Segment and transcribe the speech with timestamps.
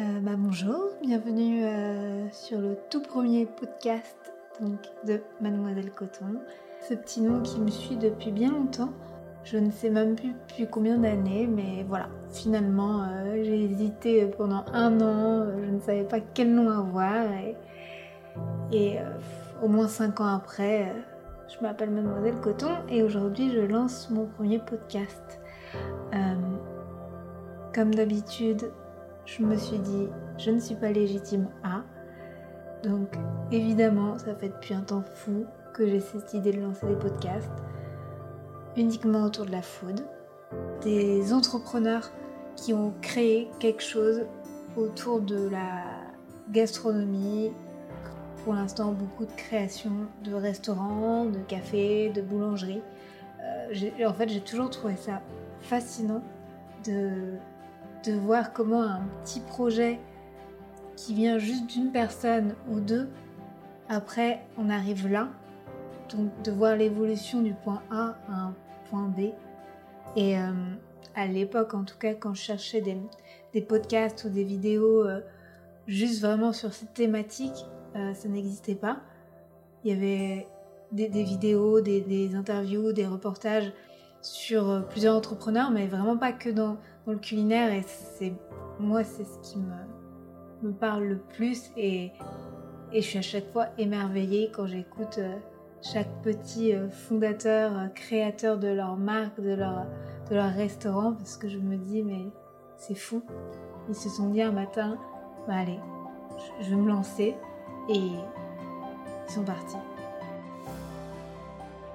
[0.00, 4.16] Euh, bah, bonjour, bienvenue euh, sur le tout premier podcast
[4.58, 6.40] donc, de Mademoiselle Coton.
[6.80, 8.94] Ce petit nom qui me suit depuis bien longtemps.
[9.44, 12.08] Je ne sais même plus combien d'années, mais voilà.
[12.30, 15.46] Finalement, euh, j'ai hésité pendant un an.
[15.62, 17.26] Je ne savais pas quel nom avoir.
[18.72, 18.96] Et
[19.62, 20.94] au moins cinq ans après,
[21.48, 25.40] je m'appelle Mademoiselle Coton et aujourd'hui, je lance mon premier podcast.
[27.74, 28.72] comme d'habitude,
[29.24, 30.08] je me suis dit,
[30.38, 31.82] je ne suis pas légitime à.
[32.82, 33.14] Donc
[33.52, 37.50] évidemment, ça fait depuis un temps fou que j'ai cette idée de lancer des podcasts
[38.76, 40.00] uniquement autour de la food.
[40.82, 42.10] Des entrepreneurs
[42.56, 44.22] qui ont créé quelque chose
[44.76, 45.84] autour de la
[46.50, 47.52] gastronomie.
[48.44, 52.82] Pour l'instant, beaucoup de créations de restaurants, de cafés, de boulangeries.
[53.42, 55.20] Euh, en fait, j'ai toujours trouvé ça
[55.60, 56.22] fascinant
[56.86, 57.34] de
[58.04, 60.00] de voir comment un petit projet
[60.96, 63.08] qui vient juste d'une personne ou deux,
[63.88, 65.28] après on arrive là,
[66.14, 68.54] donc de voir l'évolution du point A à un
[68.88, 69.30] point B.
[70.16, 70.52] Et euh,
[71.14, 75.20] à l'époque, en tout cas, quand je cherchais des, podcasts ou des vidéos euh,
[75.86, 78.98] juste vraiment sur cette thématique, euh, ça n'existait pas.
[79.84, 80.48] Il y avait
[80.92, 83.72] des, vidéos, des, des, interviews, des reportages
[84.20, 88.32] sur plusieurs entrepreneurs, mais vraiment pas que dans, dans le culinaire et c'est
[88.78, 92.12] moi c'est ce qui me, me parle le plus et,
[92.92, 95.36] et je suis à chaque fois émerveillée quand j'écoute euh,
[95.82, 99.86] chaque petit euh, fondateur, euh, créateur de leur marque, de leur,
[100.30, 102.26] de leur restaurant parce que je me dis mais
[102.76, 103.22] c'est fou.
[103.88, 104.98] Ils se sont dit un matin,
[105.46, 105.78] bah allez,
[106.60, 107.34] je vais me lancer
[107.88, 109.76] et ils sont partis.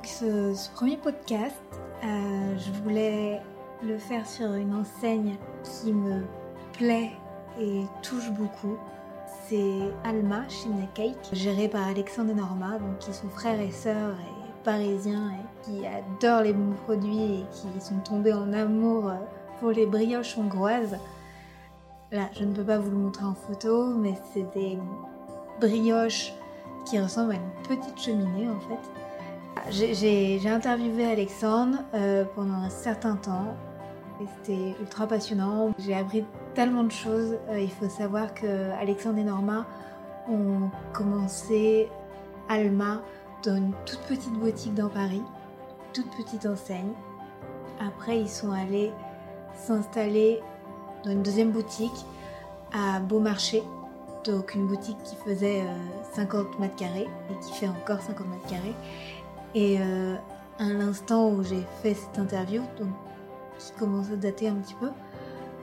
[0.03, 1.56] Ce, ce premier podcast,
[2.03, 3.42] je voulais
[3.84, 6.23] le faire sur une enseigne qui me
[6.73, 7.12] plaît
[7.59, 8.78] et touche beaucoup.
[9.48, 14.16] C'est Alma Chimney Cake, géré par Alexandre et Norma, donc qui sont frères et sœurs
[14.20, 19.12] et parisiens et qui adorent les bons produits et qui sont tombés en amour
[19.59, 20.97] pour les brioches hongroises.
[22.12, 24.80] Là, je ne peux pas vous le montrer en photo, mais c'est des
[25.59, 26.34] brioches
[26.85, 29.04] qui ressemblent à une petite cheminée en fait.
[29.69, 33.55] J'ai interviewé Alexandre euh, pendant un certain temps
[34.19, 35.73] c'était ultra passionnant.
[35.79, 37.38] J'ai appris tellement de choses.
[37.49, 39.66] Euh, il faut savoir que Alexandre et Norma
[40.29, 41.89] ont commencé
[42.49, 43.01] Alma
[43.43, 45.21] dans une toute petite boutique dans Paris,
[45.93, 46.93] toute petite enseigne.
[47.85, 48.91] Après, ils sont allés
[49.53, 50.39] s'installer
[51.03, 52.05] dans une deuxième boutique
[52.73, 53.63] à Beaumarchais,
[54.23, 55.63] donc une boutique qui faisait
[56.13, 58.75] 50 euh, mètres carrés et qui fait encore 50 mètres carrés.
[59.55, 60.16] Et euh,
[60.59, 62.89] à l'instant où j'ai fait cette interview, donc,
[63.57, 64.89] qui commence à dater un petit peu,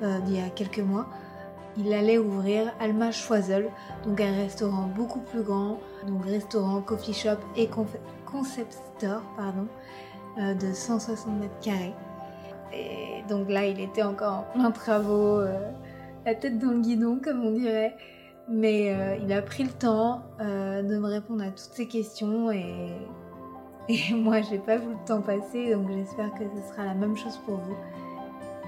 [0.03, 1.07] euh, d'il y a quelques mois,
[1.77, 3.69] il allait ouvrir Alma Choiseul,
[4.07, 7.69] donc un restaurant beaucoup plus grand, donc restaurant, coffee shop et
[8.25, 9.69] concept store, pardon,
[10.39, 11.95] euh, de 160 mètres carrés.
[12.73, 15.43] Et donc là, il était encore en plein travaux,
[16.25, 17.95] la tête dans le guidon, comme on dirait.
[18.49, 22.97] Mais il a pris le temps de me répondre à toutes ces questions et
[23.89, 27.17] et moi, j'ai pas vu le temps passer, donc j'espère que ce sera la même
[27.17, 27.77] chose pour vous.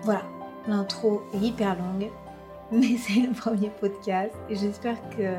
[0.02, 0.22] Voilà,
[0.66, 2.10] l'intro est hyper longue,
[2.72, 5.36] mais c'est le premier podcast et j'espère que,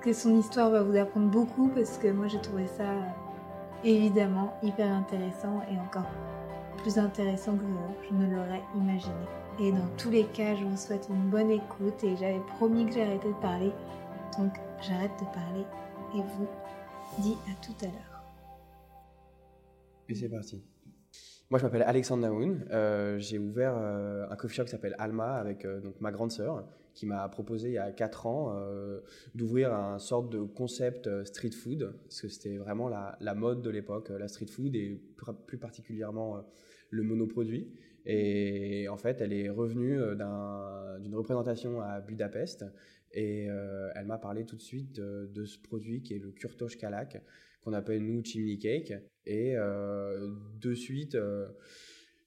[0.00, 2.84] que son histoire va vous apprendre beaucoup parce que moi j'ai trouvé ça
[3.84, 6.10] évidemment hyper intéressant et encore
[6.78, 7.64] plus intéressant que
[8.08, 9.14] je ne l'aurais imaginé.
[9.58, 12.92] Et dans tous les cas, je vous souhaite une bonne écoute et j'avais promis que
[12.92, 13.72] j'arrêtais de parler,
[14.38, 15.64] donc j'arrête de parler
[16.14, 16.46] et vous
[17.18, 18.05] dis à tout à l'heure.
[20.08, 20.62] Et c'est parti.
[21.48, 22.66] Moi, je m'appelle Alexandre Naoun.
[22.72, 26.32] Euh, j'ai ouvert euh, un coffee shop qui s'appelle Alma avec euh, donc, ma grande
[26.32, 28.58] sœur qui m'a proposé il y a 4 ans
[29.34, 34.08] d'ouvrir un sorte de concept street food, parce que c'était vraiment la, mode de l'époque,
[34.08, 34.98] la street food et
[35.46, 36.42] plus particulièrement
[36.88, 37.70] le monoproduit.
[38.06, 40.00] Et en fait, elle est revenue
[41.02, 42.64] d'une représentation à Budapest
[43.12, 43.48] et
[43.94, 47.22] elle m'a parlé tout de suite de, de, ce produit qui est le Kurtosh Kalak,
[47.66, 48.92] qu'on appelle nous chimney cake.
[49.26, 50.30] Et euh,
[50.60, 51.48] de suite, euh,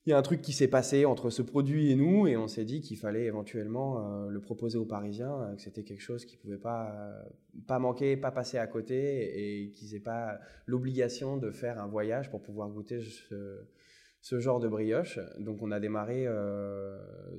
[0.06, 2.50] il y a un truc qui s'est passé entre ce produit et nous, et on
[2.50, 6.36] s'est dit qu'il fallait éventuellement euh, le proposer aux Parisiens, que c'était quelque chose qui
[6.36, 6.94] pouvait pas,
[7.68, 12.30] pas manquer, pas passer à côté, et qu'ils n'aient pas l'obligation de faire un voyage
[12.30, 13.65] pour pouvoir goûter ce,
[14.19, 15.19] ce genre de brioche.
[15.39, 16.27] Donc on a démarré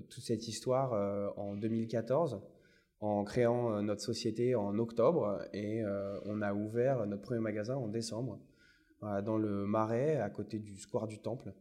[0.08, 2.40] toute cette histoire en 2014
[3.00, 7.76] en créant euh, notre société en octobre et euh, on a ouvert notre premier magasin
[7.76, 8.38] en décembre
[9.24, 11.54] dans le Marais à côté du Square du Temple.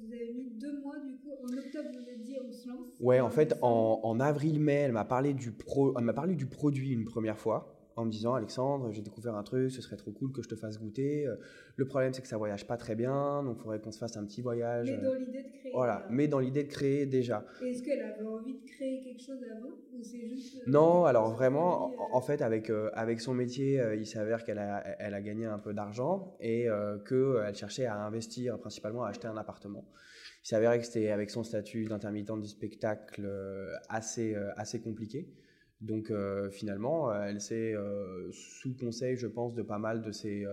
[0.00, 2.98] vous avez mis deux mois, du coup, en octobre, vous avez dit on se lance
[2.98, 6.46] Ouais, en fait, en, en avril-mai, elle m'a parlé, du pro, elle m'a parlé du
[6.46, 10.12] produit une première fois en me disant Alexandre, j'ai découvert un truc, ce serait trop
[10.12, 11.26] cool que je te fasse goûter.
[11.26, 11.36] Euh,
[11.76, 14.18] le problème, c'est que ça voyage pas très bien, donc il faudrait qu'on se fasse
[14.18, 14.90] un petit voyage.
[14.92, 15.72] Mais dans l'idée de créer.
[15.72, 17.46] Voilà, mais dans l'idée de créer déjà.
[17.64, 20.58] Est-ce qu'elle avait envie de créer quelque chose avant ou c'est juste.
[20.58, 24.84] Euh, non, alors vraiment, en, fait, avec, euh, avec son métier, il s'avère qu'elle a,
[25.00, 26.68] elle a gagné un peu d'argent et
[27.08, 29.86] qu'elle cherchait à investir, principalement à acheter un appartement.
[30.44, 33.26] Il s'avérait que c'était avec son statut d'intermittent du spectacle
[33.88, 35.28] assez, assez compliqué.
[35.80, 40.10] Donc euh, finalement, euh, elle s'est, euh, sous conseil, je pense, de pas mal de
[40.10, 40.46] ses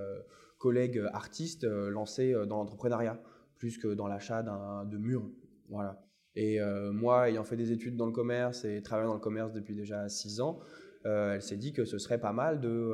[0.57, 3.21] collègues artistes, lancée dans l'entrepreneuriat,
[3.57, 5.29] plus que dans l'achat de murs.
[5.69, 6.01] Voilà.
[6.35, 6.59] Et
[6.91, 10.07] moi, ayant fait des études dans le commerce et travaillant dans le commerce depuis déjà
[10.07, 10.59] six ans,
[11.03, 12.93] elle s'est dit que ce serait pas mal de,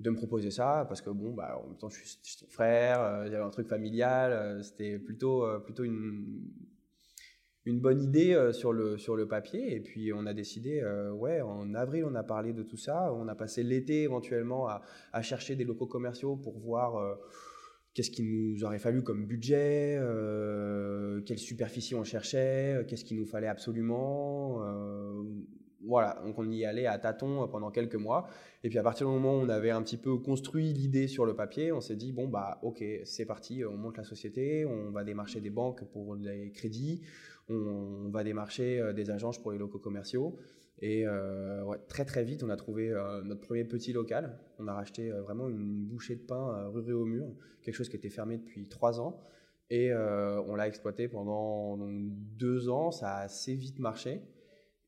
[0.00, 3.24] de me proposer ça, parce que bon, bah, en même temps, je suis, son frère,
[3.24, 6.52] il y avait un truc familial, c'était plutôt, plutôt une,
[7.66, 9.74] une bonne idée euh, sur, le, sur le papier.
[9.74, 13.12] Et puis on a décidé, euh, ouais, en avril, on a parlé de tout ça.
[13.14, 14.82] On a passé l'été éventuellement à,
[15.12, 17.14] à, chercher des locaux commerciaux pour voir euh,
[17.94, 20.00] qu'est-ce qu'il nous aurait fallu comme budget,
[21.26, 24.58] quelle superficie on cherchait, qu'est-ce qu'il nous fallait absolument.
[25.86, 28.26] voilà, donc on y allait à tâtons pendant quelques mois.
[28.64, 31.24] Et puis à partir du moment où on avait un petit peu construit l'idée sur
[31.24, 34.90] le papier, on s'est dit, bon, bah ok, c'est parti, on monte la société, on
[34.90, 37.00] va démarcher des banques pour les crédits
[37.48, 40.38] on, va démarcher euh, des agences pour les locaux commerciaux.
[40.80, 44.38] Et euh, très très vite, on a trouvé euh, notre premier petit local.
[44.58, 47.26] On a racheté vraiment une bouchée de pain rue Réaumur,
[47.62, 49.20] quelque chose qui était fermé depuis trois ans.
[49.70, 52.90] Et on l'a exploité pendant deux ans.
[52.90, 54.20] Ça a assez vite marché.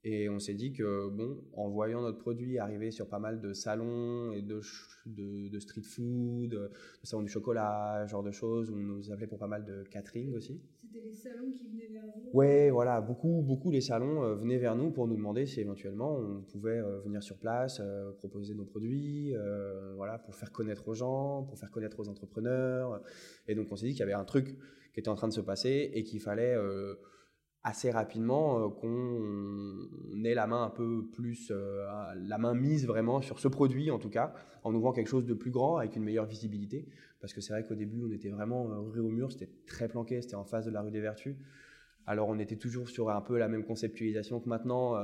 [0.09, 3.53] Et on s'est dit que, bon, en voyant notre produit arriver sur pas mal de
[3.53, 4.61] salons et de,
[5.05, 6.71] de, street food, de
[7.03, 10.63] salons du chocolat, genre de choses, on nous appelait pour pas mal de catering aussi.
[10.81, 12.39] C'était les salons qui venaient vers vous?
[12.39, 16.17] Ouais, voilà, beaucoup, beaucoup les salons euh, venaient vers nous pour nous demander si éventuellement
[16.17, 19.35] on pouvait euh, venir sur place, euh, proposer nos produits,
[19.97, 23.03] voilà, pour faire connaître aux gens, pour faire connaître aux entrepreneurs.
[23.49, 24.57] Et donc on s'est dit qu'il y avait un truc
[24.95, 26.55] qui était en train de se passer et qu'il fallait
[27.67, 31.85] assez rapidement euh, qu'on ait la main un peu plus, euh,
[32.15, 35.35] la main mise vraiment sur ce produit en tout cas, en ouvrant quelque chose de
[35.35, 36.89] plus grand avec une meilleure visibilité.
[37.21, 39.89] Parce que c'est vrai qu'au début, on était vraiment euh, rue au mur, c'était très
[39.89, 41.37] planqué, c'était en face de la rue des Vertus.
[42.07, 44.95] Alors on était toujours sur un peu la même conceptualisation que maintenant,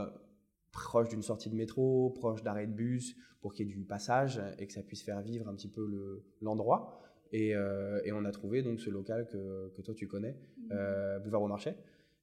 [0.71, 4.41] proche d'une sortie de métro, proche d'arrêt de bus, pour qu'il y ait du passage
[4.61, 7.03] et que ça puisse faire vivre un petit peu l'endroit.
[7.33, 11.19] et, on a trouvé donc ce local que, que toi tu connais, mmh.
[11.25, 11.75] Boulevard au Marché.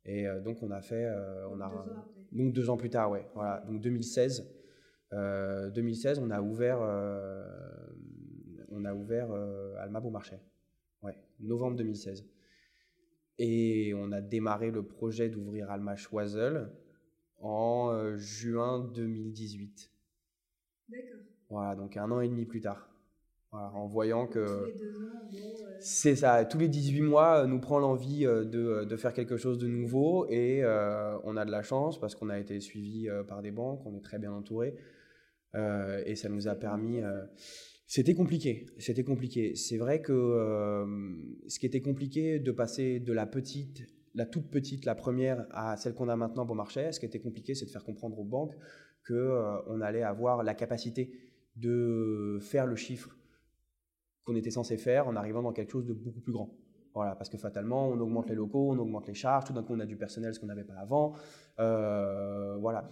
[0.09, 1.69] Et euh, donc on a fait, euh, on a
[2.31, 4.55] deux donc deux ans plus tard, ouais, voilà, donc 2016.
[5.11, 6.79] 2016, euh, on a ouvert,
[8.69, 9.31] on a ouvert
[9.77, 10.41] Alma Beaumarchais,
[11.03, 12.25] ouais, novembre 2016.
[13.37, 16.71] Et on a démarré le projet d'ouvrir Alma Choiseul
[17.39, 19.91] en juin 2018.
[20.89, 21.19] D'accord.
[21.49, 22.89] Voilà, donc un an et demi plus tard
[23.51, 24.73] en voyant que
[25.79, 29.13] c'est ça, tous les 18 mois euh, nous prend l'envie euh, de, euh, de, faire
[29.13, 30.63] quelque chose de nouveau et
[31.23, 34.01] on a de la chance parce qu'on a été suivi par des banques, on est
[34.01, 34.75] très bien entouré
[35.53, 37.01] et ça nous a permis.
[37.87, 39.55] c'était compliqué, c'était compliqué.
[39.55, 40.85] C'est vrai que
[41.47, 43.81] ce qui était compliqué de passer de la petite,
[44.13, 47.19] la toute petite, la première, à celle qu'on a maintenant pour marché, ce qui était
[47.19, 48.55] compliqué, c'est de faire comprendre aux banques
[49.03, 49.31] que
[49.67, 51.11] on allait avoir la capacité
[51.55, 53.18] de faire le chiffre
[54.29, 56.49] qu'on était censé faire en arrivant dans quelque chose de beaucoup plus grand.
[56.95, 59.73] Voilà, parce que fatalement, on augmente les locaux, on augmente les charges, tout d'un coup,
[59.75, 61.13] on a du personnel, ce qu'on n'avait pas avant.
[61.59, 62.89] Euh, voilà.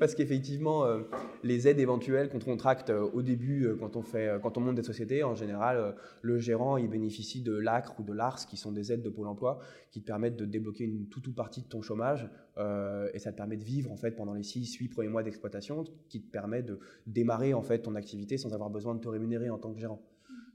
[0.00, 1.02] Parce qu'effectivement, euh,
[1.44, 4.82] les aides éventuelles qu'on contracte euh, au début, quand, on fait, quand on monte des
[4.82, 8.92] sociétés, en général, le gérant, il bénéficie de l'ACRE ou de l'ARS, qui sont des
[8.92, 9.60] aides de Pôle emploi,
[9.92, 12.28] qui te permettent de débloquer une toute, toute partie de ton chômage.
[12.58, 16.20] et ça te permet de vivre, en fait, pendant les 6-8 premiers mois d'exploitation, qui
[16.20, 19.58] te permet de démarrer, en fait, ton activité sans avoir besoin de te rémunérer en
[19.58, 20.02] tant que gérant.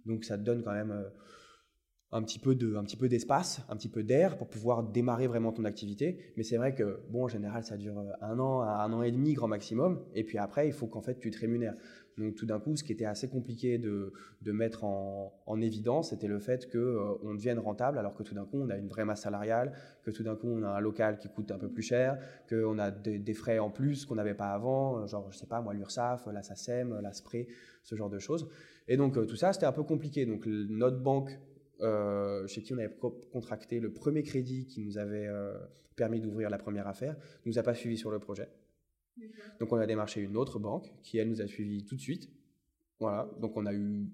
[0.05, 1.10] Donc ça te donne quand même euh,
[2.12, 5.27] un petit peu de, un petit peu d'espace, un petit peu d'air pour pouvoir démarrer
[5.27, 6.34] vraiment ton activité.
[6.36, 9.12] Mais c'est vrai que bon, en général, ça dure euh, un an, un an et
[9.12, 10.03] demi grand maximum.
[10.13, 11.75] Et puis après, il faut qu'en fait tu te rémunères.
[12.17, 16.10] Donc tout d'un coup, ce qui était assez compliqué de, de mettre en, en évidence,
[16.10, 18.77] c'était le fait que euh, on devienne rentable, alors que tout d'un coup, on a
[18.77, 19.72] une vraie masse salariale,
[20.03, 22.77] que tout d'un coup, on a un local qui coûte un peu plus cher, qu'on
[22.79, 26.27] a des, frais en plus qu'on n'avait pas avant, genre je sais pas moi l'URSSAF,
[26.34, 27.48] la SACEM, la SPRE,
[27.84, 28.50] ce genre de choses.
[28.92, 30.26] Et donc euh, tout ça, c'était un peu compliqué.
[30.26, 31.32] Donc notre banque,
[31.80, 32.94] euh, chez qui on avait
[33.32, 35.58] contracté le premier crédit qui nous avait euh,
[35.96, 38.50] permis d'ouvrir la première affaire, nous a pas suivi sur le projet.
[39.62, 42.30] Donc on a démarché une autre banque qui elle nous a suivi tout de suite.
[43.00, 44.10] Voilà, donc on a eu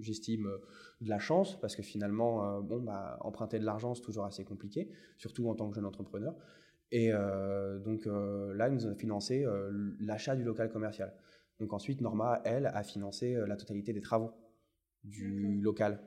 [0.00, 0.50] j'estime,
[1.00, 4.90] de la chance, parce que finalement, bon, bah, emprunter de l'argent, c'est toujours assez compliqué,
[5.18, 6.34] surtout en tant que jeune entrepreneur.
[6.90, 9.46] Et donc là, ils nous ont financé
[10.00, 11.14] l'achat du local commercial.
[11.60, 14.32] Donc ensuite, Norma, elle, a financé la totalité des travaux
[15.04, 16.00] du local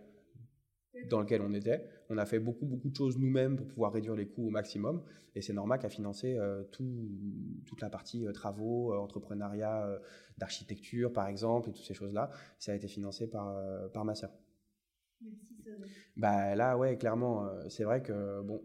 [1.09, 1.87] dans lequel on était.
[2.09, 5.03] On a fait beaucoup, beaucoup de choses nous-mêmes pour pouvoir réduire les coûts au maximum.
[5.35, 7.09] Et c'est Norma qui a financé euh, tout,
[7.65, 9.87] toute la partie euh, travaux, euh, entrepreneuriat,
[10.37, 12.31] d'architecture, par exemple, et toutes ces choses-là.
[12.57, 13.55] Ça a été financé par,
[13.91, 14.31] par ma sœur.
[16.15, 18.61] Bah, là, ouais, clairement, c'est vrai que, bon,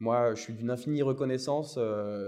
[0.00, 1.78] moi, je suis d'une infinie reconnaissance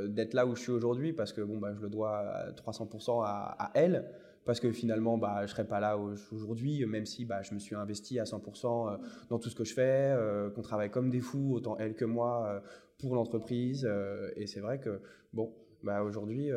[0.08, 3.22] d'être là où je suis aujourd'hui parce que, bon, bah, je le dois à 300%
[3.24, 4.04] à, elle
[4.44, 7.58] parce que finalement, bah, je ne serais pas là aujourd'hui, même si bah, je me
[7.58, 8.96] suis investi à 100% euh,
[9.28, 12.04] dans tout ce que je fais, euh, qu'on travaille comme des fous, autant elle que
[12.04, 12.60] moi, euh,
[12.98, 13.88] pour l'entreprise.
[14.36, 15.00] et c'est vrai que,
[15.32, 16.50] bon, bah, aujourd'hui,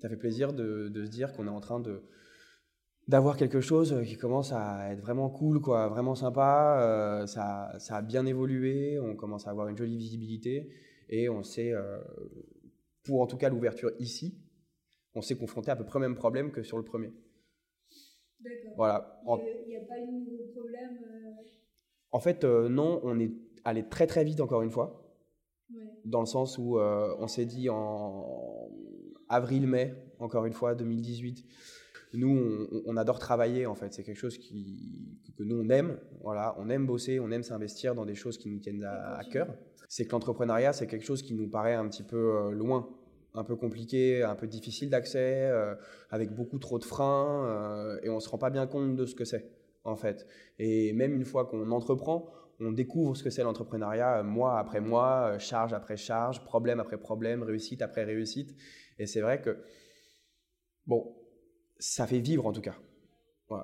[0.00, 2.02] ça fait plaisir de, se dire qu'on est en train de
[3.08, 7.24] d'avoir quelque chose qui commence à être vraiment cool, quoi, vraiment sympa.
[7.26, 10.68] ça, ça, a bien évolué, on commence à avoir une jolie visibilité
[11.08, 11.72] et on sait,
[13.04, 14.38] pour en tout cas l'ouverture ici,
[15.16, 17.12] on s'est confronté à peu près au même problème que sur le premier.
[18.40, 18.72] D'accord.
[18.76, 19.22] Voilà.
[19.64, 21.42] Il n'y a, pas eu de nouveau problème euh?
[22.12, 23.32] En fait, euh, non, on est
[23.64, 25.02] allé très très vite encore une fois.
[26.04, 28.70] Dans le sens où euh, on s'est dit en
[29.28, 31.44] avril-mai, encore une fois, 2018,
[32.14, 33.92] nous, on, adore travailler en fait.
[33.92, 35.98] C'est quelque chose qui, que nous, on aime.
[36.22, 39.54] Voilà, on aime bosser, on aime s'investir dans des choses qui nous tiennent à cœur.
[39.88, 42.88] C'est que l'entrepreneuriat, c'est quelque chose qui nous paraît un petit peu loin
[43.36, 45.74] un peu compliqué, un peu difficile d'accès, euh,
[46.10, 49.06] avec beaucoup trop de freins, euh, et on ne se rend pas bien compte de
[49.06, 49.50] ce que c'est,
[49.84, 50.26] en fait.
[50.58, 54.80] Et même une fois qu'on entreprend, on découvre ce que c'est l'entrepreneuriat, euh, mois après
[54.80, 58.56] mois, charge après charge, problème après problème, réussite après réussite.
[58.98, 59.58] Et c'est vrai que,
[60.86, 61.14] bon,
[61.78, 62.76] ça fait vivre en tout cas.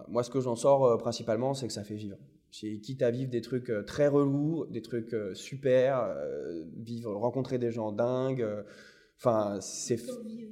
[0.09, 2.17] Moi, ce que j'en sors principalement, c'est que ça fait vivre.
[2.51, 6.15] Quitte à vivre des trucs très relous, des trucs super,
[6.77, 8.47] vivre, rencontrer des gens dingues,
[9.25, 10.01] Enfin, c'est.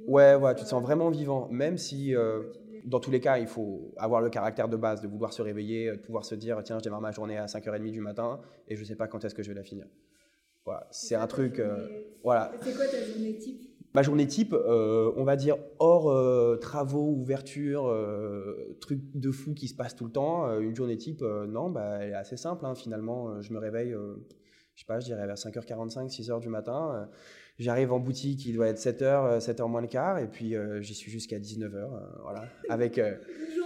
[0.07, 1.49] Ouais, ouais, tu te sens vraiment vivant.
[1.51, 2.43] Même si, euh,
[2.85, 5.91] dans tous les cas, il faut avoir le caractère de base, de vouloir se réveiller,
[5.91, 8.39] de pouvoir se dire tiens, je démarre ma journée à 5h30 du matin
[8.69, 9.87] et je ne sais pas quand est-ce que je vais la finir.
[10.63, 11.59] Voilà, c'est un truc.
[11.59, 11.85] Euh,
[12.23, 12.53] voilà.
[12.61, 13.61] C'est quoi ta journée type?
[13.93, 17.93] Ma journée type, euh, on va dire hors travaux, ouverture,
[18.79, 20.59] trucs de fou qui se passent tout le temps.
[20.59, 22.65] une journée type, non, bah, elle est assez simple.
[22.65, 23.91] Hein, finalement, je me réveille,
[24.75, 27.09] je sais pas, je dirais vers 5h45, 6h du matin.
[27.61, 30.81] J'arrive en boutique, il doit être 7h, 7h euh, moins le quart, et puis euh,
[30.81, 31.87] j'y suis jusqu'à 19h, euh,
[32.23, 32.99] voilà, avec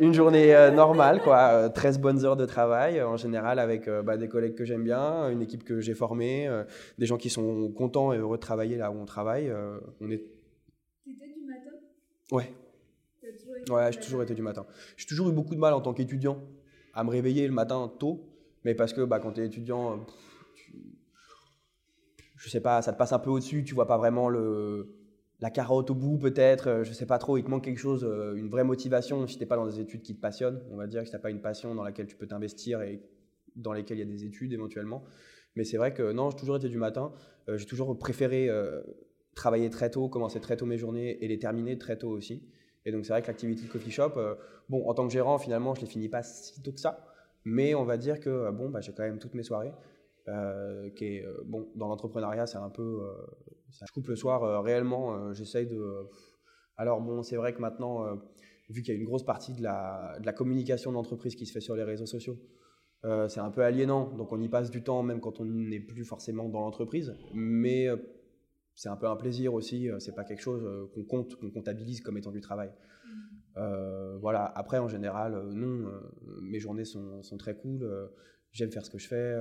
[0.00, 4.54] une journée, normale, quoi, 13 bonnes heures de travail, en général avec bah, des collègues
[4.54, 6.48] que j'aime bien, une équipe que j'ai formée,
[6.98, 9.52] des gens qui sont contents et heureux de travailler là où on travaille.
[10.00, 10.24] on est...
[11.04, 11.76] T'étais du matin?
[12.32, 12.52] Ouais.
[13.70, 14.66] Ouais, j'ai toujours été du matin.
[14.96, 16.42] J'ai toujours eu beaucoup de mal en tant qu'étudiant
[16.94, 18.28] à me réveiller le matin tôt,
[18.64, 20.04] mais parce que bah, quand tu es étudiant,
[22.36, 24.97] je sais pas, ça te passe un peu au-dessus, tu vois pas vraiment le,
[25.40, 28.04] la carotte au bout peut-être, euh, je sais pas trop, il te manque quelque chose,
[28.04, 30.86] euh, une vraie motivation si t'es pas dans des études qui te passionnent, on va
[30.86, 33.00] dire que t'as pas une passion dans laquelle tu peux t'investir et
[33.54, 35.04] dans lesquelles il y a des études éventuellement.
[35.54, 37.12] Mais c'est vrai que non, j'ai toujours été du matin,
[37.48, 38.48] euh, j'ai toujours préféré
[39.34, 42.48] travailler très tôt, commencer très tôt mes journées et les terminer très tôt aussi.
[42.84, 44.14] Et donc c'est vrai que l'activité de coffee shop,
[44.68, 47.06] bon, en tant que gérant, finalement, je les finis pas si tôt que ça,
[47.44, 49.72] mais on va dire que bon, bah, j'ai quand même toutes mes soirées.
[50.96, 53.00] Qui bon, dans l'entrepreneuriat, c'est un peu.
[53.70, 56.08] Je coupe le soir, réellement, j'essaye de.
[56.76, 58.04] Alors, bon, c'est vrai que maintenant,
[58.68, 61.52] vu qu'il y a une grosse partie de la, de la communication d'entreprise qui se
[61.52, 62.38] fait sur les réseaux sociaux,
[63.28, 66.04] c'est un peu aliénant, donc on y passe du temps même quand on n'est plus
[66.04, 67.14] forcément dans l'entreprise.
[67.34, 67.88] Mais
[68.74, 72.16] c'est un peu un plaisir aussi, c'est pas quelque chose qu'on compte, qu'on comptabilise comme
[72.16, 72.70] étant du travail.
[73.56, 74.16] Mmh.
[74.20, 75.90] voilà, après en général, non,
[76.42, 77.88] mes journées sont, sont très cool,
[78.52, 79.34] j'aime faire ce que je fais.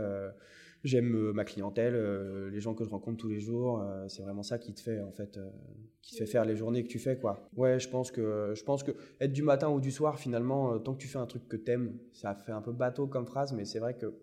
[0.84, 3.81] J'aime euh, ma clientèle, euh, les gens que je rencontre tous les jours.
[3.81, 5.39] Euh, c'est vraiment ça qui te fait en fait,
[6.01, 7.50] qui te fait faire les journées que tu fais quoi.
[7.55, 10.93] Ouais, je pense que je pense que être du matin ou du soir finalement, tant
[10.93, 13.65] que tu fais un truc que t'aimes, ça fait un peu bateau comme phrase, mais
[13.65, 14.13] c'est vrai que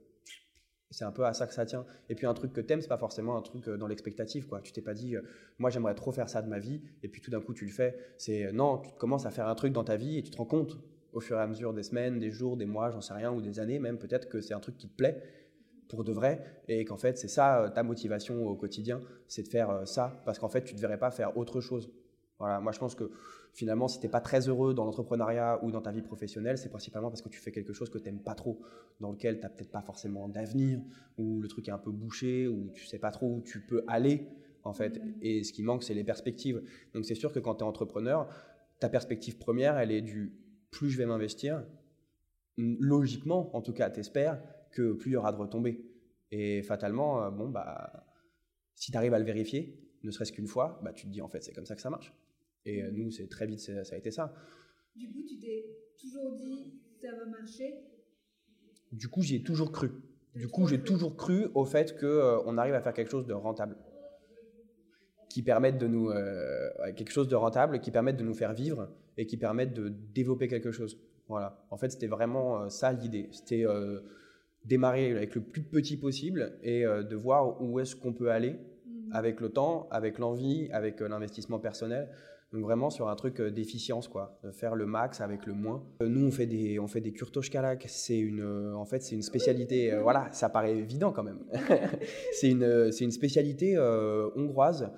[0.90, 1.84] c'est un peu à ça que ça tient.
[2.08, 4.60] Et puis un truc que t'aimes, c'est pas forcément un truc dans l'expectative, quoi.
[4.60, 5.16] Tu t'es pas dit,
[5.58, 7.72] moi j'aimerais trop faire ça de ma vie, et puis tout d'un coup tu le
[7.72, 7.96] fais.
[8.16, 10.44] C'est non, tu commences à faire un truc dans ta vie et tu te rends
[10.44, 10.78] compte
[11.12, 13.40] au fur et à mesure des semaines, des jours, des mois, j'en sais rien, ou
[13.40, 15.22] des années même peut-être que c'est un truc qui te plaît
[15.88, 19.48] pour de vrai et qu'en fait c'est ça euh, ta motivation au quotidien, c'est de
[19.48, 21.92] faire euh, ça parce qu'en fait tu ne devrais pas faire autre chose.
[22.38, 23.10] Voilà, moi je pense que
[23.52, 26.68] finalement si tu n'es pas très heureux dans l'entrepreneuriat ou dans ta vie professionnelle, c'est
[26.68, 28.60] principalement parce que tu fais quelque chose que tu n'aimes pas trop,
[29.00, 30.80] dans lequel tu n'as peut-être pas forcément d'avenir,
[31.16, 33.84] ou le truc est un peu bouché, ou tu sais pas trop où tu peux
[33.86, 34.28] aller
[34.64, 35.00] en fait.
[35.22, 36.62] Et ce qui manque c'est les perspectives.
[36.92, 38.28] Donc c'est sûr que quand tu es entrepreneur,
[38.80, 40.32] ta perspective première elle est du
[40.74, 41.64] plus je vais m'investir,
[42.56, 44.40] logiquement, en tout cas, t'espères
[44.74, 45.84] que plus il y aura de retombées.
[46.30, 48.06] Et fatalement, bon, bah,
[48.74, 51.28] si tu arrives à le vérifier, ne serait-ce qu'une fois, bah, tu te dis en
[51.28, 52.12] fait, c'est comme ça que ça marche.
[52.66, 54.34] Et nous, c'est très vite, ça a été ça.
[54.96, 55.64] Du coup, tu t'es
[56.00, 57.74] toujours dit, ça va marcher?
[58.90, 59.90] Du coup, j'y ai toujours cru.
[60.34, 63.76] Du coup, j'ai toujours cru au fait qu'on arrive à faire quelque chose de rentable
[65.34, 68.88] qui permettent de nous euh, quelque chose de rentable, qui permettent de nous faire vivre
[69.16, 70.96] et qui permettent de développer quelque chose.
[71.26, 71.66] Voilà.
[71.70, 73.28] En fait, c'était vraiment euh, ça l'idée.
[73.32, 73.98] C'était euh,
[74.64, 79.12] démarrer avec le plus petit possible et de voir où est-ce qu'on peut aller mmh.
[79.12, 82.08] avec le temps, avec l'envie, avec l'investissement personnel.
[82.52, 85.84] Donc vraiment sur un truc d'efficience, quoi, de faire le max avec le moins.
[86.00, 87.12] Nous, on fait des, on fait des.
[87.86, 89.96] C'est une, en fait, c'est une spécialité.
[90.00, 91.40] voilà, ça paraît évident quand même.
[92.32, 93.78] c'est une, c'est une spécialité
[94.36, 94.90] hongroise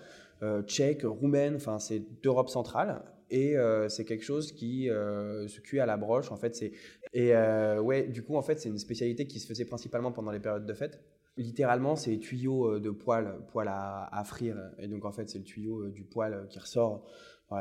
[0.43, 3.03] euh, tchèque, roumaine, enfin c'est d'Europe centrale.
[3.31, 6.31] Et euh, c'est quelque chose qui euh, se cuit à la broche.
[6.31, 6.73] En fait, c'est
[7.13, 7.33] et
[7.81, 10.67] ouais, du coup, en fait, c'est une spécialité qui se faisait principalement pendant les périodes
[10.67, 11.01] de fête.
[11.37, 14.57] Littéralement, c'est tuyaux de poêle, poêle à, frire.
[14.79, 17.07] Et donc, en fait, c'est le tuyau du poêle qui ressort.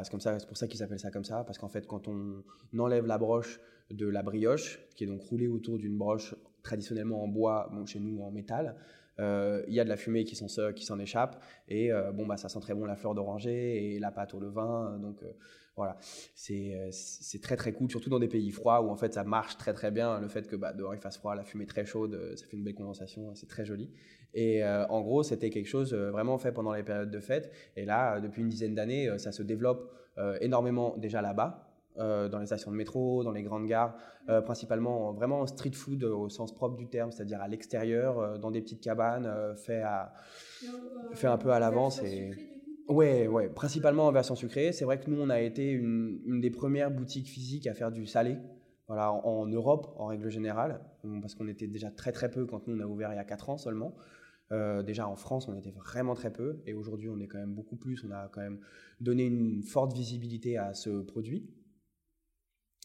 [0.04, 2.08] C'est comme ça, c'est pour ça qu'ils appellent ça comme ça, parce qu'en fait, quand
[2.08, 2.44] on
[2.78, 3.60] enlève la broche
[3.92, 8.00] de la brioche, qui est donc roulée autour d'une broche traditionnellement en bois, bon, chez
[8.00, 8.75] nous en métal,
[9.20, 12.50] euh, il y a de la fumée qui s'en, échappe et euh, bon bah ça
[12.50, 15.32] sent très bon la fleur d'oranger et la pâte au levain donc euh,
[15.75, 15.98] voilà.
[16.36, 19.58] C'est, c'est très très cool surtout dans des pays froids où en fait ça marche
[19.58, 20.20] très très bien.
[20.20, 22.63] Le fait que bah, dehors il fasse froid la fumée très chaude ça fait une
[22.63, 23.91] belle condensation c'est très joli.
[24.34, 28.20] Et en gros c'était quelque chose vraiment fait pendant les périodes de fête et là
[28.20, 29.91] depuis une dizaine d'années ça se développe
[30.39, 31.65] énormément déjà là-bas
[31.98, 33.96] euh, dans les stations de métro, dans les grandes gares,
[34.27, 38.51] euh, principalement vraiment street food au sens propre du terme, c'est-à-dire à, l'extérieur, euh, dans
[38.51, 40.12] des petites cabanes, fait, à,
[41.13, 42.01] fait un peu à l'avance.
[42.88, 44.72] Ouais, ouais, principalement en version sucrée.
[44.72, 48.06] C'est vrai que nous, on a été une, des premières boutiques physiques à faire du
[48.06, 48.38] salé.
[48.88, 50.80] Voilà, en, Europe, en règle générale,
[51.22, 53.24] parce qu'on était déjà très très peu quand nous on a ouvert il y a
[53.24, 53.96] 4 ans seulement.
[54.51, 57.77] déjà en France, on était vraiment très peu, et aujourd'hui on est quand même beaucoup
[57.77, 58.04] plus.
[58.04, 58.60] On a quand même
[59.01, 61.50] donné une forte visibilité à ce produit.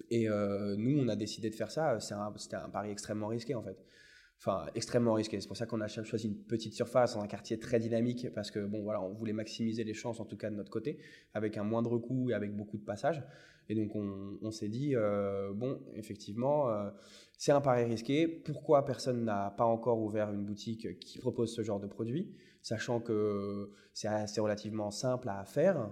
[0.09, 1.99] Et euh, nous, on a décidé de faire ça.
[2.01, 3.85] C'était un, pari extrêmement risqué, en fait.
[4.43, 5.39] Enfin, extrêmement risqué.
[5.41, 8.51] C'est pour ça qu'on a choisi une petite surface dans un quartier très dynamique, parce
[8.51, 10.99] que, bon, voilà, on voulait maximiser les chances, en tout cas de notre côté,
[11.35, 13.23] avec un moindre coût et avec beaucoup de passages.
[13.69, 16.91] Et donc, on, s'est dit, euh, bon, effectivement, euh,
[17.37, 18.27] c'est un pari risqué.
[18.27, 23.01] Pourquoi personne n'a pas encore ouvert une boutique qui propose ce genre de produit, sachant
[23.01, 25.91] que c'est relativement simple à faire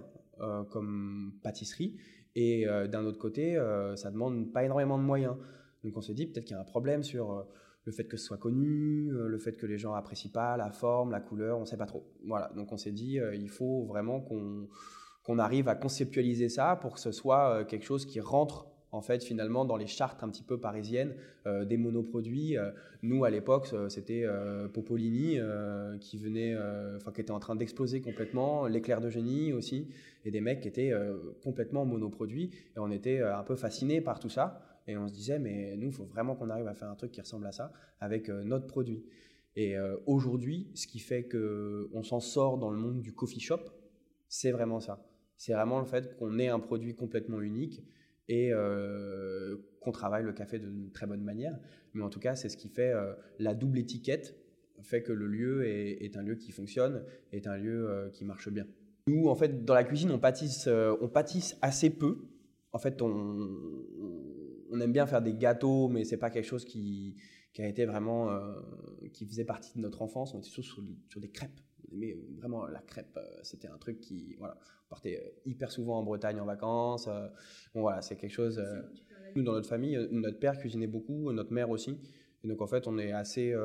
[0.69, 1.97] comme pâtisserie
[2.35, 5.35] et euh, d'un autre côté, euh, ça demande pas énormément de moyens.
[5.83, 7.43] Donc on s'est dit peut-être qu'il y a un problème sur euh,
[7.89, 11.09] le fait que ce soit connu, le fait que les gens apprécient pas la forme,
[11.09, 12.05] la couleur, on ne sait pas trop.
[12.27, 16.99] Voilà, donc on s'est dit il faut vraiment qu'on arrive à conceptualiser ça pour que
[16.99, 20.59] ce soit quelque chose qui rentre en fait finalement dans les chartes un petit peu
[20.59, 22.57] parisiennes des monoproduits.
[23.01, 24.27] nous à l'époque c'était
[24.71, 25.39] Popolini
[25.99, 26.55] qui venait,
[26.95, 29.87] enfin qui était en train d'exploser complètement, l'éclair de génie aussi
[30.25, 32.51] et des mecs qui étaient euh, complètement monoproduits.
[32.75, 34.61] Et on était euh, un peu fascinés par tout ça.
[34.89, 37.11] Et on se disait, mais nous, il faut vraiment qu'on arrive à faire un truc
[37.11, 39.03] qui ressemble à ça avec euh, notre produit.
[39.55, 39.75] Et
[40.05, 43.59] aujourd'hui, ce qui fait qu'on s'en sort dans le monde du coffee shop,
[44.29, 45.05] c'est vraiment ça.
[45.35, 47.83] C'est vraiment le fait qu'on ait un produit complètement unique
[48.29, 48.51] et
[49.81, 51.59] qu'on travaille le café d'une très bonne manière.
[51.93, 52.93] Mais en tout cas, c'est ce qui fait
[53.37, 54.37] la double étiquette,
[54.81, 58.65] fait que le lieu est, un lieu qui fonctionne, est un lieu qui marche bien.
[59.09, 62.19] Nous, en fait, dans la cuisine, on pâtisse, euh, on pâtisse assez peu.
[62.73, 63.01] En fait,
[64.71, 67.15] on aime bien faire des gâteaux, mais c'est pas quelque chose qui,
[67.53, 68.53] qui a été vraiment, euh,
[69.13, 70.33] qui faisait partie de notre enfance.
[70.33, 71.59] On était surtout sur, sur des crêpes.
[71.87, 73.17] On aimait vraiment la crêpe.
[73.17, 77.07] Euh, c'était un truc qui, voilà, on partait hyper souvent en Bretagne en vacances.
[77.73, 78.61] bon, voilà, c'est quelque chose.
[79.35, 81.97] nous, dans notre famille, notre père cuisinait beaucoup, notre mère aussi.
[82.43, 83.55] Et donc, en fait, on est assez,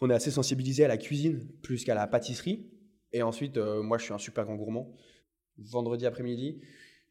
[0.00, 2.70] on est assez sensibilisé à la cuisine plus qu'à la pâtisserie.
[3.12, 4.94] Et ensuite, euh, moi, je suis un super grand gourmand.
[5.56, 6.60] Vendredi après-midi,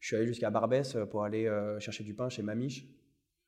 [0.00, 2.86] je suis allé jusqu'à Barbès euh, pour aller euh, chercher du pain chez Mamiche,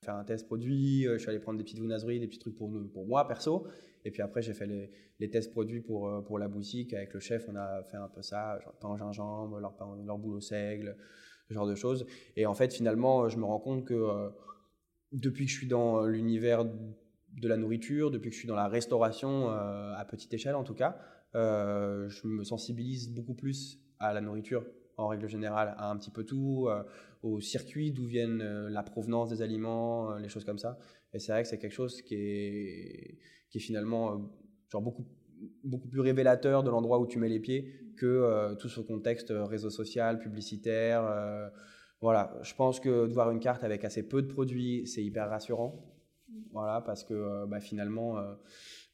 [0.05, 1.05] faire un test produit.
[1.05, 3.67] je suis allé prendre des petides viennoiseries, des petits trucs pour, pour moi, perso.
[4.05, 6.95] Et puis après, j'ai fait les, les, tests produits pour, pour la boutique.
[6.95, 10.19] Avec le chef, on a fait un peu ça, genre pain au gingembre, leur, leur
[10.19, 10.97] boule au seigle,
[11.49, 12.07] ce genre de choses.
[12.37, 14.31] Et en fait, finalement, je me rends compte que
[15.13, 18.69] depuis que je suis dans l'univers de la nourriture, depuis que je suis dans la
[18.69, 20.97] restauration, à petite échelle en tout cas,
[21.37, 24.65] euh, je me sensibilise beaucoup plus à la nourriture
[24.97, 26.83] en règle générale, à un petit peu tout, euh,
[27.23, 30.79] au circuit d'où viennent euh, la provenance des aliments, les choses comme ça.
[31.13, 33.19] Et c'est vrai que c'est quelque chose qui est,
[33.51, 34.31] qui finalement
[34.69, 35.07] genre beaucoup,
[35.65, 39.69] beaucoup plus révélateur de l'endroit où tu mets les pieds que tout ce contexte réseau
[39.69, 41.03] social, publicitaire.
[42.01, 45.29] voilà, je pense que de voir une carte avec assez peu de produits, c'est hyper
[45.29, 45.85] rassurant.
[46.53, 48.17] Voilà, parce que bah, finalement,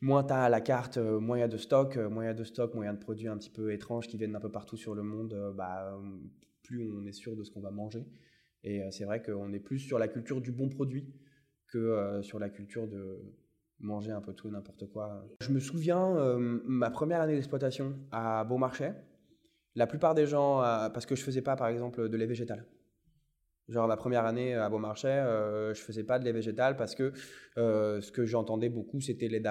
[0.00, 2.34] moins tu as la carte, moins il y a de stock, moins il y a
[2.34, 4.40] de stock, moins il y a de produits un petit peu étranges qui viennent un
[4.40, 5.96] peu partout sur le monde, bah,
[6.66, 8.05] plus on est sûr de ce qu'on va manger.
[8.64, 11.14] Et c'est vrai qu'on est plus sur la culture du bon produit
[11.68, 13.20] que sur la culture de
[13.81, 15.26] manger un peu tout n'importe quoi.
[15.40, 18.94] Je me souviens, euh, ma première année d'exploitation à Beaumarchais,
[19.74, 22.66] la plupart des gens, euh, parce que je faisais pas par exemple de lait végétal.
[23.68, 27.12] Genre ma première année à Beaumarchais, euh, je faisais pas de lait végétal parce que
[27.57, 29.42] ce que j'entendais beaucoup c'était lait,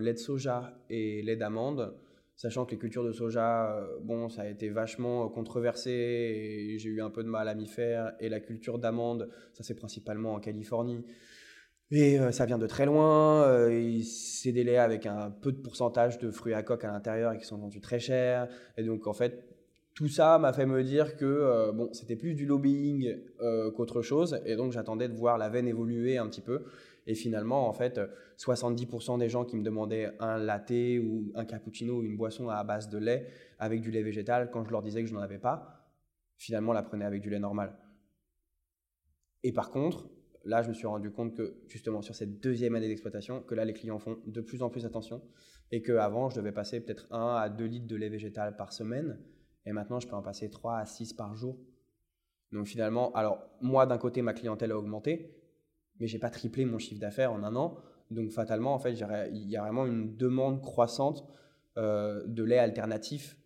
[0.00, 1.94] lait, de soja et lait d'amande.
[2.36, 7.00] Sachant que les cultures de soja, bon, ça a été vachement controversé et j'ai eu
[7.00, 8.12] un peu de mal à m'y faire.
[8.20, 11.02] Et la culture d'amande, ça c'est principalement en Californie.
[11.92, 15.58] Et euh, ça vient de très loin, euh, c'est des laits avec un peu de
[15.58, 18.48] pourcentage de fruits à coque à l'intérieur et qui sont vendus très cher.
[18.76, 19.44] Et donc en fait,
[19.94, 23.16] tout ça m'a fait me dire que euh, bon, c'était plus du lobbying
[23.76, 24.40] qu'autre chose.
[24.46, 26.64] Et donc j'attendais de voir la veine évoluer un petit peu.
[27.06, 28.00] Et finalement, en fait,
[28.36, 32.62] 70% des gens qui me demandaient un latte ou un cappuccino ou une boisson à
[32.64, 35.38] base de lait avec du lait végétal, quand je leur disais que je n'en avais
[35.38, 35.88] pas,
[36.36, 37.76] finalement la prenaient avec du lait normal.
[39.44, 40.10] Et par contre,
[40.44, 43.64] là, je me suis rendu compte que justement sur cette deuxième année d'exploitation, que là,
[43.64, 45.22] les clients font de plus en plus attention
[45.70, 49.20] et qu'avant, je devais passer peut-être 1 à 2 litres de lait végétal par semaine
[49.64, 51.56] et maintenant, je peux en passer 3 à 6 par jour.
[52.52, 55.34] Donc finalement, alors moi, d'un côté, ma clientèle a augmenté,
[56.00, 57.76] mais j'ai pas triplé mon chiffre d'affaires en un an.
[58.10, 61.26] Donc fatalement, en fait, il y a vraiment une demande croissante
[61.78, 63.36] euh, de lait alternatif.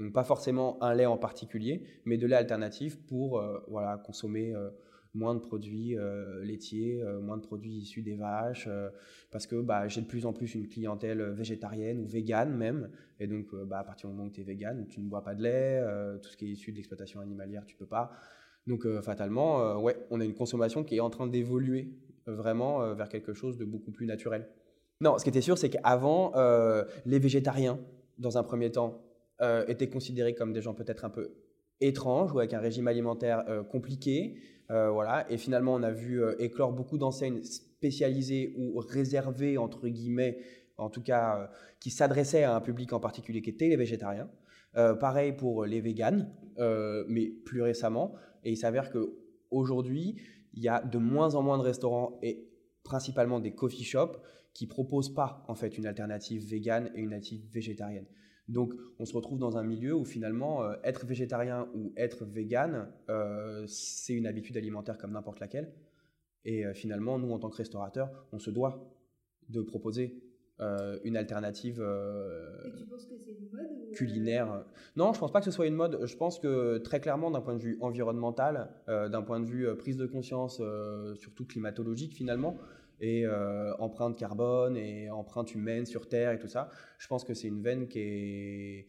[0.00, 4.54] Donc pas forcément un lait en particulier, mais de lait alternatif pour euh, voilà, consommer
[4.54, 4.70] euh,
[5.14, 5.96] moins de produits
[6.42, 8.68] laitiers, moins de produits issus des vaches,
[9.32, 12.90] parce que bah, j'ai de plus en plus une clientèle végétarienne ou végane même.
[13.18, 15.34] Et donc, bah, à partir du moment où tu es végane, tu ne bois pas
[15.34, 15.82] de lait,
[16.22, 18.12] tout ce qui est issu de l'exploitation animalière, tu peux pas.
[18.68, 21.88] Donc, fatalement, ouais, on a une consommation qui est en train d'évoluer
[22.26, 24.46] vraiment vers quelque chose de beaucoup plus naturel.
[25.00, 26.32] Non, ce qui était sûr, c'est qu'avant,
[27.06, 27.78] les végétariens,
[28.18, 29.02] dans un premier temps,
[29.68, 31.32] étaient considérés comme des gens peut-être un peu
[31.80, 34.36] étranges ou avec un régime alimentaire compliqué.
[34.70, 35.30] Euh, voilà.
[35.30, 40.38] Et finalement, on a vu euh, éclore beaucoup d'enseignes spécialisées ou réservées, entre guillemets,
[40.76, 41.46] en tout cas, euh,
[41.80, 44.28] qui s'adressaient à un public en particulier qui était les végétariens.
[45.00, 46.30] pareil pour les véganes,
[47.08, 48.14] mais plus récemment.
[48.44, 50.16] Et il s'avère qu'aujourd'hui,
[50.54, 52.48] il y a de moins en moins de restaurants et
[52.82, 54.18] principalement des coffee shops
[54.54, 58.06] qui proposent pas en fait une alternative végane et une alternative végétarienne.
[58.48, 62.90] Donc, on se retrouve dans un milieu où finalement, euh, être végétarien ou être vegan,
[63.10, 65.74] euh, c'est une habitude alimentaire comme n'importe laquelle.
[66.46, 68.90] Et euh, finalement, nous, en tant que restaurateurs, on se doit
[69.50, 70.22] de proposer
[71.04, 71.76] une alternative
[72.76, 74.64] tu penses que c'est une mode culinaire.
[74.96, 76.00] Non, je pense pas que ce soit une mode.
[76.04, 79.96] Je pense que très clairement, d'un point de vue environnemental, d'un point de vue prise
[79.96, 80.60] de conscience,
[81.16, 82.58] surtout climatologique finalement,
[83.00, 86.70] et euh, empreinte carbone et empreinte humaine sur Terre et tout ça.
[86.98, 88.86] Je pense que c'est une veine qui est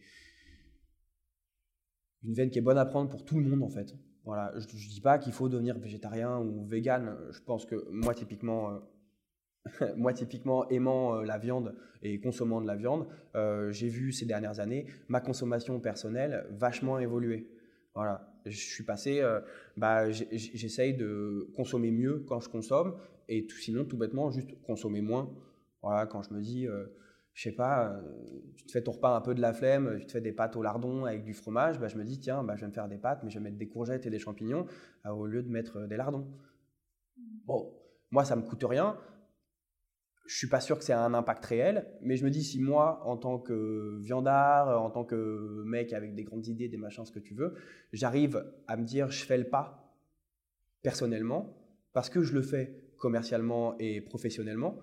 [2.22, 3.94] une veine qui est bonne à prendre pour tout le monde en fait.
[4.24, 7.16] Voilà, je, ne dis pas qu'il faut devenir végétarien ou vegan.
[7.30, 8.78] Je pense que moi typiquement, euh,
[9.96, 13.06] moi typiquement aimant euh, la viande et consommant de la viande,
[13.70, 17.46] j'ai vu ces dernières années ma consommation personnelle vachement évoluer.
[17.94, 19.22] Voilà, je suis passé,
[19.76, 22.96] bah, j'essaye de consommer mieux quand je consomme
[23.30, 25.32] et tout, sinon, tout bêtement, juste consommer moins.
[25.82, 26.86] Voilà, quand je me dis, euh,
[27.32, 28.02] je sais pas, euh,
[28.56, 30.56] tu te fais ton repas un peu de la flemme, tu te fais des pâtes
[30.56, 32.88] au lardon avec du fromage, bah, je me dis, tiens, bah, je vais me faire
[32.88, 34.66] des pâtes, mais je vais mettre des courgettes et des champignons
[35.06, 36.26] euh, au lieu de mettre des lardons.
[37.46, 37.72] Bon,
[38.10, 38.98] moi, ça me coûte rien.
[40.30, 43.02] Je suis pas sûr que c'est un impact réel, mais je me dis, si moi,
[43.04, 47.10] en tant que viandard, en tant que mec avec des grandes idées, des machins, ce
[47.10, 47.54] que tu veux,
[47.92, 49.92] j'arrive à me dire, je fais le pas
[50.82, 51.56] personnellement,
[51.92, 54.78] parce que je le fais commercialement et professionnellement,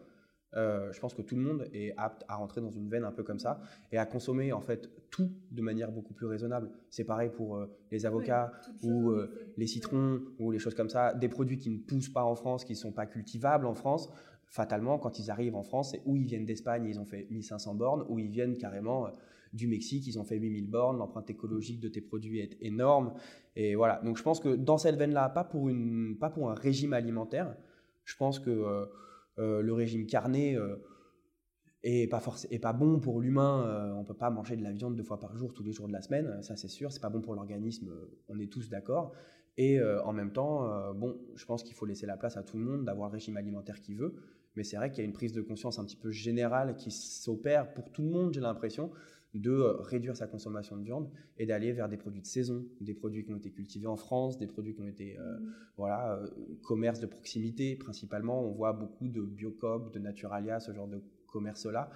[0.58, 3.12] euh, je pense que tout le monde est apte à rentrer dans une veine un
[3.14, 6.72] peu comme ça et à consommer en fait tout de manière beaucoup plus raisonnable.
[6.90, 8.52] C'est pareil pour euh, les avocats
[8.84, 12.24] ou euh, les citrons ou les choses comme ça, des produits qui ne poussent pas
[12.24, 14.10] en France, qui ne sont pas cultivables en France.
[14.50, 17.76] Fatalement, quand ils arrivent en France, c'est où ils viennent d'Espagne, ils ont fait 1500
[17.76, 19.08] bornes, ou ils viennent carrément
[19.54, 23.14] du Mexique, ils ont fait 8000 bornes, l'empreinte écologique de tes produits est énorme.
[23.56, 26.54] Et voilà, donc je pense que dans cette veine-là, pas, pour une, pas pour un
[26.54, 27.56] régime alimentaire,
[28.06, 28.86] je pense que euh,
[29.40, 30.58] euh, le régime carné
[31.84, 33.94] est pas est pas bon pour l'humain.
[33.98, 35.94] on peut pas manger de la viande deux fois par jour, tous les jours de
[35.94, 36.42] la semaine.
[36.42, 36.92] Ça, c'est sûr.
[36.92, 37.92] C'est pas bon pour l'organisme.
[38.30, 39.14] On est tous d'accord.
[39.58, 42.64] Et en même temps, bon, je pense qu'il faut laisser la place à tout le
[42.64, 44.16] monde d'avoir le régime alimentaire qu'il veut.
[44.56, 46.92] Mais c'est vrai qu'il y a une prise de conscience un petit peu générale qui
[46.92, 48.92] s'opère pour tout le monde, j'ai l'impression,
[49.34, 53.24] de réduire sa consommation de viande et d'aller vers des produits de saison, des produits
[53.24, 55.54] qui ont été cultivés en France, des produits qui ont été, mmh.
[55.78, 56.20] voilà,
[56.64, 58.42] commerce de proximité principalement.
[58.42, 61.90] On voit beaucoup de Biocop, de Naturalia, ce genre de commerce-là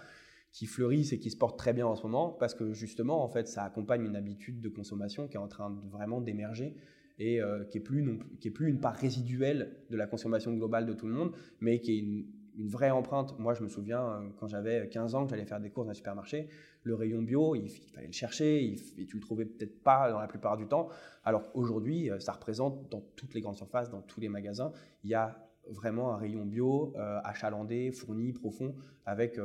[0.52, 3.30] qui fleurissent et qui se portent très bien en ce moment parce que justement, en
[3.30, 6.76] fait, ça accompagne une habitude de consommation qui est en train de vraiment d'émerger
[7.22, 11.14] et euh, qui est plus une part résiduelle de la consommation globale de tout le
[11.14, 12.26] monde, mais qui est une,
[12.68, 13.40] vraie empreinte.
[13.40, 15.92] Moi, je me souviens euh, quand j'avais 15 ans que j'allais faire des courses dans
[15.92, 16.48] un supermarché,
[16.84, 20.28] le rayon bio, il, fallait le chercher, et tu le trouvais peut-être pas dans la
[20.28, 20.90] plupart du temps.
[21.24, 24.72] Alors aujourd'hui, euh, ça représente dans toutes les grandes surfaces, dans tous les magasins,
[25.04, 29.40] il y a vraiment un rayon bio achalandé, fourni, profond, avec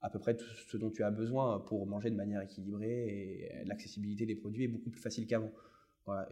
[0.00, 3.64] à peu près tout ce dont tu as besoin pour manger de manière équilibrée et
[3.64, 5.50] l'accessibilité des produits est beaucoup plus facile qu'avant.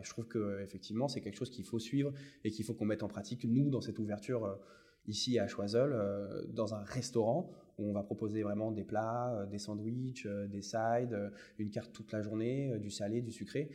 [0.02, 2.12] Je trouve que effectivement c'est quelque chose qu'il faut suivre
[2.44, 4.54] et qu'il faut qu'on mette en pratique nous dans cette ouverture euh,
[5.06, 9.46] ici à Choiseul euh, dans un restaurant où on va proposer vraiment des plats, euh,
[9.46, 13.70] des sandwichs, des sides, une carte toute la journée, du salé, du sucré.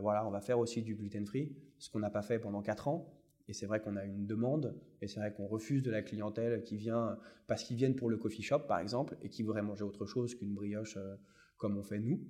[0.00, 2.88] voilà, on va faire aussi du gluten free, ce qu'on n'a pas fait pendant 4
[2.88, 3.12] ans.
[3.46, 6.62] Et c'est vrai qu'on a une demande, et c'est vrai qu'on refuse de la clientèle
[6.62, 9.84] qui vient parce qu'ils viennent pour le coffee shop, par exemple, et qui voudraient manger
[9.84, 11.16] autre chose qu'une brioche euh,
[11.58, 12.20] comme on fait nous.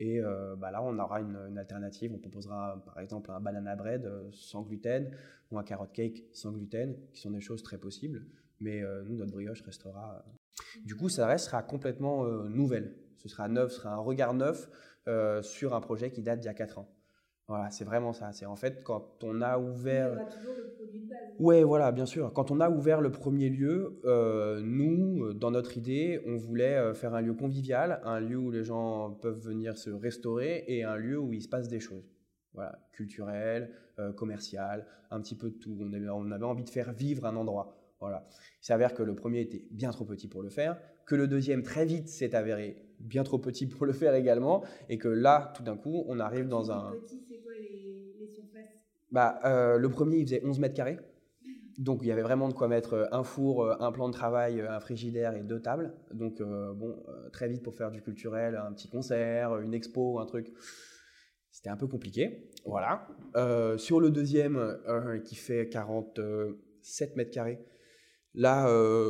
[0.00, 2.12] Et euh, bah là, on aura une, alternative.
[2.14, 5.10] On proposera par exemple un banana bread euh, sans gluten
[5.50, 8.26] ou un carrot cake sans gluten, qui sont des choses très possibles.
[8.60, 10.24] Mais nous, notre brioche restera.
[10.84, 12.96] Du coup, ça restera complètement nouvelle.
[13.18, 14.70] Ce sera neuf, ce sera un regard neuf
[15.42, 16.93] sur un projet qui date d'il y a 4 ans.
[17.46, 18.32] Voilà, c'est vraiment ça.
[18.32, 20.08] C'est en fait quand on a ouvert.
[20.08, 21.18] Il y aura toujours le produit de base.
[21.38, 22.32] Ouais, voilà, bien sûr.
[22.32, 26.94] Quand on a ouvert le premier lieu, euh, nous, dans notre idée, on voulait euh,
[26.94, 30.96] faire un lieu convivial, un lieu où les gens peuvent venir se restaurer et un
[30.96, 32.10] lieu où il se passe des choses.
[32.54, 35.76] Voilà, culturel, euh, commercial, un petit peu de tout.
[35.80, 37.76] On avait, on avait envie de faire vivre un endroit.
[38.00, 38.26] Voilà.
[38.62, 41.62] Il s'avère que le premier était bien trop petit pour le faire, que le deuxième
[41.62, 45.62] très vite s'est avéré bien trop petit pour le faire également, et que là, tout
[45.62, 46.92] d'un coup, on arrive dans un...
[46.92, 47.23] Petit,
[47.58, 50.98] les surfaces bah, euh, Le premier, il faisait 11 mètres carrés.
[51.76, 54.12] Donc il y avait vraiment de quoi mettre euh, un four, euh, un plan de
[54.12, 55.92] travail, un frigidaire et deux tables.
[56.12, 60.52] Donc bon, très vite pour faire du culturel, un petit concert, une expo, un truc.
[61.50, 62.50] C'était un peu compliqué.
[62.66, 63.06] Voilà.
[63.76, 64.78] sur le deuxième,
[65.24, 67.64] qui fait 47 mètres carrés,
[68.34, 68.66] là,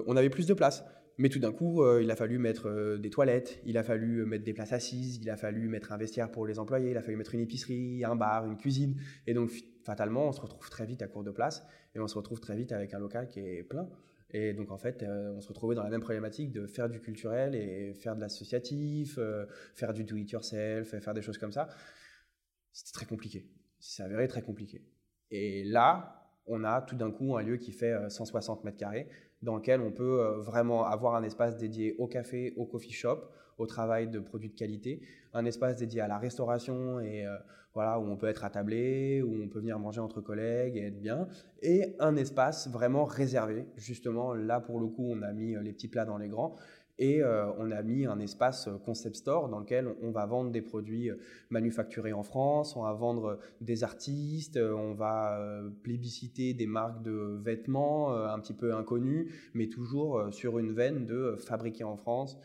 [0.06, 0.84] on avait plus de place.
[1.16, 4.24] Mais tout d'un coup, euh, il a fallu mettre euh, des toilettes, il a fallu
[4.26, 7.02] mettre des places assises, il a fallu mettre un vestiaire pour les employés, il a
[7.02, 9.00] fallu mettre une épicerie, un bar, une cuisine.
[9.28, 9.52] Et donc,
[9.84, 12.56] fatalement, on se retrouve très vite à court de place et on se retrouve très
[12.56, 13.88] vite avec un local qui est plein.
[14.30, 17.00] Et donc, en fait, euh, on se retrouvait dans la même problématique de faire du
[17.00, 19.20] culturel et faire de l'associatif,
[19.74, 21.68] faire du do-it-yourself, faire des choses comme ça.
[22.72, 23.46] C'était très compliqué.
[23.78, 24.82] C'est avéré très compliqué.
[25.30, 29.08] Et là, on a tout d'un coup un lieu qui fait 160 mètres carrés
[29.44, 33.28] dans lequel on peut euh, vraiment avoir un espace dédié au café, au coffee shop,
[33.58, 35.00] au travail de produits de qualité,
[35.32, 37.36] un espace dédié à la restauration et euh,
[37.74, 41.00] voilà où on peut être attablé, où on peut venir manger entre collègues et être
[41.00, 41.28] bien,
[41.62, 43.66] et un espace vraiment réservé.
[43.76, 46.56] Justement, là pour le coup, on a mis euh, les petits plats dans les grands
[46.98, 50.52] et euh, on a mis un espace euh, concept store dans lequel on va vendre
[50.52, 51.16] des produits euh,
[51.50, 55.40] manufacturés en France, on va vendre des artistes, on va
[55.82, 61.36] plébisciter des marques de vêtements un petit peu inconnues, mais toujours sur une veine de
[61.36, 62.38] fabriquer en France,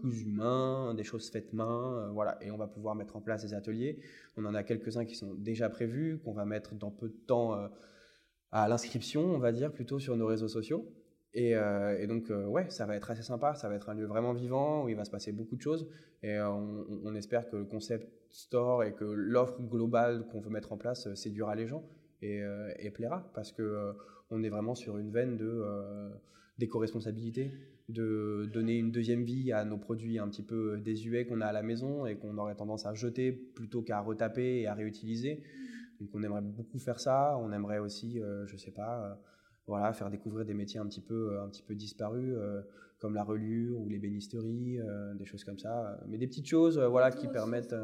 [0.00, 2.38] cousu main, des choses faites main, voilà.
[2.42, 4.00] Et on va pouvoir mettre en place des ateliers.
[4.36, 7.68] On en a quelques-uns qui sont déjà prévus, qu'on va mettre dans peu de temps
[8.50, 10.88] à l'inscription, on va dire, plutôt sur nos réseaux sociaux.
[11.36, 13.54] Euh, et, donc, euh, ouais, ça va être assez sympa.
[13.54, 15.88] Ça va être un lieu vraiment vivant où il va se passer beaucoup de choses.
[16.22, 20.72] Et euh, on, espère que le concept store et que l'offre globale qu'on veut mettre
[20.72, 21.84] en place séduira les gens
[22.22, 22.42] et,
[22.94, 23.92] plaira parce que
[24.30, 25.62] on est vraiment sur une veine de
[26.58, 27.52] d'éco-responsabilité,
[27.90, 31.52] de donner une deuxième vie à nos produits un petit peu désuets qu'on a à
[31.52, 35.42] la maison et qu'on aurait tendance à jeter plutôt qu'à retaper et à réutiliser.
[36.00, 37.38] Donc, on aimerait beaucoup faire ça.
[37.38, 39.20] On aimerait aussi, je sais pas
[39.66, 42.60] voilà, faire découvrir des métiers un petit peu, euh, un petit peu disparus, euh,
[42.98, 45.98] comme la relure ou l'ébénisterie, euh, des choses comme ça.
[46.08, 47.74] Mais des petites choses, voilà, qui permettent,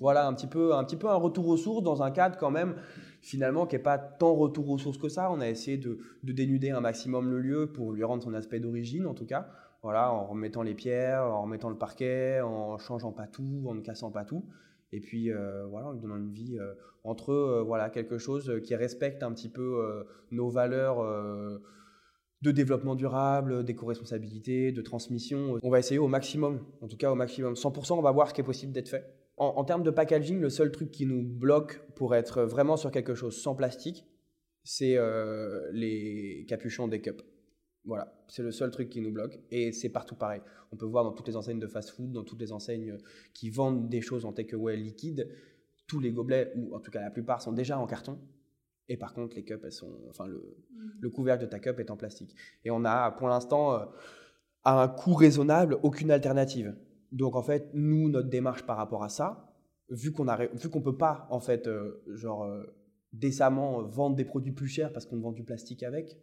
[0.00, 2.50] voilà, un petit peu, un petit peu un retour aux sources dans un cadre quand
[2.50, 2.74] même,
[3.20, 5.30] finalement, qui n'est pas tant retour aux sources que ça.
[5.30, 8.60] On a essayé de, de dénuder un maximum le lieu pour lui rendre son aspect
[8.60, 9.48] d'origine, en tout cas.
[9.82, 13.80] Voilà, en remettant les pierres, en remettant le parquet, en changeant pas tout, en ne
[13.80, 14.44] cassant pas tout
[14.92, 18.74] et puis euh, voilà, en donnant une vie euh, entre euh, voilà, quelque chose qui
[18.76, 21.02] respecte un petit peu nos valeurs
[22.42, 25.58] de développement durable, d'éco-responsabilité, de transmission.
[25.62, 27.54] On va essayer au maximum, en tout cas au maximum.
[27.54, 29.04] 100%, on va voir ce qui est possible d'être fait.
[29.38, 33.14] En, termes de packaging, le seul truc qui nous bloque pour être vraiment sur quelque
[33.14, 34.04] chose sans plastique,
[34.62, 34.96] c'est
[35.72, 37.24] les capuchons des cups.
[37.84, 39.40] Voilà, c'est le seul truc qui nous bloque.
[39.50, 40.40] Et c'est partout pareil.
[40.70, 42.96] On peut voir dans toutes les enseignes de fast-food, dans toutes les enseignes
[43.34, 45.28] qui vendent des choses en takeaway liquide,
[45.86, 48.18] tous les gobelets, ou en tout cas la plupart, sont déjà en carton.
[48.88, 50.56] Et par contre, les cups, elles sont, enfin, le,
[51.00, 52.34] le couvercle de ta cup est en plastique.
[52.64, 53.84] Et on a, pour l'instant, euh,
[54.64, 56.76] à un coût raisonnable, aucune alternative.
[57.10, 59.52] Donc en fait, nous, notre démarche par rapport à ça,
[59.90, 62.64] vu qu'on vu qu'on peut pas en fait, euh, genre euh,
[63.12, 66.16] décemment vendre des produits plus chers parce qu'on vend du plastique avec,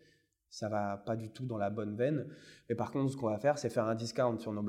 [0.50, 2.28] ça va pas du tout dans la bonne veine.
[2.70, 4.62] Mais par contre, ce qu'on va faire, c'est faire un discount sur nos,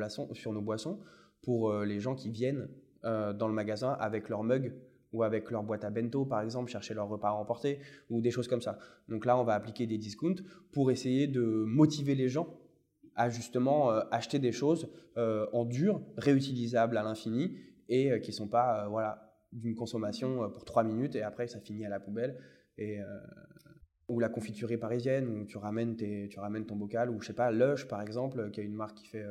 [0.62, 1.00] boissons,
[1.42, 2.68] pour les gens qui viennent
[3.02, 4.74] dans le magasin avec leur mug
[5.12, 8.30] ou avec leur boîte à bento, par exemple, chercher leur repas à emporter, ou des
[8.30, 8.78] choses comme ça.
[9.08, 12.56] Donc là, on va appliquer des discounts pour essayer de motiver les gens
[13.16, 18.30] à justement euh, acheter des choses euh, en dur, réutilisables à l'infini, et euh, qui
[18.30, 22.00] ne sont pas voilà, d'une consommation pour 3 minutes, et après, ça finit à la
[22.00, 22.38] poubelle.
[22.78, 22.98] Et,
[24.10, 27.50] ou la confiturerie parisienne, où tu ramènes, tu ramènes ton bocal, ou je sais pas,
[27.50, 29.24] Lush, par exemple, qui est une marque qui fait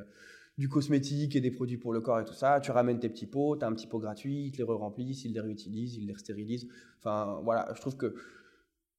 [0.60, 2.60] du cosmétique et des produits pour le corps et tout ça.
[2.60, 5.24] Tu ramènes tes petits pots, tu as un petit pot gratuit, ils te les re-remplissent,
[5.24, 6.68] ils les réutilisent, ils les stérilisent.
[7.00, 8.14] Enfin, voilà, je trouve que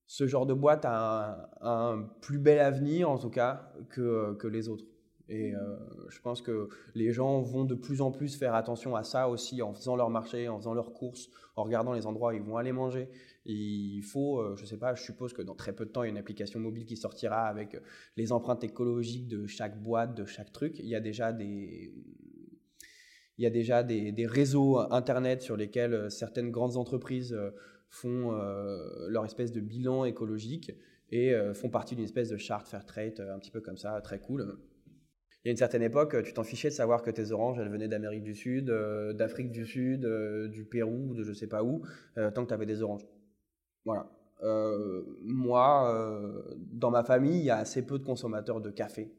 [0.06, 4.68] ce genre de boîte a un, plus bel avenir, en tout cas, que, que les
[4.68, 4.86] autres.
[5.30, 5.76] Et euh,
[6.08, 9.62] je pense que les gens vont de plus en plus faire attention à ça aussi
[9.62, 12.56] en faisant leur marché, en faisant leurs courses, en regardant les endroits où ils vont
[12.56, 13.08] aller manger.
[13.46, 16.02] il faut, euh, je ne sais pas, je suppose que dans très peu de temps,
[16.02, 17.80] il y a une application mobile qui sortira avec
[18.16, 20.80] les empreintes écologiques de chaque boîte, de chaque truc.
[20.80, 21.94] Il y a déjà des,
[23.38, 27.38] il y a déjà des, réseaux Internet sur lesquels euh, certaines grandes entreprises
[27.88, 28.30] font
[29.08, 30.72] leur espèce de bilan écologique
[31.10, 34.20] et font partie d'une espèce de charte fair trade un petit peu comme ça, très
[34.20, 34.60] cool.
[35.42, 37.70] Il y a une certaine époque, tu t'en fichais de savoir que tes oranges, elles
[37.70, 41.64] venaient d'Amérique du Sud, euh, d'Afrique du Sud, euh, du Pérou, de je sais pas
[41.64, 41.82] où,
[42.18, 43.06] euh, tant que tu avais des oranges.
[43.86, 44.10] Voilà.
[45.22, 49.12] moi, dans ma famille, il y a assez peu de consommateurs de café.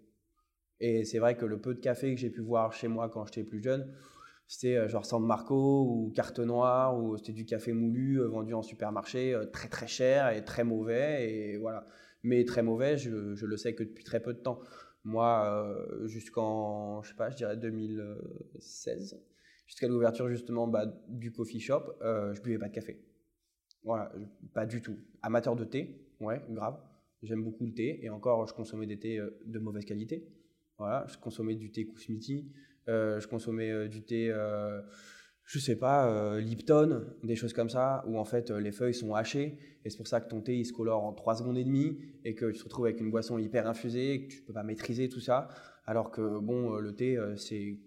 [0.79, 3.25] Et c'est vrai que le peu de café que j'ai pu voir chez moi quand
[3.25, 3.91] j'étais plus jeune,
[4.47, 9.39] c'était genre San Marco ou Carte Noire, ou c'était du café moulu vendu en supermarché,
[9.51, 11.29] très très cher et très mauvais.
[11.29, 11.85] Et voilà.
[12.23, 14.59] Mais très mauvais, je, je le sais que depuis très peu de temps.
[15.03, 19.19] Moi, euh, jusqu'en, je sais pas, je dirais 2016,
[19.65, 23.01] jusqu'à l'ouverture justement bah, du coffee shop, euh, je buvais pas de café.
[23.83, 24.11] Voilà,
[24.53, 24.97] pas du tout.
[25.23, 26.79] Amateur de thé, ouais, grave.
[27.23, 30.27] J'aime beaucoup le thé et encore, je consommais des thés euh, de mauvaise qualité.
[30.77, 32.51] Voilà, je consommais du thé Kousmiti,
[32.87, 34.33] je consommais du thé
[35.51, 38.93] je sais pas, euh, Lipton, des choses comme ça, où en fait euh, les feuilles
[38.93, 41.57] sont hachées, et c'est pour ça que ton thé il se colore en 3 secondes
[41.57, 44.53] et demie, et que tu te retrouves avec une boisson hyper infusée, que tu peux
[44.53, 45.49] pas maîtriser tout ça,
[45.85, 47.77] alors que bon, euh, le thé c'est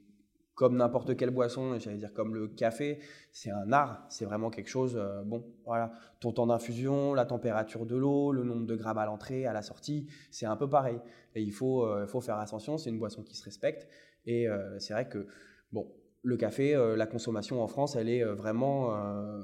[0.54, 2.98] comme n'importe quelle boisson, j'allais dire comme le café,
[3.32, 7.96] c'est un art, c'est vraiment quelque chose, bon, voilà, ton temps d'infusion, la température de
[7.96, 11.00] l'eau, le nombre de grammes à l'entrée, à la sortie, c'est un peu pareil,
[11.34, 13.88] et il faut, faut faire attention, c'est une boisson qui se respecte,
[14.26, 14.46] et
[14.78, 15.26] c'est vrai que,
[15.72, 15.90] bon,
[16.24, 18.96] le café, euh, la consommation en France, elle est euh, vraiment.
[18.96, 19.40] Euh,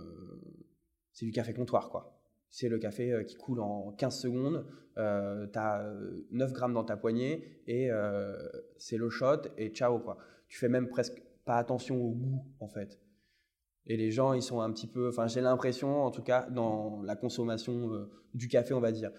[1.12, 2.16] c'est du café comptoir, quoi.
[2.48, 4.66] C'est le café qui coule en 15 secondes.
[4.96, 5.92] tu as
[6.32, 7.90] 9 grammes dans ta poignée et
[8.76, 10.18] c'est le shot et ciao, quoi.
[10.48, 12.98] Tu fais même presque pas attention au goût, en fait.
[13.86, 15.10] Et les gens, ils sont un petit peu.
[15.10, 19.12] Enfin, j'ai l'impression, en tout cas, dans la consommation du café, on va dire,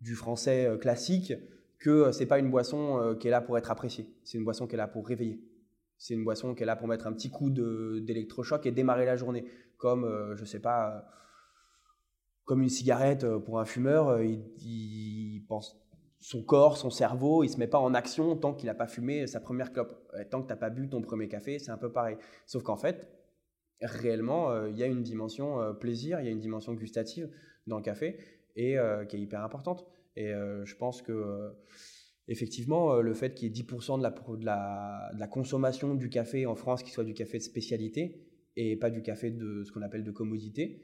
[0.00, 1.32] du français classique,
[1.80, 4.06] que c'est pas une boisson qui est là pour être appréciée.
[4.22, 5.40] C'est une boisson qui est là pour réveiller.
[6.02, 9.14] C'est une boisson qui est là pour mettre un petit coup d'électrochoc et démarrer la
[9.14, 9.44] journée.
[9.76, 11.00] Comme, euh, je sais pas, euh,
[12.44, 15.80] comme une cigarette euh, pour un fumeur, il, pense
[16.18, 19.28] son corps, son cerveau, il se met pas en action tant qu'il n'a pas fumé
[19.28, 20.12] sa première clope.
[20.28, 22.16] tant que tu n'as pas bu ton premier café, c'est un peu pareil.
[22.46, 23.08] Sauf qu'en fait,
[23.80, 27.30] réellement, il y a une dimension plaisir, il y a une dimension gustative
[27.68, 28.18] dans le café
[28.56, 28.76] et
[29.08, 29.86] qui est hyper importante.
[30.16, 31.52] Et je pense que
[32.28, 36.82] effectivement, euh, le fait qu'il y ait 10% de la, consommation du café en France
[36.82, 40.10] qui soit du café de spécialité et pas du café de ce qu'on appelle de
[40.10, 40.82] commodité,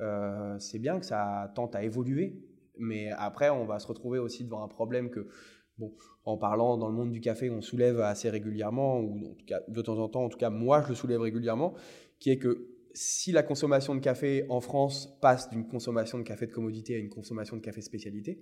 [0.00, 2.42] euh, c'est bien que ça tente à évoluer.
[2.78, 5.28] Mais après, on va se retrouver aussi devant un problème que,
[5.76, 5.92] bon,
[6.24, 9.60] en parlant dans le monde du café, on soulève assez régulièrement, ou en tout cas,
[9.68, 11.74] de temps en temps, en tout cas, moi, je le soulève régulièrement,
[12.18, 16.46] qui est que si la consommation de café en France passe d'une consommation de café
[16.46, 18.40] de commodité à une consommation de café spécialité,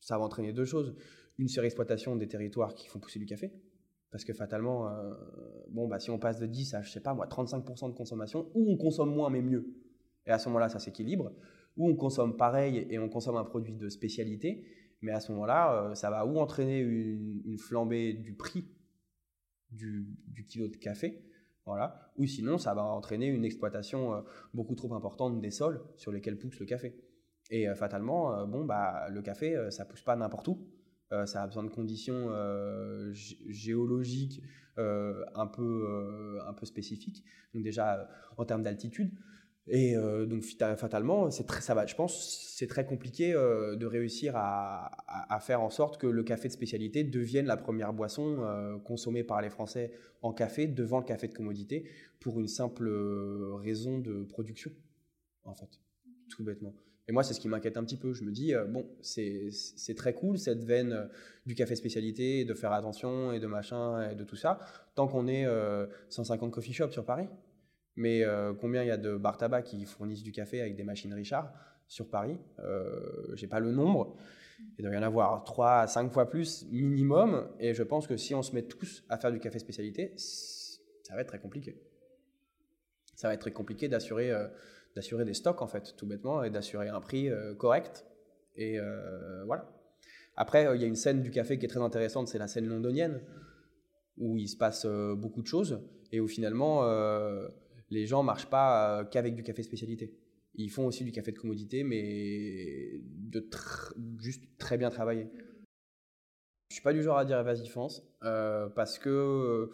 [0.00, 0.94] ça va entraîner deux choses
[1.38, 3.52] une surexploitation des territoires qui font pousser du café.
[4.10, 5.14] Parce que fatalement, euh,
[5.68, 8.50] bon, bah, si on passe de 10 à, je sais pas moi, 35% de consommation,
[8.54, 9.74] ou on consomme moins mais mieux,
[10.26, 11.32] et à ce moment-là, ça s'équilibre,
[11.76, 14.64] ou on consomme pareil et on consomme un produit de spécialité,
[15.02, 18.64] mais à ce moment-là, euh, ça va ou entraîner une, flambée du prix
[19.70, 20.06] du,
[20.48, 21.22] kilo de café,
[21.66, 24.20] voilà, ou sinon, ça va entraîner une exploitation euh,
[24.54, 26.96] beaucoup trop importante des sols sur lesquels pousse le café.
[27.50, 30.66] Et fatalement, bon, bah, le café, ça pousse pas n'importe où
[31.10, 32.30] ça a besoin de conditions
[33.12, 34.42] géologiques
[34.76, 37.24] un, peu, un peu spécifiques.
[37.54, 39.12] Donc déjà en termes d'altitude.
[39.68, 41.86] Et euh, donc fatalement, très, ça va.
[41.86, 44.90] Je pense c'est très compliqué euh, de réussir à,
[45.40, 49.42] faire en sorte que le café de spécialité devienne la première boisson euh, consommée par
[49.42, 49.92] les Français
[50.22, 51.88] en café devant le café de commodité
[52.20, 52.88] pour une simple
[53.60, 54.70] raison de production,
[55.44, 55.80] en fait,
[56.30, 56.74] tout bêtement.
[57.08, 58.12] Et moi, c'est ce qui m'inquiète un petit peu.
[58.12, 61.08] Je me dis, bon, c'est très cool cette veine
[61.46, 64.58] du café spécialité, de faire attention et de machin et de tout ça,
[64.96, 65.46] tant qu'on est
[66.08, 67.28] 150 coffee shops sur Paris.
[67.96, 70.84] Mais euh, combien il y a de bar tabac qui fournissent du café avec des
[70.84, 71.50] machines Richard
[71.88, 74.16] sur Paris euh, J'ai pas le nombre.
[74.78, 77.48] Il doit y en avoir 3 à 5 fois plus minimum.
[77.58, 81.14] Et je pense que si on se met tous à faire du café spécialité, ça
[81.14, 81.80] va être très compliqué.
[83.14, 84.46] Ça va être très compliqué d'assurer euh,
[84.96, 88.04] d'assurer des stocks, en fait, tout bêtement, et d'assurer un prix euh, correct.
[88.56, 88.78] Et
[89.44, 89.70] voilà.
[90.34, 92.66] Après, il y a une scène du café qui est très intéressante, c'est la scène
[92.66, 93.20] londonienne,
[94.16, 95.78] où il se passe beaucoup de choses.
[96.10, 96.82] Et où finalement
[97.90, 100.14] les gens marchent pas euh, qu'avec du café spécialité.
[100.54, 103.46] Ils font aussi du café de commodité, mais de
[104.18, 105.28] juste très bien travaillé.
[106.70, 109.70] Je suis pas du genre à dire vas-y fonce, euh, parce que euh,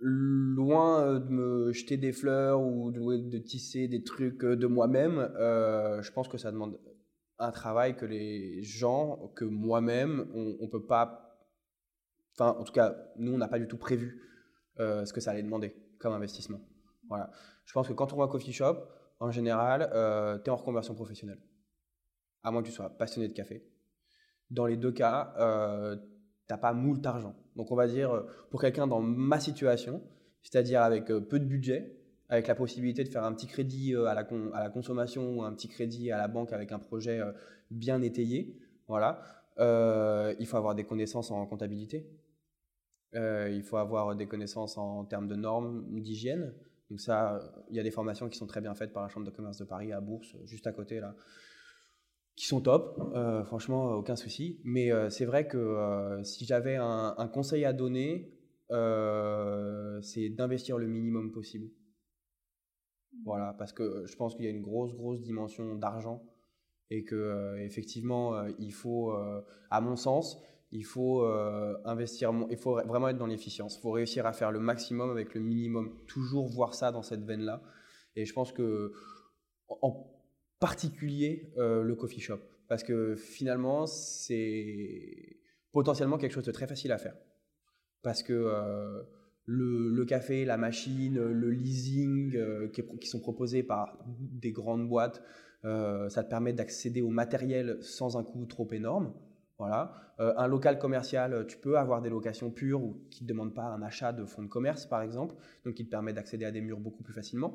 [0.00, 6.28] loin de me jeter des fleurs ou de, tisser des trucs de moi-même, je pense
[6.28, 6.80] que ça demande
[7.38, 11.38] un travail que les gens, que moi-même, on, on peut pas.
[12.34, 14.22] Enfin, en tout cas, nous, on n'a pas du tout prévu
[14.78, 16.60] ce que ça allait demander comme investissement.
[17.08, 17.30] Voilà.
[17.66, 18.76] Je pense que quand on va coffee shop,
[19.20, 21.40] en général, euh, tu es en reconversion professionnelle.
[22.42, 23.62] À moins que tu sois passionné de café.
[24.48, 25.34] Dans les deux cas,
[26.50, 27.34] euh, n'as pas moult argent.
[27.56, 30.02] Donc on va dire, euh, pour quelqu'un dans ma situation,
[30.42, 31.96] c'est-à-dire avec euh, peu de budget,
[32.28, 35.68] avec la possibilité de faire un petit crédit la, à la consommation ou un petit
[35.68, 37.20] crédit à la banque avec un projet
[37.72, 39.20] bien étayé, voilà,
[39.58, 42.08] il faut avoir des connaissances en comptabilité.
[43.14, 46.54] il faut avoir des connaissances en termes de normes d'hygiène.
[46.88, 49.26] Donc ça, il y a des formations qui sont très bien faites par la Chambre
[49.26, 51.16] de commerce de Paris à Bourse, juste à côté là,
[52.40, 52.98] qui sont top.
[53.14, 54.62] Euh, franchement, aucun souci.
[54.64, 58.32] Mais euh, c'est vrai que euh, si j'avais un, conseil à donner,
[60.00, 61.68] c'est d'investir le minimum possible.
[63.26, 66.22] Voilà, parce que je pense qu'il y a une grosse, grosse dimension d'argent
[66.88, 69.12] et que effectivement, il faut,
[69.70, 73.76] à mon sens, il faut euh, investir, il faut vraiment être dans l'efficience.
[73.76, 75.94] Il faut réussir à faire le maximum avec le minimum.
[76.06, 77.60] Toujours voir ça dans cette veine-là.
[78.16, 78.92] Et je pense que,
[79.68, 80.19] en
[80.60, 82.38] particulier, euh, le coffee shop.
[82.68, 85.38] Parce que finalement, c'est
[85.72, 87.16] potentiellement quelque chose de très facile à faire.
[88.02, 89.02] Parce que euh,
[89.46, 95.20] le, café, la machine, le leasing qui, qui, sont proposés par des grandes boîtes,
[95.64, 99.12] ça te permet d'accéder au matériel sans un coût trop énorme.
[99.60, 99.92] Voilà.
[100.20, 103.82] Euh, un local commercial, tu peux avoir des locations pures qui ne demandent pas un
[103.82, 105.34] achat de fonds de commerce, par exemple,
[105.64, 107.54] donc qui te permet d'accéder à des murs beaucoup plus facilement.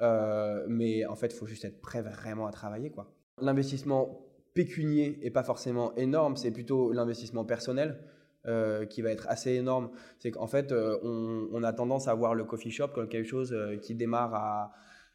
[0.00, 2.92] Euh, mais en fait, il faut juste être prêt vraiment à travailler.
[3.40, 8.00] L'investissement pécunier n'est pas forcément énorme, c'est plutôt l'investissement personnel.
[8.46, 9.90] Euh, qui va être assez énorme.
[10.18, 13.54] C'est qu'en fait, on, on, a tendance à voir le coffee shop comme quelque chose
[13.82, 14.72] qui démarre à,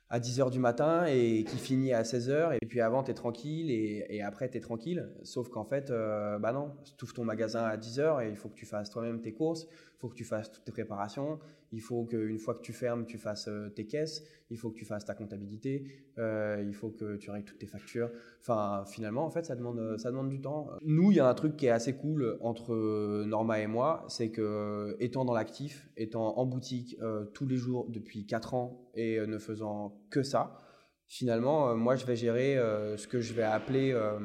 [0.09, 3.71] à 10h du matin et qui finit à 16h et puis avant tu es tranquille
[3.71, 7.63] et, après tu es tranquille sauf qu'en fait euh, bah non tu ouvres ton magasin
[7.63, 10.23] à 10h et il faut que tu fasses toi-même tes courses il faut que tu
[10.23, 11.39] fasses toutes tes préparations
[11.75, 14.23] il faut qu'une fois que tu fermes tu fasses euh, tes caisses.
[14.49, 15.85] Il faut que tu fasses ta comptabilité.
[16.17, 18.09] Euh, il faut que tu règles toutes tes factures.
[18.41, 20.69] Enfin finalement en fait ça demande ça demande du temps.
[20.81, 24.31] Nous il y a un truc qui est assez cool entre Norma et moi c'est
[24.31, 26.97] que étant dans l'actif étant en boutique
[27.33, 30.61] tous les jours depuis 4 ans et ne faisant que ça.
[31.07, 34.19] Finalement, euh, moi, je vais gérer euh, ce que je vais appeler, euh,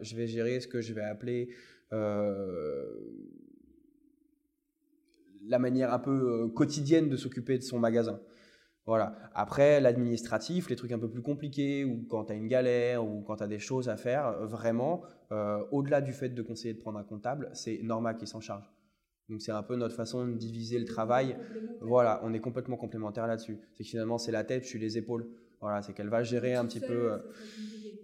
[0.00, 1.50] je vais gérer ce que je vais appeler
[5.46, 8.20] la manière un peu quotidienne de s'occuper de son magasin.
[8.86, 9.16] Voilà.
[9.34, 13.22] Après, l'administratif, les trucs un peu plus compliqués, ou quand tu as une galère, ou
[13.22, 15.02] quand tu as des choses à faire, vraiment,
[15.70, 18.70] au-delà du fait de conseiller de prendre un comptable, c'est Norma qui s'en charge.
[19.28, 21.36] Donc c'est un peu notre façon de diviser le travail.
[21.80, 23.58] Voilà, on est complètement complémentaires là-dessus.
[23.72, 25.26] C'est que finalement c'est la tête, je suis les épaules.
[25.60, 27.12] Voilà, c'est qu'elle va gérer un petit peu.
[27.12, 27.18] Euh,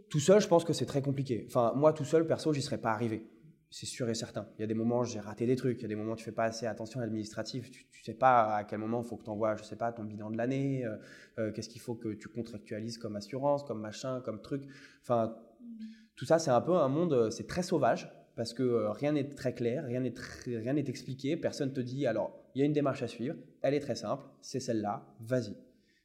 [0.09, 1.45] tout seul, je pense que c'est très compliqué.
[1.47, 3.27] Enfin, moi tout seul, perso, j'y serais pas arrivé.
[3.71, 4.49] C'est sûr et certain.
[4.59, 5.79] Il y a des moments, j'ai raté des trucs.
[5.79, 7.71] Il y a des moments, tu fais pas assez attention à l'administratif.
[7.71, 9.93] Tu, ne sais pas à quel moment il faut que tu envoies, je sais pas,
[9.93, 10.85] ton bilan de l'année.
[10.85, 10.97] Euh,
[11.39, 14.65] euh, qu'est-ce qu'il faut que tu contractualises comme assurance, comme machin, comme truc.
[15.03, 15.37] Enfin,
[16.17, 18.11] tout ça, c'est un peu un monde, c'est très sauvage
[18.41, 20.15] parce que euh, rien n'est très clair, rien n'est
[20.47, 23.81] rien expliqué, personne te dit alors il y a une démarche à suivre, elle est
[23.81, 25.55] très simple, c'est celle-là, vas-y.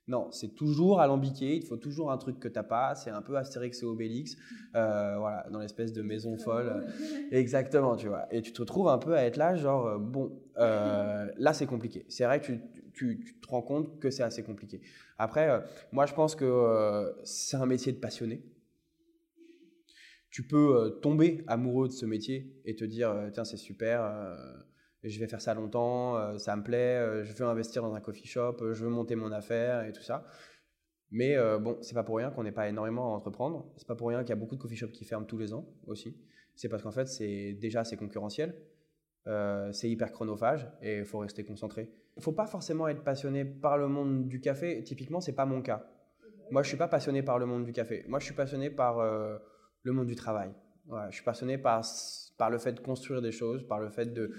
[0.07, 3.37] Non, c'est toujours alambiqué, il faut toujours un truc que t'as pas, c'est un peu
[3.37, 4.37] Astérix et Obélix,
[4.75, 6.85] euh, voilà, dans l'espèce de maison folle.
[7.31, 8.27] Exactement, tu vois.
[8.31, 11.65] Et tu te retrouves un peu à être là, genre, euh, bon, euh, là c'est
[11.65, 12.05] compliqué.
[12.07, 12.61] C'est vrai que tu,
[12.93, 14.81] tu, te rends compte que c'est assez compliqué.
[15.17, 18.43] Après, moi je pense que c'est un métier de passionné.
[20.29, 24.03] Tu peux tomber amoureux de ce métier et te dire, tiens, c'est super
[25.09, 28.01] je vais faire ça longtemps, euh, ça me plaît, euh, je veux investir dans un
[28.01, 30.25] coffee shop, euh, je veux monter mon affaire et tout ça.
[31.11, 33.71] Mais bon, c'est pas pour rien qu'on n'est pas énormément à entreprendre.
[33.77, 35.53] C'est pas pour rien qu'il y a beaucoup de coffee shops qui ferment tous les
[35.53, 36.17] ans aussi.
[36.55, 38.53] C'est parce qu'en fait, c'est déjà assez concurrentiel,
[39.71, 41.89] c'est hyper chronophage et il faut rester concentré.
[42.17, 44.83] Il faut pas forcément être passionné par le monde du café.
[44.83, 45.87] Typiquement, c'est pas mon cas.
[46.51, 48.03] Moi, je suis pas passionné par le monde du café.
[48.09, 50.51] Moi, je suis passionné par le monde du travail.
[51.11, 51.81] je suis passionné par
[52.49, 54.31] le fait de construire des choses, par le fait de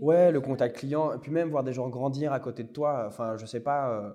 [0.00, 3.04] Ouais, le contact client, et puis même voir des gens grandir à côté de toi.
[3.08, 4.10] Enfin, je sais pas, euh,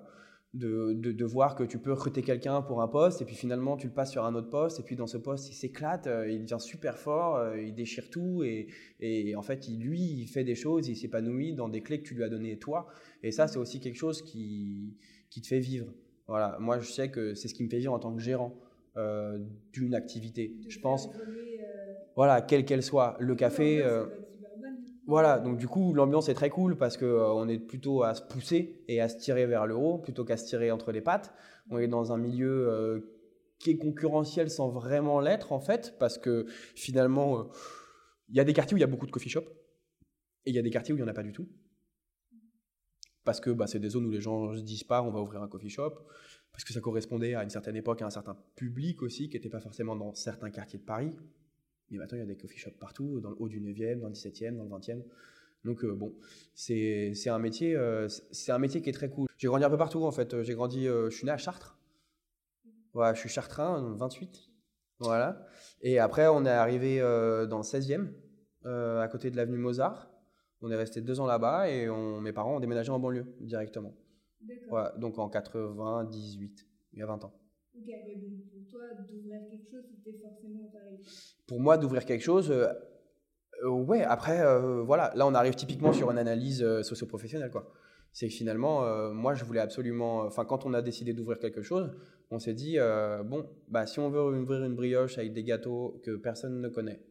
[0.54, 3.88] de, de, voir que tu peux recruter quelqu'un pour un poste, et puis finalement tu
[3.88, 6.42] le passes sur un autre poste, et puis dans ce poste il s'éclate, euh, il
[6.42, 8.68] devient super fort, euh, il déchire tout, et,
[9.00, 12.08] et en fait il, lui il fait des choses, il s'épanouit dans des clés que
[12.08, 12.86] tu lui as données toi.
[13.22, 14.96] Et ça, c'est aussi quelque chose qui,
[15.28, 15.92] qui te fait vivre.
[16.28, 18.54] Voilà, moi je sais que c'est ce qui me fait vivre en tant que gérant
[19.72, 20.54] d'une activité.
[20.68, 21.10] Je pense,
[22.14, 23.84] voilà, quelle qu'elle soit, le café.
[25.06, 28.22] Voilà, donc du coup, l'ambiance est très cool parce qu'on euh, est plutôt à se
[28.22, 31.34] pousser et à se tirer vers le haut plutôt qu'à se tirer entre les pattes.
[31.70, 33.00] On est dans un milieu euh,
[33.58, 37.44] qui est concurrentiel sans vraiment l'être en fait, parce que finalement, euh,
[38.30, 39.48] il y a des quartiers où il y a beaucoup de coffee shops
[40.46, 41.48] et il y a des quartiers où il n'y en a pas du tout.
[43.24, 45.20] Parce que bah, c'est des zones où les gens ne se disent pas on va
[45.20, 45.92] ouvrir un coffee shop,
[46.50, 49.50] parce que ça correspondait à une certaine époque, à un certain public aussi, qui n'était
[49.50, 51.14] pas forcément dans certains quartiers de Paris.
[51.90, 54.08] Mais maintenant, il y a des coffee shops partout, dans le haut du 9e, dans
[54.08, 55.02] le 17e, dans le 20e.
[55.64, 56.14] Donc euh, bon,
[56.54, 59.28] c'est un métier, euh, c'est un métier qui est très cool.
[59.38, 60.42] J'ai grandi un peu partout en fait.
[60.42, 61.78] J'ai grandi, euh, je suis né à Chartres.
[62.92, 64.50] Voilà, je suis chartrain, 28.
[65.00, 65.44] Voilà.
[65.80, 68.06] Et après, on est arrivé dans le 16e,
[68.64, 70.08] à côté de l'avenue Mozart.
[70.60, 73.96] On est resté deux ans là-bas et on, mes parents ont déménagé en banlieue directement.
[74.68, 77.34] Voilà, donc en 98, il y a 20 ans.
[77.74, 81.00] Pour toi, d'ouvrir quelque chose, c'était forcément pareil.
[81.46, 82.68] Pour moi, d'ouvrir quelque chose, euh,
[83.64, 87.72] euh, ouais, après, euh, voilà, là, on arrive typiquement sur une analyse socio-professionnelle, quoi.
[88.12, 90.20] C'est que finalement, moi, je voulais absolument.
[90.20, 91.90] Enfin, quand on a décidé d'ouvrir quelque chose,
[92.30, 92.78] on s'est dit,
[93.24, 97.02] bon, bah, si on veut ouvrir une brioche avec des gâteaux que personne ne connaît,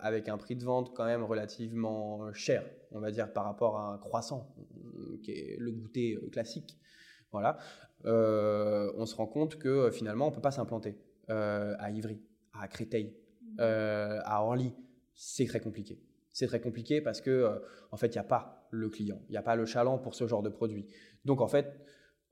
[0.00, 3.94] avec un prix de vente quand même relativement cher, on va dire, par rapport à
[3.94, 4.52] un croissant,
[5.22, 6.76] qui est le goûter classique.
[7.30, 7.58] Voilà.
[8.06, 10.96] Euh, on se rend compte que euh, finalement, on ne peut pas s'implanter
[11.30, 12.20] euh, à Ivry,
[12.52, 13.16] à Créteil,
[13.58, 14.72] à Orly.
[15.14, 16.00] C'est très compliqué.
[16.32, 17.60] C'est très compliqué parce que
[17.92, 20.14] en fait, il n'y a pas le client, il n'y a pas le chaland pour
[20.16, 20.86] ce genre de produit.
[21.24, 21.80] Donc en fait,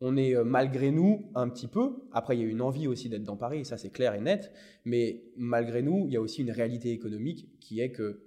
[0.01, 2.03] on est malgré nous un petit peu.
[2.11, 4.51] Après, il y a une envie aussi d'être dans Paris, ça c'est clair et net.
[4.85, 8.25] Mais malgré nous, il y a aussi une réalité économique qui est que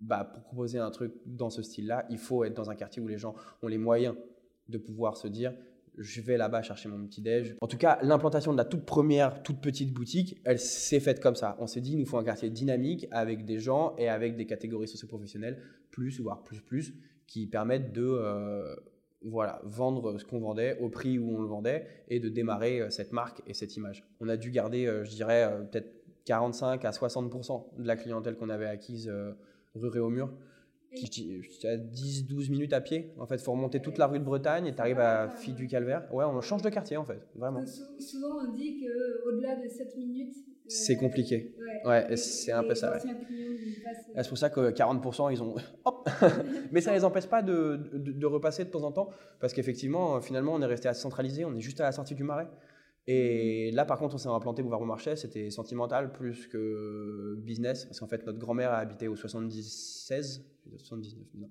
[0.00, 3.06] bah, pour proposer un truc dans ce style-là, il faut être dans un quartier où
[3.06, 4.16] les gens ont les moyens
[4.68, 5.54] de pouvoir se dire
[5.98, 7.56] je vais là-bas chercher mon petit déj.
[7.60, 11.34] En tout cas, l'implantation de la toute première, toute petite boutique, elle s'est faite comme
[11.34, 11.56] ça.
[11.58, 14.46] On s'est dit, il nous faut un quartier dynamique avec des gens et avec des
[14.46, 16.94] catégories socio-professionnelles plus, voire plus, plus,
[17.26, 18.74] qui permettent de euh,
[19.22, 22.90] voilà, vendre ce qu'on vendait au prix où on le vendait et de démarrer euh,
[22.90, 24.04] cette marque et cette image.
[24.20, 25.92] On a dû garder, euh, je dirais, peut-être
[26.24, 29.12] 45 à 60% de la clientèle qu'on avait acquise
[29.74, 30.51] rue Réaumur tu
[31.64, 33.12] à 10-12 minutes à pied.
[33.18, 35.54] En fait, il faut remonter toute la rue de Bretagne et tu arrives à Fille
[35.54, 36.06] du Calvaire.
[36.12, 37.64] Ouais, on change de quartier en fait, vraiment.
[37.98, 40.36] Souvent, on dit qu'au-delà de 7 minutes.
[40.36, 41.54] Euh, c'est compliqué.
[41.84, 42.92] Ouais, c'est un peu ça.
[42.92, 43.00] Ouais.
[44.16, 45.54] C'est pour ça que 40%, ils ont.
[45.84, 46.08] Hop
[46.72, 50.20] Mais ça ne les empêche pas de, de, repasser de temps en temps, parce qu'effectivement,
[50.20, 52.48] finalement, on est resté assez centralisé, on est juste à la sortie du marais.
[53.06, 57.98] Et là, par contre, on s'est implanté boulevard Marché, c'était sentimental plus que business, parce
[57.98, 60.44] qu'en fait, notre grand-mère a habité au 76,
[60.76, 61.48] 79, non,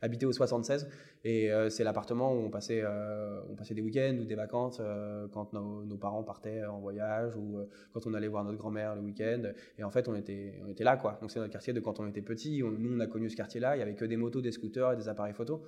[0.00, 0.88] habité au 76,
[1.24, 4.78] et euh, c'est l'appartement où on passait, euh, on passait des week-ends ou des vacances
[4.80, 7.58] euh, quand nos, parents partaient en voyage ou
[7.92, 9.42] quand on allait voir notre grand-mère le week-end.
[9.78, 11.18] Et en fait, on était, on était là, quoi.
[11.20, 12.62] Donc c'est notre quartier de quand on était petit.
[12.62, 13.76] nous, on a connu ce quartier-là.
[13.76, 15.62] Il y avait que des motos, des scooters et des appareils photo.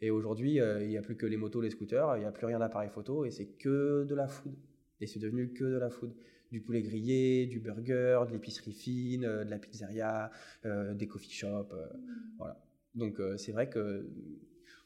[0.00, 2.16] Et aujourd'hui, il n'y a plus que les motos, les scooters.
[2.16, 4.54] Il n'y a plus rien d'appareils photo et c'est que de la food.
[5.00, 6.14] Et c'est devenu que de la food.
[6.54, 10.30] Du poulet grillé, du burger, de l'épicerie fine, euh, de la pizzeria,
[10.64, 11.48] euh, des coffee shops.
[11.72, 12.34] Euh, mm.
[12.38, 12.64] Voilà.
[12.94, 14.08] Donc c'est vrai que.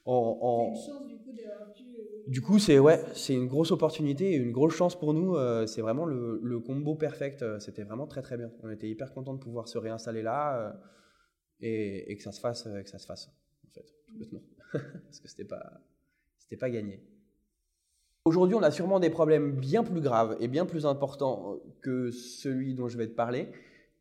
[0.07, 2.55] En, une chance, du coup.
[2.55, 5.37] Du c'est ouais, c'est une grosse opportunité et une grosse chance pour nous.
[5.67, 7.45] c'est vraiment le, le, combo perfect.
[7.59, 8.51] C'était vraiment très très bien.
[8.63, 10.75] On était hyper content de pouvoir se réinstaller là
[11.61, 13.29] et, et, que ça se fasse, que ça se fasse
[13.67, 14.41] en fait, tout bêtement,
[14.73, 15.83] parce que c'était pas,
[16.39, 17.03] c'était pas gagné.
[18.29, 22.75] Aujourd'hui, on a sûrement des problèmes bien plus graves et bien plus importants que celui
[22.75, 23.49] dont je vais te parler.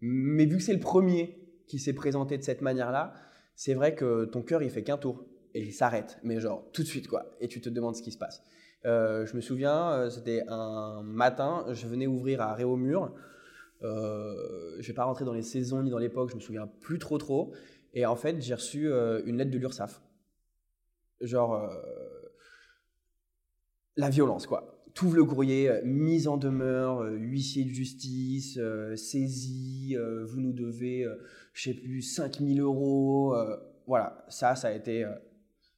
[0.01, 3.13] Mais vu que c'est le premier qui s'est présenté de cette manière-là,
[3.55, 5.23] c'est vrai que ton cœur, il fait qu'un tour
[5.53, 7.37] et il s'arrête, mais genre tout de suite, quoi.
[7.39, 8.43] Et tu te demandes ce qui se passe.
[8.83, 13.13] Euh, je me souviens, euh, c'était un matin, je venais ouvrir à Réaumur.
[13.81, 16.67] Euh, je ne vais pas rentrer dans les saisons ni dans l'époque, je me souviens
[16.81, 17.53] plus trop trop.
[17.93, 20.01] Et en fait, j'ai reçu euh, une lettre de l'URSSAF.
[21.21, 21.71] Genre,
[23.97, 24.73] la violence, quoi.
[24.93, 28.59] Tout le courrier, mise en demeure, huissier de justice,
[28.95, 29.95] saisie,
[30.25, 31.05] vous nous devez,
[31.53, 33.35] je sais plus, 5000 euros.
[33.85, 35.05] voilà, ça, ça a été,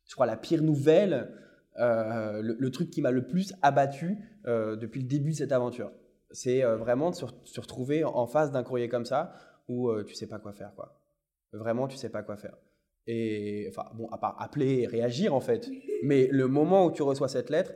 [0.08, 1.28] je crois, la pire nouvelle
[1.80, 4.18] euh, le, truc qui m'a le plus abattu
[4.48, 5.92] euh, depuis le début de cette aventure.
[6.32, 9.34] C'est euh, vraiment de se, retrouver en face d'un courrier comme ça
[9.70, 10.74] où tu sais pas quoi faire.
[10.76, 11.00] Quoi.
[11.54, 12.58] Vraiment, tu sais pas quoi faire.
[13.08, 15.70] Et enfin, bon, à part appeler et réagir en fait.
[16.04, 17.74] Mais le moment où tu reçois cette lettre,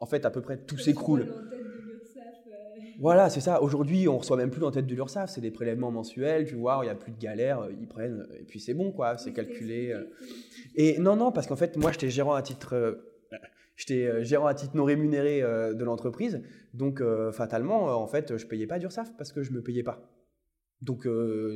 [0.00, 1.26] en fait, à peu près tout s'écroule.
[2.98, 3.62] Voilà, c'est ça.
[3.62, 5.30] Aujourd'hui, on reçoit même plus en tête de l'URSSAF.
[5.30, 8.44] C'est des prélèvements mensuels, tu vois, il n'y a plus de galère, ils prennent, et
[8.44, 9.94] puis c'est bon, quoi, c'est calculé.
[10.74, 12.96] Et non, non, parce qu'en fait, moi, j'étais gérant à titre
[13.76, 16.42] J'étais euh, gérant à titre non rémunéré euh, de l'entreprise,
[16.72, 20.10] donc euh, fatalement, en fait, je payais pas d'URSAF parce que je me payais pas.
[20.82, 21.08] Donc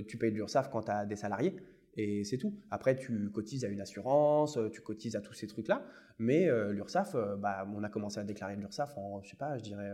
[0.09, 1.55] tu payes de l'URSAF quand tu as des salariés
[1.95, 2.59] et c'est tout.
[2.71, 5.85] Après, tu cotises à une assurance, tu cotises à tous ces trucs-là,
[6.19, 9.63] mais l'URSAF, bah, on a commencé à déclarer de l'URSAF en, je sais pas, je
[9.63, 9.91] dirais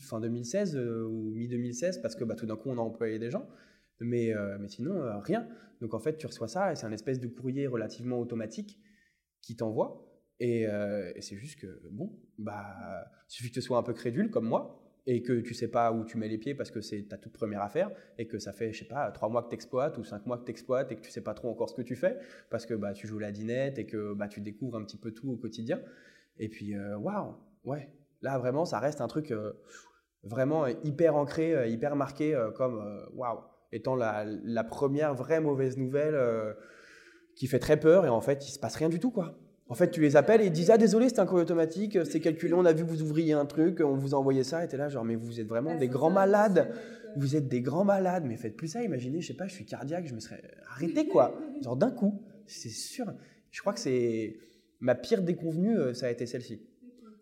[0.00, 3.48] fin 2016 ou mi-2016 parce que bah, tout d'un coup, on a employé des gens.
[4.00, 5.48] Mais, mais sinon, rien.
[5.80, 8.78] Donc en fait, tu reçois ça et c'est un espèce de courrier relativement automatique
[9.42, 10.04] qui t'envoie.
[10.42, 14.46] Euh, et, c'est juste que, bon, bah, suffit que tu sois un peu crédule comme
[14.46, 17.18] moi et que tu sais pas où tu mets les pieds parce que c'est ta
[17.18, 19.98] toute première affaire et que ça fait, je sais pas, trois mois que tu exploites
[19.98, 21.82] ou cinq mois que tu exploites et que tu sais pas trop encore ce que
[21.82, 22.18] tu fais
[22.50, 25.12] parce que bah, tu joues la dinette et que bah, tu découvres un petit peu
[25.12, 25.80] tout au quotidien.
[26.38, 27.34] Et puis, euh, waouh,
[27.64, 27.90] ouais,
[28.22, 29.52] là vraiment, ça reste un truc euh,
[30.22, 33.40] vraiment hyper ancré, hyper marqué comme, waouh,
[33.72, 36.16] étant la, la, première vraie mauvaise nouvelle
[37.36, 39.38] qui fait très peur et en fait, il se passe rien du tout, quoi.
[39.68, 42.20] En fait, tu les appelles et ils disent Ah, désolé, c'est un courrier automatique, c'est
[42.20, 44.68] calculé, on a vu que vous ouvriez un truc, on vous a envoyé ça, et
[44.68, 46.74] t'es là, genre, mais vous êtes vraiment des grands malades.
[47.16, 48.82] Vous êtes des grands malades, mais faites plus ça.
[48.82, 51.34] Imaginez, je sais pas, je suis cardiaque, je me serais arrêté, quoi.
[51.62, 53.06] Genre d'un coup, c'est sûr.
[53.50, 54.36] Je crois que c'est
[54.80, 56.60] ma pire déconvenue, euh, ça a été celle-ci.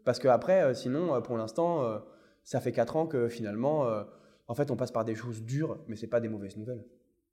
[0.05, 2.01] Parce que après, euh, sinon, euh, pour l'instant,
[2.43, 3.87] ça fait 4 ans que finalement,
[4.49, 6.85] en fait, on passe par des choses dures, mais c'est pas des mauvaises nouvelles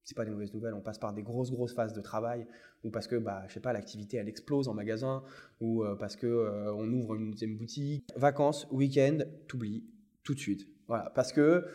[0.03, 0.73] c'est pas des mauvaises nouvelles.
[0.73, 2.47] On passe par des grosses, grosses phases de travail,
[2.83, 5.23] ou parce que, bah, je sais pas, l'activité elle explose en magasin,
[5.59, 8.03] ou euh, parce que euh, on ouvre une deuxième boutique.
[8.15, 9.83] Vacances, week-end, t'oublies
[10.23, 10.67] tout de suite.
[10.87, 11.65] Voilà, parce que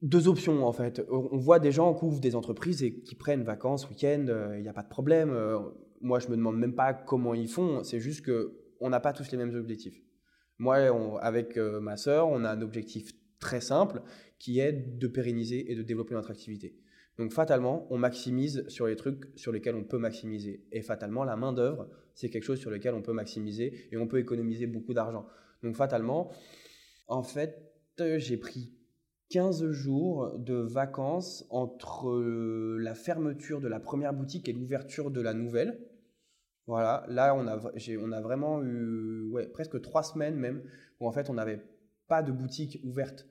[0.00, 1.04] deux options en fait.
[1.10, 4.62] On voit des gens qui ouvrent des entreprises et qui prennent vacances, week-end, euh, il
[4.62, 5.36] n'y a pas de problème.
[6.00, 7.82] moi, je me demande même pas comment ils font.
[7.82, 10.00] C'est juste que on n'a pas tous les mêmes objectifs.
[10.58, 10.76] Moi,
[11.20, 14.02] avec ma sœur, on a un objectif très simple
[14.38, 16.76] qui est de pérenniser et de développer notre activité.
[17.18, 20.64] Donc fatalement, on maximise sur les trucs sur lesquels on peut maximiser.
[20.70, 24.18] Et fatalement, la main-d'œuvre, c'est quelque chose sur lequel on peut maximiser et on peut
[24.18, 25.26] économiser beaucoup d'argent.
[25.62, 26.30] Donc fatalement,
[27.08, 28.72] en fait, j'ai pris
[29.30, 32.22] 15 jours de vacances entre
[32.78, 35.80] la fermeture de la première boutique et l'ouverture de la nouvelle.
[36.66, 40.62] Voilà, là, on a, vraiment eu presque trois semaines même
[41.00, 41.62] où en fait, on n'avait
[42.06, 43.26] pas de boutique ouverte.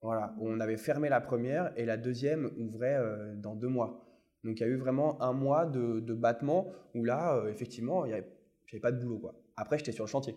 [0.00, 4.04] Voilà, on avait fermé la première et la deuxième ouvrait euh, dans deux mois.
[4.44, 8.04] Donc il y a eu vraiment un mois de, de battement où là, euh, effectivement,
[8.04, 9.18] il n'y avait, pas de boulot.
[9.18, 9.34] Quoi.
[9.56, 10.36] Après, j'étais sur le chantier.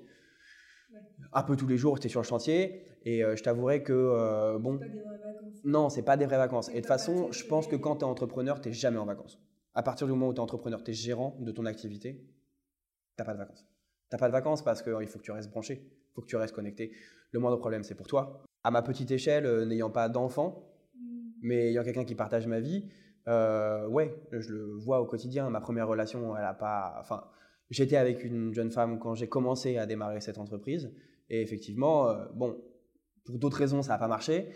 [1.32, 4.80] Un peu tous les jours, j'étais sur le chantier et euh, je t'avouerais que, bon.
[4.80, 5.64] Pas des vraies vacances.
[5.64, 6.70] Non, c'est pas des vraies vacances.
[6.70, 9.06] Et de toute façon, je pense que quand tu es entrepreneur, tu n'es jamais en
[9.06, 9.40] vacances.
[9.76, 12.26] À partir du moment où tu es entrepreneur, tu es gérant de ton activité,
[13.16, 13.64] tu n'as pas de vacances.
[14.10, 16.28] Tu n'as pas de vacances parce qu'il faut que tu restes branché, il faut que
[16.28, 16.92] tu restes connecté.
[17.32, 20.64] Le moindre problème, c'est pour toi à ma petite échelle, euh, n'ayant pas d'enfant,
[20.96, 21.30] mm.
[21.42, 22.90] mais ayant quelqu'un qui partage ma vie,
[23.28, 25.50] euh, ouais, je le vois au quotidien.
[25.50, 26.98] Ma première relation, elle a pas.
[27.00, 27.24] Enfin,
[27.70, 30.92] j'étais avec une jeune femme quand j'ai commencé à démarrer cette entreprise,
[31.30, 32.58] et effectivement, euh, bon,
[33.26, 34.50] pour d'autres raisons, ça n'a pas marché.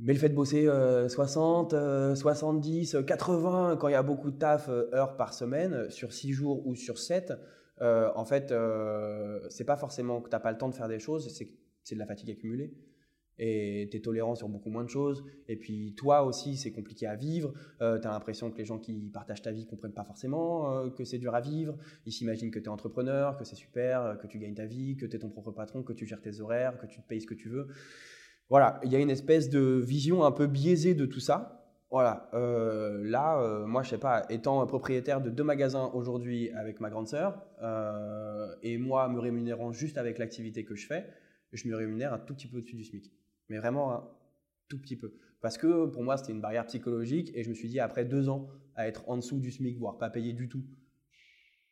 [0.00, 0.68] Mais le fait de bosser
[1.08, 1.74] 60,
[2.14, 6.64] 70, 80, quand il y a beaucoup de taf, heures par semaine, sur 6 jours
[6.68, 7.32] ou sur 7,
[7.80, 8.54] en fait,
[9.48, 11.48] c'est pas forcément que tu n'as pas le temps de faire des choses, c'est
[11.88, 12.72] c'est de la fatigue accumulée.
[13.40, 15.24] Et tu es tolérant sur beaucoup moins de choses.
[15.46, 17.52] Et puis toi aussi, c'est compliqué à vivre.
[17.80, 20.72] Euh, tu as l'impression que les gens qui partagent ta vie ne comprennent pas forcément
[20.72, 21.76] euh, que c'est dur à vivre.
[22.04, 24.96] Ils s'imaginent que tu es entrepreneur, que c'est super, euh, que tu gagnes ta vie,
[24.96, 27.20] que tu es ton propre patron, que tu gères tes horaires, que tu te payes
[27.20, 27.68] ce que tu veux.
[28.50, 31.54] Voilà, il y a une espèce de vision un peu biaisée de tout ça.
[31.90, 36.90] Voilà, euh, là, moi, je sais pas, étant propriétaire de deux magasins aujourd'hui avec ma
[36.90, 37.46] grande sœur,
[38.62, 41.06] et moi me rémunérant juste avec l'activité que je fais,
[41.52, 43.12] je me rémunère un tout petit peu au-dessus du SMIC.
[43.48, 44.08] Mais vraiment un
[44.68, 45.14] tout petit peu.
[45.40, 48.28] Parce que pour moi, c'était une barrière psychologique, et je me suis dit, après deux
[48.28, 50.62] ans à être en dessous du SMIC, voire pas payé du tout,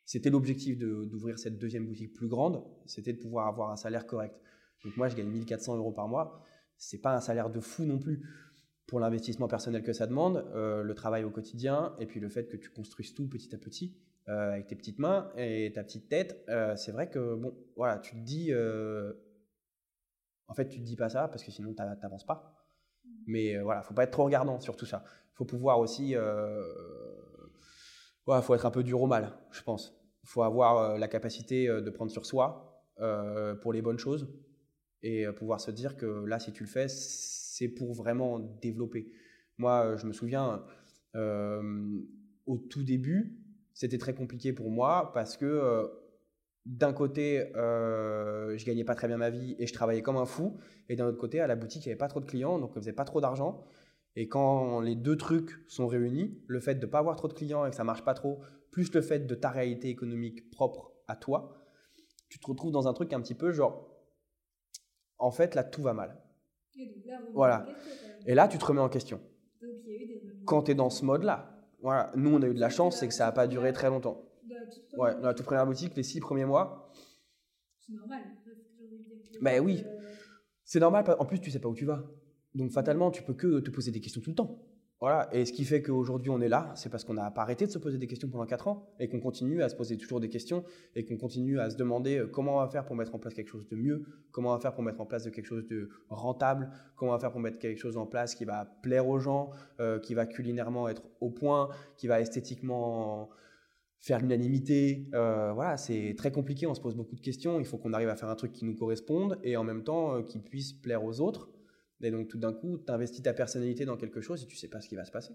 [0.05, 4.39] c'était l'objectif d'ouvrir cette deuxième boutique plus grande, c'était de pouvoir avoir un salaire correct.
[4.83, 6.45] Donc moi, je gagne 1400 euros par mois,
[6.77, 8.21] c'est pas un salaire de fou non plus
[8.87, 12.47] pour l'investissement personnel que ça demande, euh, le travail au quotidien, et puis le fait
[12.47, 13.97] que tu construises tout petit à petit
[14.29, 17.97] euh, avec tes petites mains et ta petite tête, euh, c'est vrai que bon, voilà,
[17.97, 18.51] tu te dis,
[20.47, 22.53] en fait, tu te dis pas ça parce que sinon tu n'avances pas.
[23.25, 25.03] Mais voilà, faut pas être trop regardant sur tout ça.
[25.33, 26.15] Faut pouvoir aussi,
[28.25, 29.93] voilà, faut être un peu dur au mal, je pense.
[30.23, 32.83] Faut avoir la capacité de prendre sur soi
[33.61, 34.27] pour les bonnes choses
[35.03, 39.11] et pouvoir se dire que là, si tu le fais, c'est pour vraiment développer.
[39.57, 40.63] Moi, je me souviens,
[41.15, 41.99] euh,
[42.45, 43.39] au tout début,
[43.73, 45.87] c'était très compliqué pour moi parce que euh,
[46.67, 50.25] d'un côté, euh, je gagnais pas très bien ma vie et je travaillais comme un
[50.25, 50.57] fou,
[50.89, 52.71] et d'un autre côté, à la boutique, il n'y avait pas trop de clients, donc
[52.75, 53.63] on faisait pas trop d'argent.
[54.17, 57.33] Et quand les deux trucs sont réunis, le fait de ne pas avoir trop de
[57.33, 58.41] clients et que ça marche pas trop,
[58.71, 61.55] plus le fait de ta réalité économique propre à toi,
[62.27, 63.89] tu te retrouves dans un truc un petit peu genre,
[65.19, 66.21] en fait, là, tout va mal.
[67.33, 67.65] Voilà.
[68.25, 69.21] Et là, tu te remets en question.
[70.45, 71.55] Quand tu es dans ce mode-là.
[71.81, 72.11] Voilà.
[72.15, 74.26] Nous, on a eu de la chance, c'est que ça n'a pas duré très longtemps.
[74.97, 76.91] Ouais, dans la toute première boutique, les six premiers mois.
[77.79, 78.21] C'est normal.
[79.41, 79.83] Ben oui.
[80.63, 81.05] C'est normal.
[81.19, 82.03] En plus, tu sais pas où tu vas.
[82.53, 84.59] Donc, fatalement, tu peux que te poser des questions tout le temps.
[84.99, 87.67] Voilà, et ce qui fait qu'aujourd'hui on est là, c'est parce qu'on n'a pas arrêté
[87.67, 90.19] de se poser des questions pendant 4 ans et qu'on continue à se poser toujours
[90.19, 90.63] des questions
[90.95, 93.35] et qu'on continue à se demander euh, comment on va faire pour mettre en place
[93.35, 95.89] quelque chose de mieux, comment on va faire pour mettre en place quelque chose de
[96.09, 99.19] rentable, comment on va faire pour mettre quelque chose en place qui va plaire aux
[99.19, 103.29] gens, euh, qui va culinairement être au point, qui va esthétiquement
[103.99, 105.09] faire l'unanimité.
[105.13, 108.09] Euh, voilà, c'est très compliqué, on se pose beaucoup de questions, il faut qu'on arrive
[108.09, 111.19] à faire un truc qui nous corresponde et en même temps qui puisse plaire aux
[111.19, 111.49] autres.
[112.01, 114.67] Et donc tout d'un coup, tu investis ta personnalité dans quelque chose et tu sais
[114.67, 115.33] pas ce qui va se passer.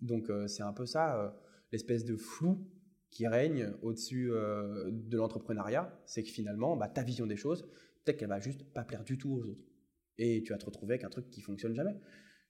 [0.00, 1.30] Donc euh, c'est un peu ça, euh,
[1.72, 2.68] l'espèce de flou
[3.10, 7.62] qui règne au-dessus euh, de l'entrepreneuriat, c'est que finalement, bah, ta vision des choses,
[8.04, 9.64] peut-être qu'elle va juste pas plaire du tout aux autres.
[10.18, 11.94] Et tu vas te retrouver avec un truc qui fonctionne jamais.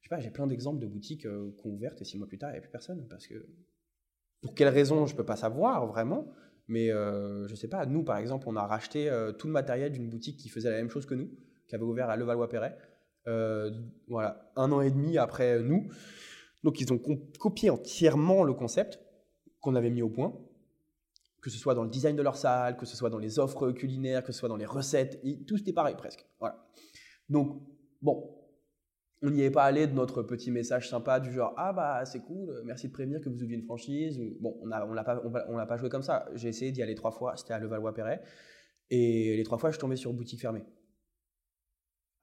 [0.00, 2.38] Je sais pas, j'ai plein d'exemples de boutiques qui ont ouvertes et six mois plus
[2.38, 3.06] tard, il n'y a plus personne.
[3.08, 3.46] Parce que
[4.42, 6.26] pour quelle raison, je peux pas savoir vraiment.
[6.68, 10.36] Mais je sais pas, nous par exemple, on a racheté tout le matériel d'une boutique
[10.36, 11.30] qui faisait la même chose que nous,
[11.68, 12.76] qui avait ouvert à Levallois-Perret.
[13.28, 13.70] Euh,
[14.08, 15.88] voilà, un an et demi après nous.
[16.62, 17.00] Donc ils ont
[17.38, 19.00] copié entièrement le concept
[19.60, 20.36] qu'on avait mis au point,
[21.42, 23.72] que ce soit dans le design de leur salle, que ce soit dans les offres
[23.72, 26.24] culinaires, que ce soit dans les recettes, tout était pareil presque.
[26.38, 26.66] Voilà.
[27.28, 27.62] Donc
[28.00, 28.32] bon,
[29.22, 32.20] on n'y est pas allé de notre petit message sympa du genre ah bah c'est
[32.20, 34.20] cool, merci de prévenir que vous ouvriez une franchise.
[34.40, 36.28] Bon, on a, on l'a pas, on, l'a pas joué comme ça.
[36.34, 38.22] J'ai essayé d'y aller trois fois, c'était à Levallois-Perret,
[38.90, 40.64] et les trois fois je tombé sur boutique fermée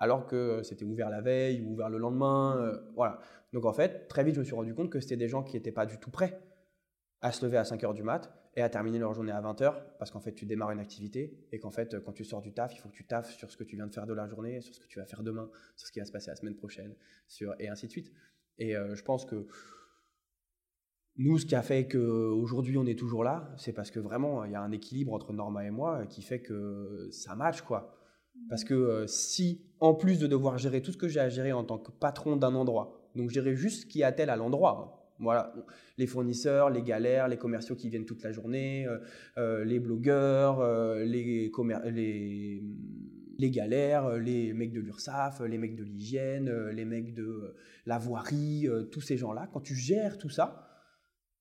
[0.04, 2.58] alors que c'était ouvert la veille ou ouvert le lendemain.
[2.58, 3.20] Euh, voilà.
[3.54, 5.56] Donc en fait, très vite, je me suis rendu compte que c'était des gens qui
[5.56, 6.42] n'étaient pas du tout prêts
[7.22, 9.62] à se lever à 5 h du mat et à terminer leur journée à 20
[9.62, 12.54] h parce qu'en fait, tu démarres une activité et qu'en fait, quand tu sors du
[12.54, 14.28] taf, il faut que tu taffes sur ce que tu viens de faire de la
[14.28, 16.36] journée, sur ce que tu vas faire demain, sur ce qui va se passer la
[16.36, 16.96] semaine prochaine,
[17.60, 18.12] et ainsi de suite.
[18.58, 19.48] Et euh, je pense que
[21.16, 24.52] nous, ce qui a fait qu'aujourd'hui on est toujours là, c'est parce que vraiment, il
[24.52, 27.96] y a un équilibre entre Norma et moi qui fait que ça match, quoi.
[28.50, 31.52] Parce que euh, si, en plus de devoir gérer tout ce que j'ai à gérer
[31.52, 35.03] en tant que patron d'un endroit, donc gérer juste ce qui attelle à l'endroit, hein,
[35.24, 35.54] voilà,
[35.98, 39.00] les fournisseurs, les galères, les commerciaux qui viennent toute la journée, euh,
[39.38, 40.64] euh, les blogueurs,
[41.00, 41.52] les,
[41.86, 42.64] les,
[43.38, 47.56] les, galères, les mecs de l'URSAF, les mecs de l'hygiène, les mecs de
[47.86, 50.70] la voirie, tous ces gens-là, quand tu gères tout ça,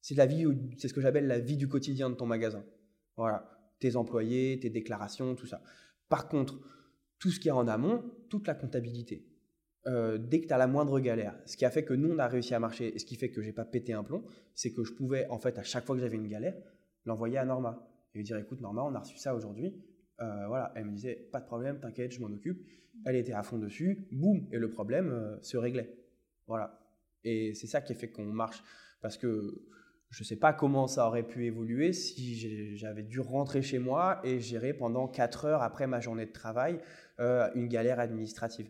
[0.01, 0.45] c'est la vie,
[0.79, 2.65] c'est ce que j'appelle la vie du quotidien de ton magasin.
[3.17, 5.63] Voilà, tes employés, tes déclarations, tout ça.
[6.09, 6.61] Par contre,
[7.19, 9.32] tout ce qui est en amont, toute la comptabilité.
[9.87, 12.19] Euh, dès que tu as la moindre galère, ce qui a fait que nous, on
[12.19, 14.25] a réussi à marcher, et ce qui fait que j'ai pas pété un plomb,
[14.55, 16.55] c'est que je pouvais, en fait, à chaque fois que j'avais une galère,
[17.05, 19.75] l'envoyer à Norma et lui dire écoute, Norma, on a reçu ça aujourd'hui.
[20.21, 22.65] Euh, voilà, elle me disait pas de problème, t'inquiète, je m'en occupe.
[23.05, 25.93] Elle était à fond dessus, boum, et le problème euh, se réglait.
[26.47, 26.79] Voilà.
[27.25, 28.63] Et c'est ça qui a fait qu'on marche.
[29.01, 29.65] Parce que
[30.11, 34.21] je ne sais pas comment ça aurait pu évoluer si j'avais dû rentrer chez moi
[34.23, 36.79] et gérer pendant 4 heures après ma journée de travail
[37.19, 38.69] une galère administrative.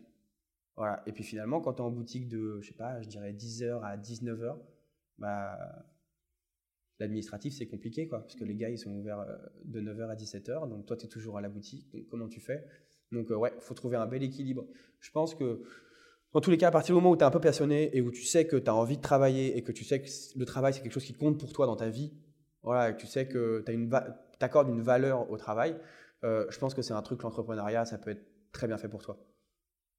[1.05, 3.81] Et puis finalement, quand tu es en boutique de, je sais pas, je dirais 10h
[3.83, 4.57] à 19h,
[5.19, 5.85] bah,
[6.99, 10.15] l'administratif, c'est compliqué, quoi, parce que les gars, ils sont ouverts euh, de 9h à
[10.15, 12.65] 17h, donc toi, tu es toujours à la boutique, comment tu fais?
[13.11, 14.65] Donc, euh, ouais, il faut trouver un bel équilibre.
[14.99, 15.61] Je pense que
[16.33, 18.01] dans tous les cas, à partir du moment où tu es un peu passionné et
[18.01, 20.45] où tu sais que tu as envie de travailler et que tu sais que le
[20.45, 22.11] travail, c'est quelque chose qui compte pour toi dans ta vie,
[22.63, 25.79] voilà, et que tu sais que tu accordes une valeur au travail,
[26.23, 29.03] euh, je pense que c'est un truc, l'entrepreneuriat, ça peut être très bien fait pour
[29.03, 29.19] toi.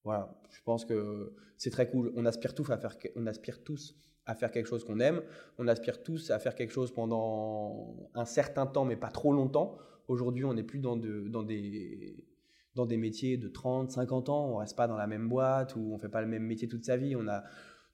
[0.05, 2.13] Voilà, je pense que c'est très cool.
[2.15, 3.95] On aspire tous à faire, on aspire tous
[4.27, 5.23] à faire quelque chose qu'on aime.
[5.59, 9.77] On aspire tous à faire quelque chose pendant un certain temps, mais pas trop longtemps.
[10.09, 12.27] Aujourd'hui, on n'est plus dans, de, dans, des,
[12.75, 14.47] dans des métiers de 30, 50 ans.
[14.51, 16.85] On reste pas dans la même boîte ou on fait pas le même métier toute
[16.85, 17.17] sa vie.
[17.17, 17.43] On a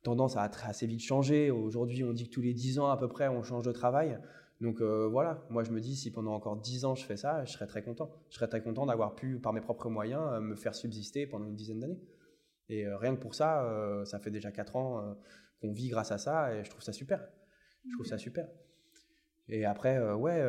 [0.03, 1.51] tendance à assez vite changer.
[1.51, 4.19] Aujourd'hui, on dit que tous les 10 ans à peu près, on change de travail.
[4.61, 7.45] Donc euh, voilà, moi je me dis si pendant encore 10 ans je fais ça,
[7.45, 8.11] je serais très content.
[8.29, 11.47] Je serais très content d'avoir pu, par mes propres moyens, euh, me faire subsister pendant
[11.47, 12.01] une dizaine d'années.
[12.69, 13.67] Et euh, rien que pour ça,
[14.05, 15.17] ça fait déjà 4 ans
[15.61, 17.27] qu'on vit grâce à ça et je trouve ça super.
[17.89, 18.47] Je trouve ça super.
[19.49, 20.45] Et après, ouais,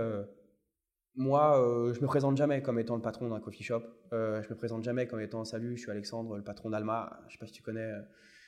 [1.15, 1.55] moi,
[1.93, 3.81] je me présente jamais comme étant le patron d'un coffee shop.
[4.11, 7.21] je me présente jamais comme étant salut, je suis Alexandre, le patron d'Alma.
[7.27, 7.91] Je sais pas si tu connais.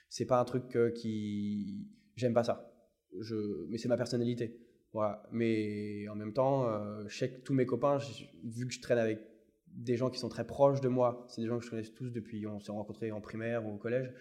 [0.09, 1.88] c'est pas un truc qui.
[2.16, 2.72] J'aime pas ça.
[3.20, 3.66] Je...
[3.70, 4.62] Mais c'est ma personnalité.
[5.32, 7.98] Mais en même temps, euh, je sais que tous mes copains,
[8.44, 9.20] vu que je traîne avec
[9.68, 12.12] des gens qui sont très proches de moi, c'est des gens que je connais tous
[12.12, 14.14] depuis, on s'est rencontrés en primaire ou au collège.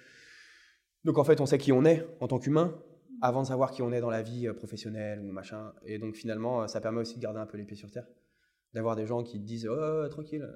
[1.05, 2.81] Donc en fait, on sait qui on est en tant qu'humain
[3.21, 5.73] avant de savoir qui on est dans la vie euh, professionnelle ou machin.
[5.85, 8.07] Et donc finalement, ça permet aussi de garder un peu les pieds sur terre.
[8.73, 10.49] D'avoir des gens qui te disent oh, tranquille,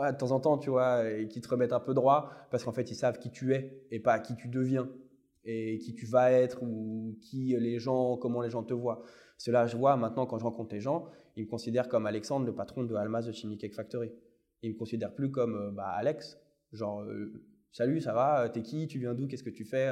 [0.00, 2.72] de temps en temps, tu vois, et qui te remettent un peu droit parce qu'en
[2.72, 4.88] fait, ils savent qui tu es et pas qui tu deviens
[5.44, 9.02] et qui tu vas être ou qui les gens, comment les gens te voient.
[9.38, 12.54] Cela, je vois maintenant quand je rencontre les gens, ils me considèrent comme Alexandre, le
[12.54, 14.12] patron de Almas de Chimney Cake Factory.
[14.62, 16.38] Ils me considèrent plus comme euh, bah, Alex,
[16.72, 19.90] genre euh, salut, ça va, t'es qui, tu viens d'où, qu'est-ce que tu fais?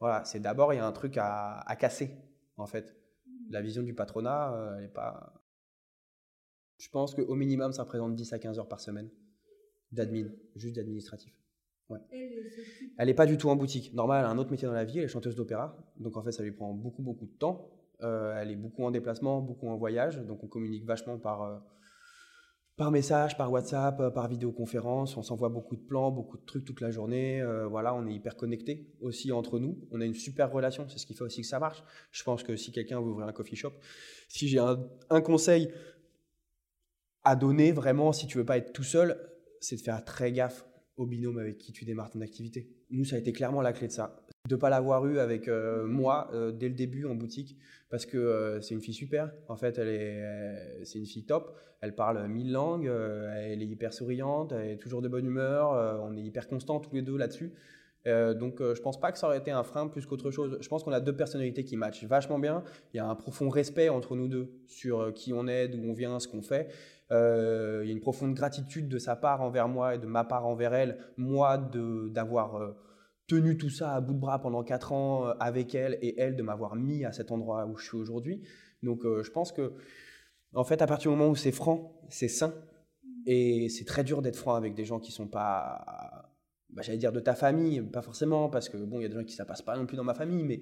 [0.00, 2.10] Voilà, c'est d'abord il y a un truc à, casser
[2.56, 2.96] en fait.
[3.50, 5.34] La vision du patronat, euh, elle n'est pas.
[6.78, 9.10] Je pense qu'au minimum, ça représente 10 à 15 heures par semaine
[9.92, 11.43] d'admin, juste d'administratif.
[12.98, 13.92] Elle n'est pas du tout en boutique.
[13.94, 15.76] Normal, elle a un autre métier dans la vie, elle est chanteuse d'opéra.
[15.98, 17.70] Donc en fait, ça lui prend beaucoup, beaucoup de temps.
[18.02, 21.58] Euh, elle est beaucoup en déplacement, beaucoup en voyage, donc on communique vachement par, euh,
[22.76, 25.16] par message, par WhatsApp, euh, par vidéoconférence.
[25.16, 27.42] On s'envoie beaucoup de plans, beaucoup de trucs toute la journée.
[27.68, 29.78] voilà, on est hyper connectés aussi entre nous.
[29.90, 31.82] On a une super relation, c'est ce qui fait aussi que ça marche.
[32.10, 33.72] Je pense que si quelqu'un veut ouvrir un coffee shop,
[34.28, 35.70] si j'ai un, un, conseil
[37.22, 39.18] à donner vraiment, si tu veux pas être tout seul,
[39.60, 40.66] c'est de faire très gaffe
[40.96, 42.68] au binôme avec qui tu démarres ton activité.
[42.90, 44.16] Nous, ça a été clairement la clé de ça.
[44.48, 47.56] De pas l'avoir eu avec euh, moi euh, dès le début en boutique
[47.88, 49.32] parce que euh, c'est une fille super.
[49.48, 51.56] En fait elle est c'est une fille top.
[51.80, 56.16] Elle parle mille langues elle est hyper souriante elle est toujours de bonne humeur on
[56.16, 57.52] est hyper constants tous les deux là-dessus.
[58.06, 60.58] Donc je pense pas que ça aurait été un frein plus qu'autre chose.
[60.60, 62.64] Je pense qu'on a deux personnalités qui matchent vachement bien.
[62.92, 65.94] Il y a un profond respect entre nous deux sur qui on est d'où on
[65.94, 66.68] vient ce qu'on fait
[67.10, 70.46] il y a une profonde gratitude de sa part envers moi et de ma part
[70.46, 72.74] envers elle moi d'avoir
[73.26, 76.36] tenu tout ça à bout de bras pendant 4 ans euh, avec elle et elle
[76.36, 78.42] de m'avoir mis à cet endroit où je suis aujourd'hui.
[78.82, 79.72] Donc euh, je pense que,
[80.54, 82.54] en fait, à partir du moment où c'est franc, c'est sain.
[83.26, 86.30] Et c'est très dur d'être franc avec des gens qui sont pas,
[86.68, 89.14] bah, j'allais dire de ta famille, pas forcément, parce que bon, il y a des
[89.14, 90.60] gens qui ça passe pas non plus dans ma famille, mais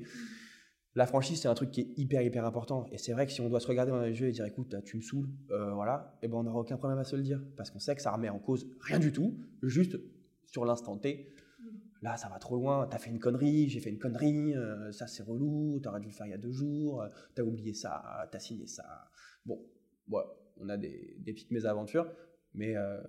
[0.94, 2.86] la franchise, c'est un truc qui est hyper, hyper important.
[2.92, 4.74] Et c'est vrai que si on doit se regarder dans les yeux et dire, écoute,
[4.84, 7.22] tu me saoules, euh, voilà, et eh ben on n'aura aucun problème à se le
[7.22, 7.40] dire.
[7.56, 9.98] Parce qu'on sait que ça remet en cause rien du tout, juste
[10.46, 11.32] sur l'instant T,
[12.02, 15.06] là ça va trop loin, t'as fait une connerie, j'ai fait une connerie, euh, ça
[15.06, 18.38] c'est relou, t'aurais dû le faire il y a deux jours, t'as oublié ça, t'as
[18.38, 19.10] signé ça.
[19.46, 19.64] Bon,
[20.58, 22.10] on a des, petites mésaventures,
[22.54, 23.00] mais euh,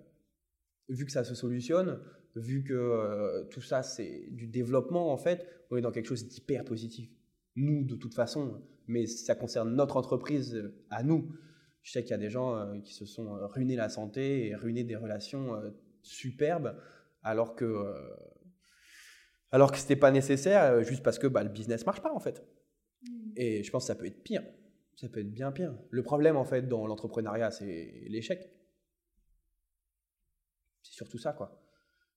[0.90, 2.00] vu que ça se solutionne,
[2.36, 6.28] vu que euh, tout ça c'est du développement en fait, on est dans quelque chose
[6.28, 7.10] d'hyper positif.
[7.56, 11.32] Nous de toute façon, mais ça concerne notre entreprise à nous.
[11.82, 14.84] Je sais qu'il y a des gens qui se sont ruinés la santé et ruinés
[14.84, 15.62] des relations
[16.02, 16.78] superbes,
[17.24, 17.94] alors que
[19.54, 22.20] alors que c'était pas nécessaire, euh, juste parce que bah, le business marche pas en
[22.20, 22.44] fait.
[23.04, 23.32] Mm.
[23.36, 24.44] Et je pense que ça peut être pire.
[24.96, 25.78] Ça peut être bien pire.
[25.92, 28.50] Le problème en fait dans l'entrepreneuriat, c'est l'échec.
[30.82, 31.64] C'est surtout ça quoi.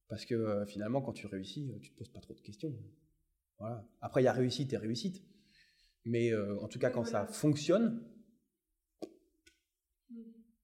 [0.09, 2.75] Parce que euh, finalement, quand tu réussis, euh, tu te poses pas trop de questions.
[3.59, 3.87] Voilà.
[4.01, 5.23] Après, il y a réussite et réussite.
[6.05, 8.01] Mais en tout cas, quand ça fonctionne,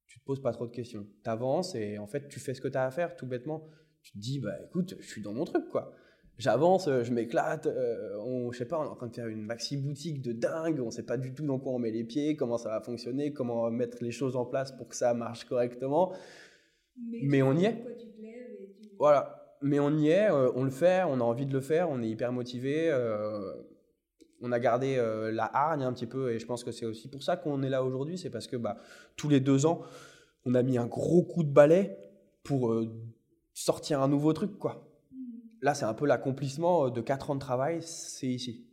[0.07, 1.07] tu te poses pas trop de questions.
[1.25, 3.69] Tu avances et en fait, tu fais ce que tu as à faire tout bêtement.
[4.03, 5.97] Tu te dis, bah écoute, je suis dans mon truc quoi
[6.39, 9.29] j'avance, euh, je m'éclate, euh, on, je sais pas, on est en train de faire
[9.29, 12.05] une maxi boutique de dingue, on sait pas du tout dans quoi on met les
[12.05, 15.45] pieds, comment ça va fonctionner, comment mettre les choses en place pour que ça marche
[15.45, 16.13] correctement.
[16.97, 17.85] Mais, on y est.
[18.99, 21.91] Voilà, mais on y est, euh, on le fait, on a envie de le faire,
[21.91, 22.93] on est hyper motivé.
[24.45, 24.97] on a gardé
[25.33, 27.69] la hargne un petit peu et je pense que c'est aussi pour ça qu'on est
[27.69, 28.77] là aujourd'hui, c'est parce que bah,
[29.17, 29.83] tous les deux ans,
[30.45, 31.97] on a mis un gros coup de balai
[32.43, 32.75] pour
[33.55, 34.93] sortir un nouveau truc, quoi
[35.63, 38.69] là, c'est un peu l'accomplissement de 4 ans de travail, c'est ici.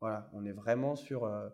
[0.00, 1.48] Voilà, on est vraiment sur, euh,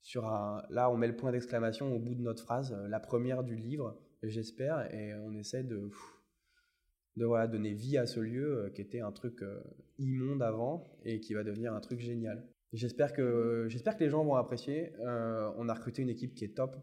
[0.00, 0.62] sur un.
[0.70, 3.56] Là, on met le point d'exclamation au bout de notre phrase, euh, la première du
[3.56, 5.90] livre, j'espère, et on essaie de,
[7.16, 9.42] de voilà, donner vie à ce lieu euh, qui était un truc
[9.98, 12.46] immonde avant et qui va devenir un truc génial.
[12.72, 14.92] J'espère que, j'espère que les gens vont apprécier.
[15.00, 16.76] on a recruté une équipe qui est top.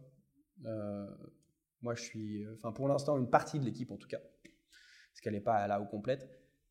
[1.81, 5.33] moi, je suis, enfin, pour l'instant, une partie de l'équipe en tout cas, parce qu'elle
[5.33, 6.27] n'est pas là au complète.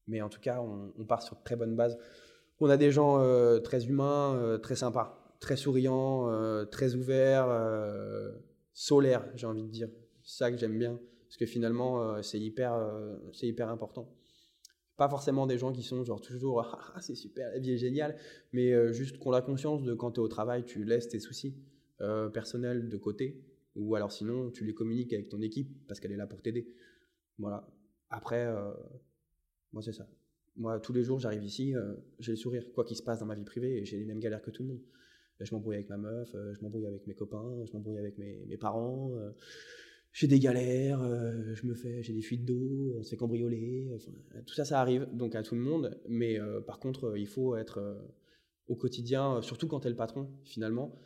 [0.06, 1.98] Mais en tout cas, on, part sur très bonnes bases.
[2.60, 7.48] On a des gens euh, très humains, euh, très sympas, très souriants, euh, très ouverts,
[8.72, 9.88] solaires, j'ai envie de dire.
[10.22, 10.98] C'est ça que j'aime bien,
[11.36, 12.74] parce que finalement, c'est hyper,
[13.32, 14.10] c'est hyper important.
[14.96, 17.76] Pas forcément des gens qui sont genre toujours ah, ah, c'est super, la vie est
[17.76, 18.16] géniale,
[18.54, 21.54] mais juste qu'on a conscience de quand tu es au travail, tu laisses tes soucis
[22.32, 26.16] personnels de côté, ou alors sinon tu les communiques avec ton équipe parce qu'elle est
[26.16, 26.72] là pour t'aider.
[27.38, 27.68] Voilà.
[28.08, 28.50] Après,
[29.72, 30.08] moi c'est ça.
[30.56, 33.26] Moi, tous les jours, j'arrive ici, euh, j'ai le sourire, quoi qu'il se passe dans
[33.26, 34.80] ma vie privée, j'ai les mêmes galères que tout le monde.
[35.38, 38.56] Je m'embrouille avec ma meuf, euh, je m'embrouille avec mes copains, je m'embrouille avec mes,
[38.56, 39.14] parents.
[39.16, 39.32] Euh,
[40.16, 41.02] j'ai des galères,
[41.52, 43.86] je me fais, j'ai des fuites d'eau, on se fait cambrioler.
[44.46, 46.00] tout ça, ça arrive donc à tout le monde.
[46.08, 47.98] Mais par contre, il faut être
[48.66, 50.98] au quotidien, surtout quand tu es le patron, finalement,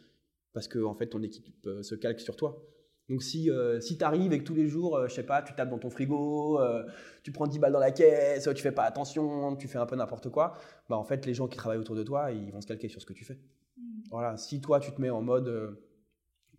[0.52, 2.64] parce que en fait, ton équipe se calque sur toi.
[3.10, 5.42] Donc si, euh, si tu arrives et que tous les jours, euh, je sais pas,
[5.42, 6.84] tu tapes dans ton frigo, euh,
[7.24, 9.96] tu prends 10 balles dans la caisse, tu fais pas attention, tu fais un peu
[9.96, 10.54] n'importe quoi,
[10.88, 13.00] bah en fait les gens qui travaillent autour de toi, ils vont se calquer sur
[13.00, 13.40] ce que tu fais.
[13.76, 14.02] Mm.
[14.12, 15.76] Voilà, si toi tu te mets en mode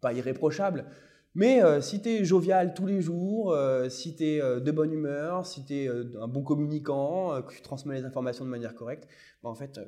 [0.01, 0.85] pas irréprochable,
[1.35, 3.55] mais si tu es jovial tous les jours,
[3.89, 7.95] si tu es de bonne humeur, si tu es un bon communicant, que tu transmets
[7.95, 9.07] les informations de manière correcte,
[9.41, 9.79] bah en fait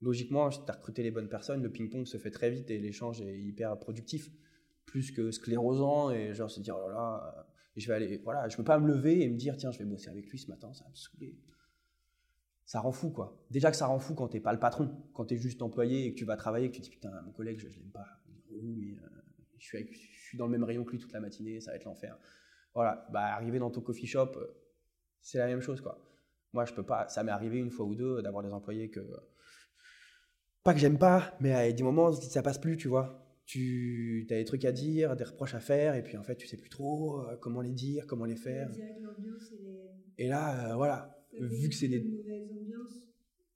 [0.00, 3.20] logiquement, tu as recruté les bonnes personnes, le ping-pong se fait très vite et l'échange
[3.20, 4.30] est hyper productif.
[4.86, 7.42] Plus que sclérosant et genre se dire oh là là euh,
[7.76, 9.84] je vais aller voilà je peux pas me lever et me dire tiens je vais
[9.84, 11.36] bosser avec lui ce matin ça va me saouler.
[12.64, 13.38] Ça rend fou quoi.
[13.50, 16.06] Déjà que ça rend fou quand t'es pas le patron quand tu es juste employé
[16.06, 17.90] et que tu vas travailler et que tu te dis putain mon collègue je, l'aime
[17.92, 18.06] pas
[18.50, 19.08] mais euh,
[19.58, 21.76] je, suis je suis dans le même rayon que lui toute la matinée ça va
[21.76, 22.18] être l'enfer
[22.74, 24.46] voilà bah arriver dans ton coffee shop euh,
[25.20, 25.98] c'est la même chose quoi
[26.52, 29.00] moi je peux pas ça m'est arrivé une fois ou deux d'avoir des employés que
[30.62, 34.34] pas que j'aime pas mais à des moments ça passe plus tu vois tu as
[34.34, 36.68] des trucs à dire, des reproches à faire, et puis en fait, tu sais plus
[36.68, 38.70] trop euh, comment les dire, comment les faire.
[40.18, 42.04] Et là, euh, voilà, vu que c'est des.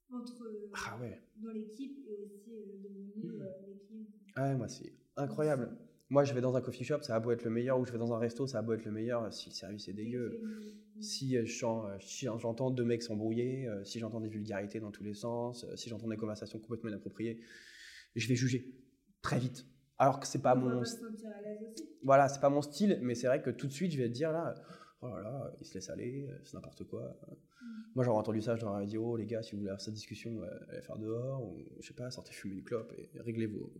[0.09, 1.21] entre, ah ouais.
[1.37, 4.07] dans l'équipe et aussi euh, les clients.
[4.35, 5.77] Ah ouais, moi, c'est incroyable.
[6.13, 7.91] Moi, je vais dans un coffee shop, ça a beau être le meilleur, ou je
[7.91, 10.39] vais dans un resto, ça a beau être le meilleur, si le service est dégueu.
[10.99, 16.07] Si j'entends deux mecs s'embrouiller, si j'entends des vulgarités dans tous les sens, si j'entends
[16.07, 17.39] des conversations complètement inappropriées,
[18.15, 18.75] je vais juger
[19.23, 19.65] très vite
[19.97, 20.83] alors que c'est pas mon
[22.03, 24.13] voilà c'est pas mon style mais c'est vrai que tout de suite je vais te
[24.13, 24.53] dire là
[25.01, 27.65] oh là là il se laisse aller euh, c'est n'importe quoi mm.
[27.95, 30.41] moi j'aurais entendu ça leur dit oh les gars si vous voulez avoir cette discussion
[30.43, 33.71] euh, allez faire dehors ou je sais pas sortez fumer une clope et réglez vos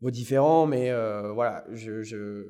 [0.00, 2.44] vos différends mais euh, voilà je, je,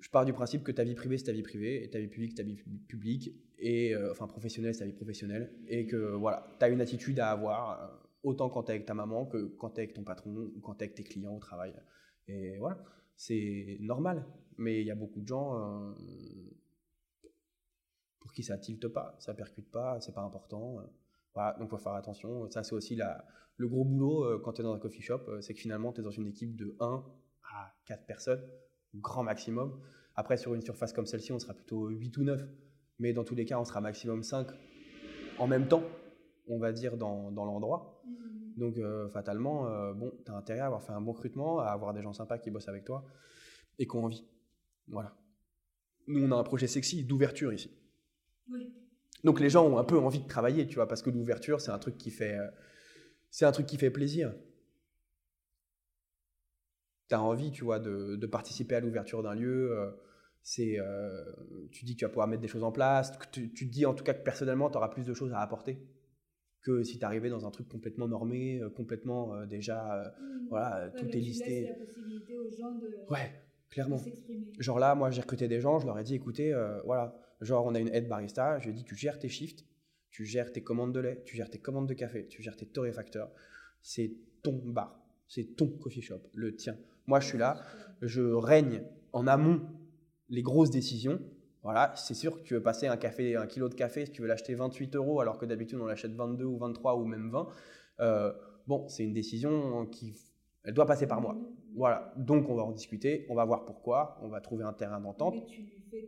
[0.00, 2.08] je pars du principe que ta vie privée c'est ta vie privée et ta vie
[2.08, 2.56] publique c'est ta vie
[2.88, 7.20] publique et enfin professionnelle c'est ta vie professionnelle et que voilà tu as une attitude
[7.20, 10.60] à avoir autant quand tu avec ta maman que quand tu avec ton patron ou
[10.60, 11.74] quand tu avec tes clients au travail.
[12.26, 12.82] Et voilà,
[13.16, 14.26] c'est normal.
[14.58, 15.92] Mais il y a beaucoup de gens euh,
[18.20, 20.78] pour qui ça tilte pas, ça percute pas, c'est pas important.
[21.36, 22.50] Voilà, donc il faut faire attention.
[22.50, 23.24] Ça, c'est aussi la,
[23.56, 25.92] le gros boulot euh, quand tu es dans un coffee shop, euh, c'est que finalement,
[25.92, 27.04] tu es dans une équipe de 1
[27.54, 28.42] à 4 personnes,
[28.94, 29.80] grand maximum.
[30.16, 32.42] Après, sur une surface comme celle-ci, on sera plutôt 8 ou 9.
[32.98, 34.48] Mais dans tous les cas, on sera maximum 5
[35.38, 35.84] en même temps
[36.48, 38.02] on va dire, dans, l'endroit.
[38.04, 38.58] Mmh.
[38.58, 41.66] Donc, euh, fatalement, euh, bon, tu as intérêt à avoir fait un bon recrutement, à
[41.66, 43.04] avoir des gens sympas qui bossent avec toi
[43.78, 44.24] et qui ont envie.
[44.88, 45.16] Voilà.
[46.06, 47.70] Nous, on a un projet sexy d'ouverture ici.
[49.24, 51.70] Donc, les gens ont un peu envie de travailler, tu vois, parce que l'ouverture, c'est
[51.70, 52.46] un truc qui fait, euh,
[53.30, 54.34] c'est un truc qui fait plaisir.
[57.08, 59.76] Tu as envie, tu vois, de, participer à l'ouverture d'un lieu.
[60.42, 60.78] c'est,
[61.70, 63.12] tu dis que tu vas pouvoir mettre des choses en place.
[63.32, 65.40] Tu, tu te dis en tout cas que personnellement, tu auras plus de choses à
[65.40, 65.78] apporter
[66.66, 70.48] que si tu arrivais dans un truc complètement normé, euh, complètement euh, déjà, euh, mmh.
[70.48, 71.68] voilà, tout est listé.
[71.68, 73.30] la possibilité aux gens de, ouais,
[73.70, 74.00] clairement.
[74.58, 76.52] genre là, moi j'ai recruté des gens, je leur ai dit, écoutez,
[76.84, 79.64] voilà, genre on a une aide barista, je lui ai dit, tu gères tes shifts,
[80.10, 82.66] tu gères tes commandes de lait, tu gères tes commandes de café, tu gères tes
[82.66, 83.30] torréfacteurs,
[83.82, 84.12] c'est
[84.42, 86.76] ton bar, c'est ton coffee shop, le tien.
[87.06, 87.60] Moi je suis là,
[88.02, 88.82] je règne
[89.12, 89.62] en amont
[90.28, 91.20] les grosses décisions,
[91.62, 94.22] voilà, c'est sûr que tu veux passer un café, un kilo de café, si tu
[94.22, 97.48] veux l'acheter 28 euros, alors que d'habitude on l'achète 22 ou 23 ou même 20.
[98.00, 98.32] Euh,
[98.66, 100.14] bon, c'est une décision qui
[100.66, 101.38] Elle doit passer par moi.
[101.76, 102.12] Voilà.
[102.16, 105.36] Donc, on va en discuter, on va voir pourquoi, on va trouver un terrain d'entente.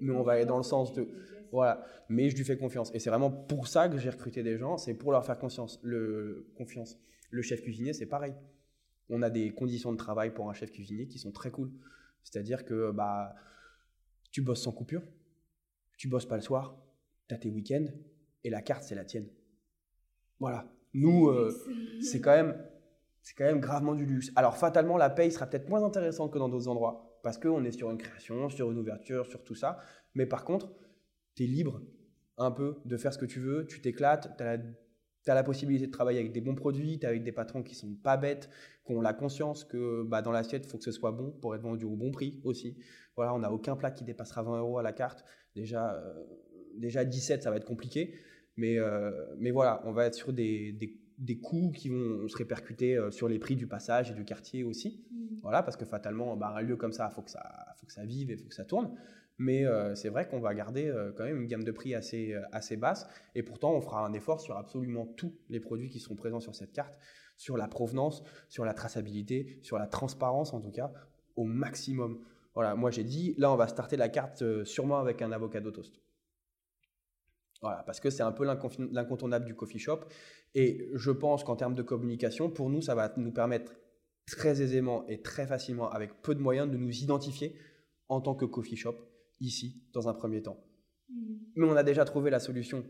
[0.01, 1.09] Mais, on va aller dans le sens de.
[1.53, 1.85] Voilà.
[2.09, 2.91] Mais je lui fais confiance.
[2.93, 5.79] Et c'est vraiment pour ça que j'ai recruté des gens, c'est pour leur faire confiance.
[5.83, 6.99] Le, confiance.
[7.31, 8.35] Le chef cuisinier, c'est pareil.
[9.09, 11.71] On a des conditions de travail pour un chef cuisinier qui sont très cool.
[12.25, 13.35] C'est-à-dire que bah,
[14.33, 15.03] tu bosses sans coupure,
[15.97, 16.77] tu bosses pas le soir,
[17.29, 17.87] tu as tes week-ends,
[18.45, 19.29] et la carte, c'est la tienne.
[20.41, 20.67] Voilà.
[20.95, 21.55] Nous, euh,
[22.01, 22.57] c'est quand même
[23.23, 24.31] c'est quand même gravement du luxe.
[24.37, 27.73] Alors fatalement, la paye sera peut-être moins intéressante que dans d'autres endroits, parce qu'on est
[27.73, 29.79] sur une création, sur une ouverture, sur tout ça.
[30.15, 30.73] Mais par contre,
[31.35, 31.83] tu es libre
[32.37, 35.93] un peu de faire ce que tu veux, tu t'éclates, tu as, la possibilité de
[35.93, 38.49] travailler avec des bons produits, tu avec des patrons qui sont pas bêtes,
[38.87, 41.55] qui ont la conscience que bah, dans l'assiette, il faut que ce soit bon pour
[41.55, 42.79] être vendu au bon prix aussi.
[43.15, 45.25] Voilà, on n'a aucun plat qui dépassera 20 euros à la carte.
[45.55, 46.25] Déjà, euh,
[46.77, 48.15] déjà 17, ça va être compliqué.
[48.57, 50.73] Mais, euh, mais voilà, on va être sur des
[51.19, 54.63] des coûts qui vont se répercuter euh, sur les prix du passage et du quartier
[54.63, 55.05] aussi.
[55.11, 55.39] Mm.
[55.43, 57.93] Voilà, parce que fatalement, bah, un lieu comme ça, il faut, que ça, faut que
[57.93, 58.95] ça vive et il faut que ça tourne.
[59.37, 62.35] Mais euh, c'est vrai qu'on va garder euh, quand même une gamme de prix assez,
[62.53, 63.09] assez basse.
[63.35, 66.55] Et pourtant, on fera un effort sur absolument tous les produits qui seront présents sur
[66.55, 66.97] cette carte,
[67.37, 70.93] sur la provenance, sur la traçabilité, sur la transparence en tout cas,
[71.37, 72.21] au maximum.
[72.55, 76.01] Voilà, moi j'ai dit, là on va starter la carte sûrement avec un avocado toast.
[77.61, 80.01] Voilà, parce que c'est un peu l'incontournable du coffee shop.
[80.55, 83.73] Et je pense qu'en termes de communication, pour nous, ça va nous permettre
[84.27, 87.57] très aisément et très facilement, avec peu de moyens, de nous identifier
[88.09, 88.97] en tant que coffee shop
[89.41, 90.63] ici, dans un premier temps.
[91.09, 91.35] Mmh.
[91.57, 92.85] Mais on a déjà trouvé la solution.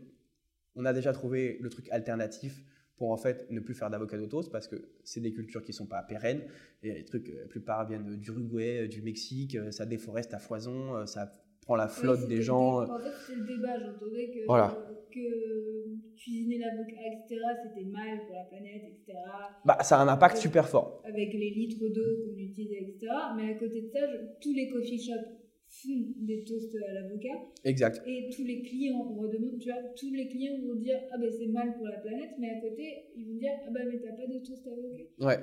[0.75, 2.63] On a déjà trouvé le truc alternatif
[2.97, 5.87] pour en fait ne plus faire d'avocado toast parce que c'est des cultures qui sont
[5.87, 6.43] pas pérennes.
[6.83, 11.33] Et les trucs, la plupart viennent d'Uruguay, du Mexique, ça déforeste à foison, ça
[11.75, 12.83] la flotte des gens.
[12.83, 13.79] En fait, c'est le débat.
[13.79, 14.77] J'entendais que, voilà.
[15.11, 19.17] que cuisiner l'avocat, etc., c'était mal pour la planète, etc.
[19.65, 21.01] Bah, ça a un impact super fort.
[21.05, 23.07] Avec les litres d'eau qu'on utilise, etc.
[23.35, 23.99] Mais à côté de ça,
[24.41, 25.39] tous les coffee shops
[25.69, 27.37] font des toasts à l'avocat.
[27.63, 28.01] Exact.
[28.07, 31.29] Et tous les clients, on redemande, tu vois, tous les clients vont dire Ah ben
[31.31, 34.13] c'est mal pour la planète, mais à côté, ils vont dire Ah ben mais t'as
[34.13, 35.03] pas de toast à l'avocat.
[35.19, 35.39] Ouais.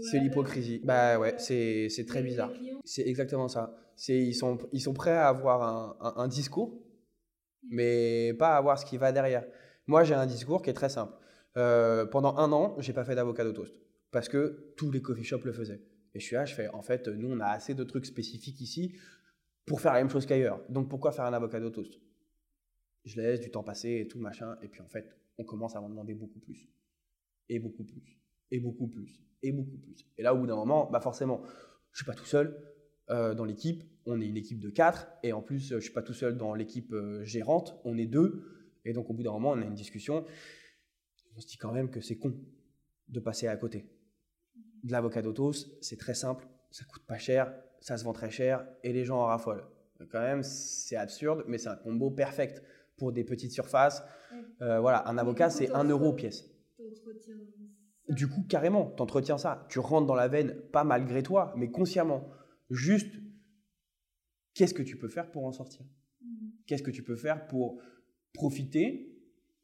[0.00, 0.80] C'est l'hypocrisie.
[0.82, 2.52] Bah ouais, c'est très bizarre.
[2.84, 3.76] C'est exactement ça.
[4.08, 6.82] Ils sont, ils sont prêts à avoir un, un, discours,
[7.70, 9.44] mais pas à avoir ce qui va derrière.
[9.86, 11.12] Moi, j'ai un discours qui est très simple.
[11.56, 13.74] Euh, pendant un an, j'ai pas fait d'avocado toast
[14.10, 15.82] parce que tous les coffee shops le faisaient.
[16.14, 18.60] Et je suis là, je fais en fait, nous, on a assez de trucs spécifiques
[18.60, 18.94] ici
[19.66, 20.60] pour faire la même chose qu'ailleurs.
[20.68, 22.00] Donc pourquoi faire un avocado toast?
[23.04, 25.80] Je laisse du temps passer et tout machin, et puis en fait, on commence à
[25.80, 26.68] m'en demander beaucoup plus,
[27.48, 28.18] et beaucoup plus,
[28.50, 30.06] et beaucoup plus, et beaucoup plus.
[30.16, 31.42] Et là, au bout d'un moment, bah forcément,
[31.92, 32.56] je suis pas tout seul
[33.10, 33.82] euh, dans l'équipe.
[34.06, 36.54] On est une équipe de quatre, et en plus, je suis pas tout seul dans
[36.54, 37.80] l'équipe euh, gérante.
[37.84, 38.44] On est deux,
[38.84, 40.24] et donc au bout d'un moment, on a une discussion.
[41.36, 42.34] On se dit quand même que c'est con
[43.08, 43.86] de passer à côté.
[44.82, 48.66] De l'avocado toast, c'est très simple, ça coûte pas cher, ça se vend très cher,
[48.82, 49.66] et les gens en raffolent.
[50.10, 52.62] quand même, c'est absurde, mais c'est un combo perfect
[52.96, 54.02] pour des petites surfaces.
[54.62, 56.44] Euh, voilà, un avocat, c'est un euro pièce.
[58.08, 59.66] Du coup, carrément, tu entretiens ça.
[59.68, 62.28] Tu rentres dans la veine, pas malgré toi, mais consciemment.
[62.70, 63.14] Juste,
[64.54, 65.84] qu'est-ce que tu peux faire pour en sortir?
[66.20, 66.48] Mm.
[66.66, 67.80] Qu'est-ce que tu peux faire pour
[68.32, 69.18] profiter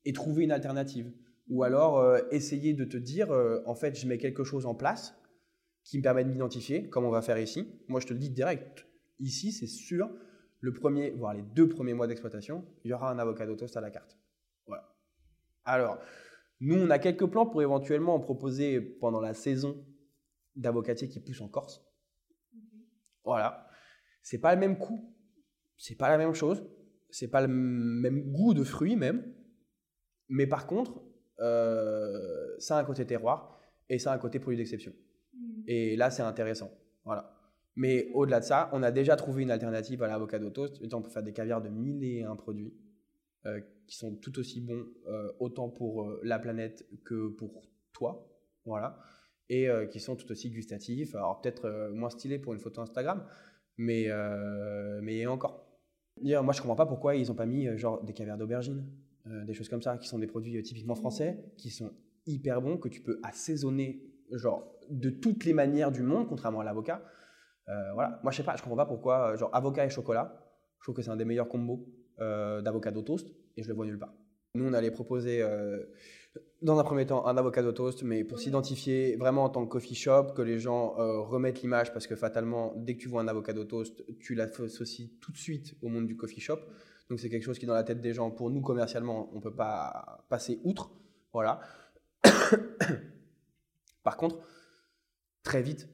[0.04, 1.12] et trouver une alternative?
[1.48, 4.74] Ou alors euh, essayer de te dire, euh, en fait, je mets quelque chose en
[4.74, 5.14] place
[5.82, 7.66] qui me permet de m'identifier, comme on va faire ici.
[7.88, 8.86] Moi, je te le dis direct.
[9.18, 10.10] Ici, c'est sûr,
[10.60, 13.80] le premier, voire les deux premiers mois d'exploitation, il y aura un avocado toast à
[13.80, 14.18] la carte.
[14.66, 14.94] Voilà.
[15.64, 15.98] Alors,
[16.60, 19.84] nous, on a quelques plans pour éventuellement en proposer pendant la saison
[20.54, 21.82] d'avocatier qui pousse en Corse.
[23.24, 23.66] Voilà.
[24.22, 25.14] C'est pas le même coût,
[25.76, 26.62] c'est pas la même chose,
[27.10, 29.34] c'est pas le même goût de fruits même.
[30.28, 31.02] Mais par contre,
[31.40, 33.58] euh, ça a un côté terroir
[33.88, 34.92] et ça a un côté produit d'exception.
[35.32, 35.62] Mm.
[35.66, 36.70] Et là, c'est intéressant.
[37.04, 37.36] Voilà.
[37.76, 40.80] Mais au-delà de ça, on a déjà trouvé une alternative à l'avocado toast.
[40.92, 42.74] On peut faire des caviars de mille et un produits.
[43.46, 48.30] Euh, qui sont tout aussi bons, euh, autant pour la planète que pour toi.
[48.64, 49.00] Voilà.
[49.52, 51.16] Et qui sont tout aussi gustatifs.
[51.16, 53.26] Alors, peut-être moins stylés pour une photo Instagram,
[53.78, 54.06] mais,
[55.02, 55.66] mais encore.
[56.22, 58.86] Dire, moi, je comprends pas pourquoi ils ont pas mis genre des caviars d'aubergine,
[59.26, 61.90] des choses comme ça, qui sont des produits typiquement français, qui sont
[62.26, 66.64] hyper bons, que tu peux assaisonner genre de toutes les manières du monde, contrairement à
[66.64, 67.02] l'avocat.
[67.66, 68.20] voilà.
[68.22, 70.40] Moi, je sais pas, je comprends pas pourquoi, genre avocat et chocolat,
[70.80, 71.86] je trouve que c'est un des meilleurs combos
[72.20, 74.12] euh, d'avocado toast et je le vois nulle part.
[74.54, 75.84] Nous, on allait proposer euh,
[76.62, 79.94] dans un premier temps un avocado toast, mais pour s'identifier vraiment en tant que coffee
[79.94, 83.28] shop, que les gens euh, remettent l'image parce que fatalement, dès que tu vois un
[83.28, 86.58] avocado toast, tu l'associes tout de suite au monde du coffee shop.
[87.08, 89.40] Donc c'est quelque chose qui dans la tête des gens, pour nous commercialement, on ne
[89.40, 90.92] peut pas passer outre.
[91.32, 91.60] Voilà.
[94.02, 94.38] Par contre,
[95.42, 95.88] très vite,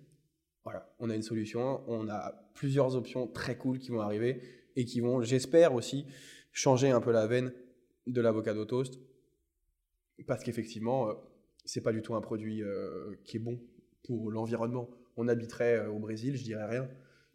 [0.65, 4.43] voilà, on a une solution, on a plusieurs options très cool qui vont arriver
[4.75, 6.07] et qui vont, j'espère aussi,
[6.53, 7.53] changer un peu la veine
[8.07, 8.99] de l'avocado toast.
[10.25, 11.15] Parce qu'effectivement, euh,
[11.65, 13.59] c'est pas du tout un produit euh, qui est bon
[14.05, 14.89] pour l'environnement.
[15.17, 16.89] On habiterait euh, au Brésil, je dirais rien.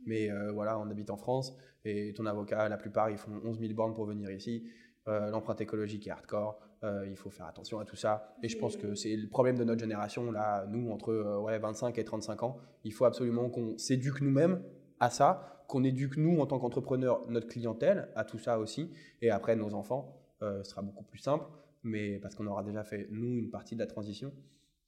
[0.08, 1.56] Mais voilà, on habite en France
[1.86, 4.68] et ton avocat, la plupart, ils font 11 000 bornes pour venir ici.
[5.06, 6.60] L'empreinte écologique est hardcore.
[7.08, 8.36] il faut faire attention à tout ça.
[8.42, 12.00] Et je pense que c'est le problème de notre génération, là, nous, entre ouais, 25
[12.00, 12.58] et 35 ans.
[12.84, 14.64] Il faut absolument qu'on s'éduque nous-mêmes
[15.00, 18.92] à ça, qu'on éduque nous, en tant qu'entrepreneurs, notre clientèle à tout ça aussi.
[19.22, 21.46] Et après, nos enfants, ce sera beaucoup plus simple
[21.84, 24.34] mais parce qu'on aura déjà fait, nous, une partie de la transition.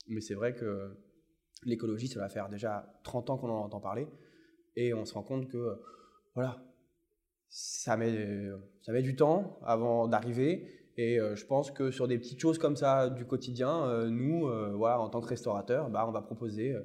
[0.07, 0.97] Mais c'est vrai que
[1.63, 4.07] l'écologie, ça va faire déjà 30 ans qu'on en entend parler,
[4.75, 5.79] et on se rend compte que,
[6.35, 6.63] voilà,
[7.49, 8.49] ça met,
[8.81, 12.57] ça met du temps avant d'arriver, et euh, je pense que sur des petites choses
[12.57, 16.21] comme ça du quotidien, euh, nous, euh, voilà, en tant que restaurateur, bah, on va
[16.21, 16.75] proposer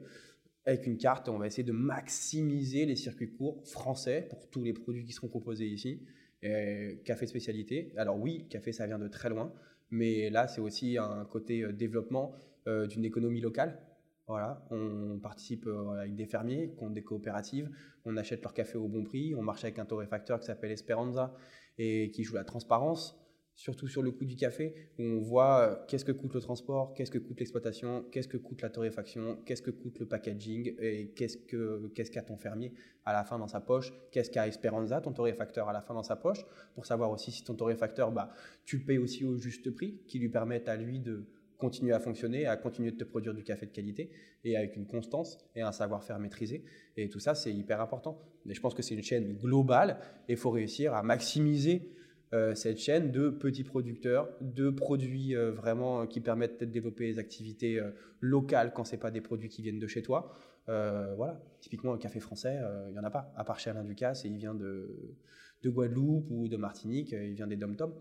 [0.65, 4.73] avec une carte, on va essayer de maximiser les circuits courts français pour tous les
[4.73, 6.07] produits qui seront proposés ici.
[6.43, 7.93] Et café spécialité.
[7.97, 9.53] Alors oui, café, ça vient de très loin.
[9.91, 12.33] Mais là, c'est aussi un côté euh, développement
[12.67, 13.81] euh, d'une économie locale.
[14.27, 17.71] Voilà, on participe euh, avec des fermiers ont des coopératives,
[18.05, 21.35] on achète leur café au bon prix, on marche avec un torréfacteur qui s'appelle Esperanza
[21.79, 23.19] et qui joue la transparence
[23.59, 26.95] surtout sur le coût du café, où on voit euh, qu'est-ce que coûte le transport,
[26.95, 31.09] qu'est-ce que coûte l'exploitation, qu'est-ce que coûte la torréfaction, qu'est-ce que coûte le packaging, et
[31.09, 32.73] qu'est-ce que qu'est-ce qu'a ton fermier
[33.05, 36.05] à la fin dans sa poche, qu'est-ce qu'a Esperanza, ton torréfacteur à la fin dans
[36.05, 38.31] sa poche, pour savoir aussi si ton torréfacteur, bah,
[38.65, 41.27] tu le payes aussi au juste prix, qui lui permette à lui de
[41.57, 44.13] continuer à fonctionner, à continuer de te produire du café de qualité
[44.45, 46.65] et avec une constance et un savoir-faire maîtrisé.
[46.97, 48.23] Et tout ça, c'est hyper important.
[48.45, 49.99] Mais je pense que c'est une chaîne globale
[50.29, 51.91] et il faut réussir à maximiser
[52.35, 57.11] euh, cette chaîne de petits producteurs, de produits euh, vraiment euh, qui permettent de développer
[57.11, 57.81] des activités
[58.21, 60.35] locales quand c'est pas des produits qui viennent de chez toi.
[60.67, 62.59] voilà, typiquement un café français,
[62.91, 65.17] il y en a pas, à part chez Alain Ducasse, et il vient de,
[65.63, 67.95] de Guadeloupe ou de Martinique, il vient des dom-toms.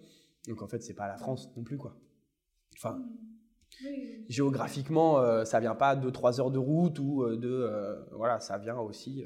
[0.48, 1.96] Donc en fait, c'est pas la France non plus quoi.
[2.76, 3.02] Enfin,
[4.28, 9.24] géographiquement, ça vient pas de 3 heures de route ou de voilà, ça vient aussi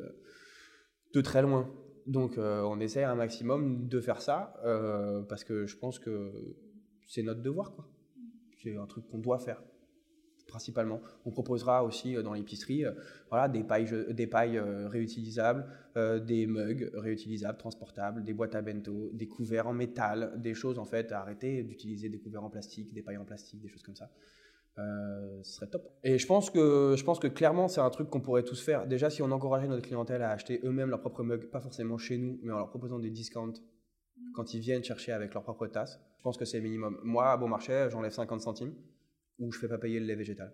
[1.14, 1.68] de très loin.
[2.08, 6.56] Donc euh, on essaie un maximum de faire ça euh, parce que je pense que
[7.08, 7.74] c'est notre devoir.
[7.74, 7.88] quoi.
[8.62, 9.62] C'est un truc qu'on doit faire
[10.48, 11.00] principalement.
[11.26, 12.84] On proposera aussi euh, dans l'épicerie
[13.30, 15.66] voilà, des pailles, des pailles réutilisables,
[15.96, 20.86] des mugs réutilisables, transportables, des boîtes à bento, des couverts en métal, des choses en
[20.86, 23.96] fait à arrêter d'utiliser des couverts en plastique, des pailles en plastique, des choses comme
[23.96, 24.10] ça.
[24.78, 25.84] Euh, ce serait top.
[26.04, 28.88] Et je pense que, je pense que clairement, c'est un truc qu'on pourrait tous faire.
[28.88, 32.18] Déjà, si on encourageait notre clientèle à acheter eux-mêmes leur propre mug, pas forcément chez
[32.18, 33.62] nous, mais en leur proposant des discounts
[34.34, 37.00] quand ils viennent chercher avec leur propre tasse, je pense que c'est le minimum.
[37.04, 38.76] Moi, à bon marché, j'enlève 50 centimes
[39.40, 40.54] ou je fais pas payer le lait végétal.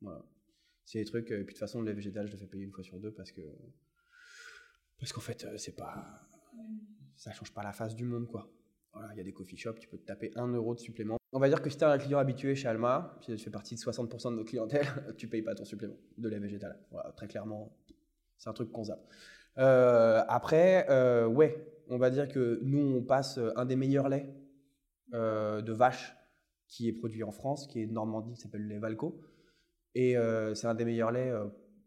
[0.00, 0.24] Voilà.
[0.84, 2.64] C'est des trucs, et puis de toute façon, le lait végétal, je le fais payer
[2.64, 3.42] une fois sur deux parce que.
[4.98, 6.28] Parce qu'en fait, euh, c'est pas.
[7.16, 8.48] Ça change pas la face du monde, quoi.
[9.12, 11.38] Il y a des coffee shops, tu peux te taper 1 euro de supplément on
[11.38, 13.74] va dire que si tu es un client habitué chez Alma, si tu fais partie
[13.74, 14.86] de 60% de nos clientèle,
[15.16, 16.78] tu payes pas ton supplément de lait végétal.
[17.16, 17.74] Très clairement,
[18.36, 19.04] c'est un truc qu'on zappe.
[19.58, 24.28] Euh, après, euh, ouais, on va dire que nous, on passe un des meilleurs laits
[25.14, 26.14] euh, de vache
[26.68, 29.20] qui est produit en France, qui est Normandie, qui s'appelle le lait Valco.
[29.94, 30.16] Et
[30.54, 31.34] c'est un des meilleurs laits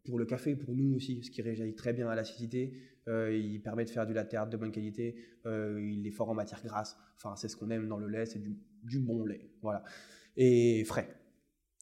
[0.05, 2.73] pour le café, pour nous aussi, ce qui réagit très bien à l'acidité.
[3.07, 5.15] Il permet de faire du latte art de bonne qualité.
[5.45, 6.97] il est fort en matière grasse.
[7.15, 9.49] Enfin, c'est ce qu'on aime dans le lait, c'est du bon lait.
[9.61, 9.83] Voilà.
[10.37, 11.15] Et frais.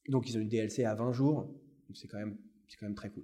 [0.10, 1.50] Donc ils ont une DLC à 20 jours.
[1.94, 3.24] c'est quand, même, très cool.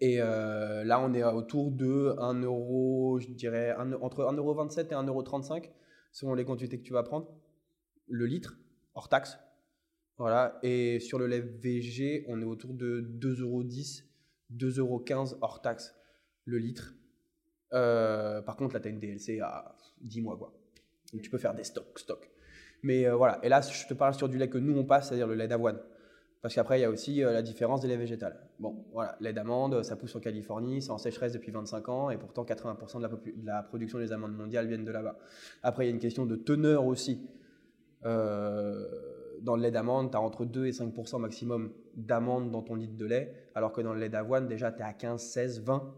[0.00, 5.70] Et euh, là, on est autour de 1 euro, je dirais, entre 1,27€ et 1,35€
[6.12, 7.28] selon les quantités que tu vas prendre.
[8.06, 8.58] Le litre,
[8.94, 9.38] hors taxe.
[10.16, 10.58] Voilà.
[10.62, 14.04] Et sur le lait VG, on est autour de 2,10€,
[14.54, 15.94] 2,15€ hors taxe
[16.48, 16.94] le litre.
[17.74, 20.36] Euh, par contre, là, tu as une DLC à 10 mois.
[20.36, 20.52] Quoi.
[21.12, 22.30] Donc, tu peux faire des stocks, stocks.
[22.82, 25.08] Mais euh, voilà, et là, je te parle sur du lait que nous, on passe,
[25.08, 25.78] c'est-à-dire le lait d'avoine.
[26.40, 28.40] Parce qu'après, il y a aussi euh, la différence des laits végétales.
[28.60, 32.16] Bon, voilà, lait d'amande, ça pousse en Californie, c'est en sécheresse depuis 25 ans, et
[32.16, 35.18] pourtant 80% de la, de la, production des amandes mondiales viennent de là-bas.
[35.62, 37.28] Après, il y a une question de teneur aussi.
[38.04, 42.96] Dans le lait d'amande, tu as entre 2 et 5% maximum d'amandes dans ton litre
[42.96, 45.94] de lait, alors que dans le lait d'avoine, déjà, tu es à 15, 16, 20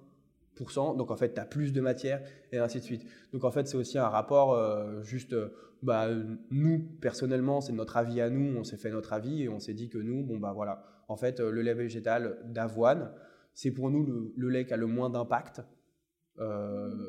[0.97, 2.23] donc en fait, tu as plus de matière
[2.53, 3.05] et ainsi de suite.
[3.33, 5.49] Donc en fait, c'est aussi un rapport euh, juste, euh,
[5.83, 6.09] bah,
[6.51, 9.75] nous, personnellement, c'est notre avis à nous, on s'est fait notre avis et on s'est
[9.75, 13.13] dit que nous, bon bah voilà, en fait, euh, le lait végétal d'avoine,
[13.55, 15.63] c'est pour nous le, lait qui a le moins d'impact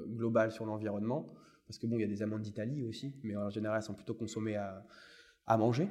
[0.10, 1.34] global sur l'environnement.
[1.66, 3.94] Parce que bon, il y a des amandes d'Italie aussi, mais en général, elles sont
[3.94, 4.84] plutôt consommées à,
[5.46, 5.88] à manger.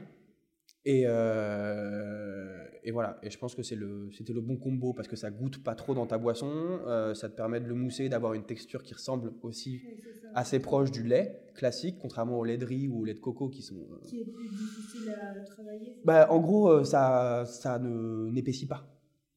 [0.87, 5.17] Et, euh, et voilà, et je pense que le, c'était le bon combo parce que
[5.17, 8.33] ça goûte pas trop dans ta boisson, euh, ça te permet de le mousser, d'avoir
[8.33, 9.95] une texture qui ressemble aussi Oui,
[10.33, 13.49] assez proche du lait classique, contrairement au lait de riz ou au lait de coco
[13.51, 13.75] qui sont.
[13.93, 15.97] euh, Qui est plus difficile à travailler.
[16.05, 18.87] Bah, en gros, ça, ça ne n'épaissit pas.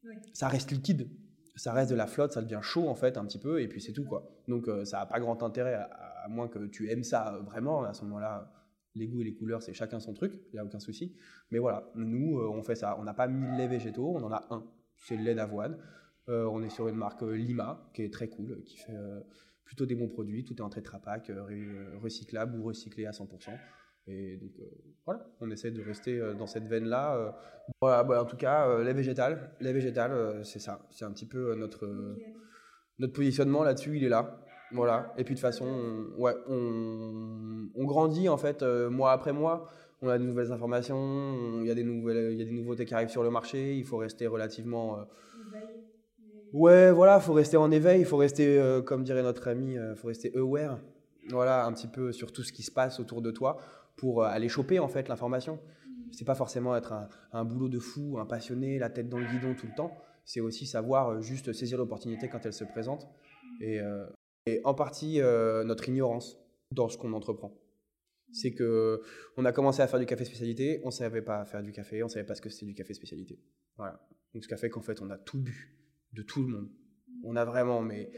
[0.06, 0.14] Ouais.
[0.34, 1.10] Ça reste liquide.
[1.56, 3.80] Ça reste de la flotte, ça devient chaud en fait un petit peu, et puis
[3.82, 4.28] c'est tout quoi.
[4.48, 5.84] Donc ça n'a pas grand intérêt, à,
[6.24, 7.84] à moins que tu aimes ça vraiment.
[7.84, 8.52] À ce moment-là,
[8.96, 11.16] les goûts et les couleurs, c'est chacun son truc, il n'y a aucun souci.
[11.52, 12.98] Mais voilà, nous, euh, on fait ça.
[13.00, 14.64] On n'a pas mille laits végétaux, on en a un.
[14.98, 15.78] C'est le lait d'avoine.
[16.30, 18.96] Euh, on est sur une marque euh, Lima, qui est très cool, qui fait
[19.66, 20.44] plutôt des bons produits.
[20.44, 23.50] Tout est en euh, recyclable ou recyclé à 100%.
[24.08, 24.52] Et donc
[25.06, 27.34] voilà, on essaie de rester dans cette veine-là.
[27.80, 30.86] Voilà, bah, en tout cas, lait végétal, lait végétal, c'est ça.
[30.92, 31.88] C'est un petit peu notre,
[33.00, 34.44] notre positionnement là-dessus, il est là.
[34.72, 35.14] Voilà.
[35.18, 39.68] Et puis de toute façon, on, ouais, on, grandit en fait, euh, mois après mois.
[40.02, 42.52] On a de nouvelles informations, on- il y, a des nouvelles- il y a des
[42.52, 43.76] nouveautés qui arrivent sur le marché.
[43.78, 45.00] Il faut rester relativement.
[45.00, 45.04] euh,
[46.52, 49.96] Ouais, voilà, faut rester en éveil, il faut rester, euh, comme dirait notre ami, il
[49.96, 50.80] faut rester aware.
[51.30, 53.58] Voilà, un petit peu sur tout ce qui se passe autour de toi
[53.96, 55.60] pour aller choper en fait l'information.
[56.12, 56.94] C'est pas forcément être
[57.32, 59.98] un, boulot de fou, un passionné, la tête dans le guidon tout le temps.
[60.26, 63.08] C'est aussi savoir juste saisir l'opportunité quand elle se présente.
[63.62, 63.80] Et,
[64.46, 66.38] et en partie euh, notre ignorance
[66.72, 67.58] dans ce qu'on entreprend.
[68.32, 69.02] C'est que
[69.38, 72.08] on a commencé à faire du café spécialité, on savait pas faire du café, on
[72.10, 73.40] savait pas ce que c'était du café spécialité.
[73.78, 74.06] Voilà.
[74.34, 75.78] Donc ce qui a fait qu'en fait on a tout bu
[76.14, 76.70] de tout le monde.
[77.24, 78.12] On a vraiment mais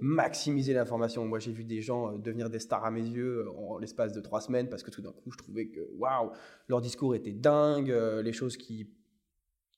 [0.00, 1.24] maximiser l'information.
[1.26, 4.12] Moi, j'ai vu des gens euh, devenir des stars à mes yeux euh, en l'espace
[4.12, 6.32] de trois semaines parce que tout d'un coup, je trouvais que waouh,
[6.66, 8.90] leur discours était dingue, les choses qui-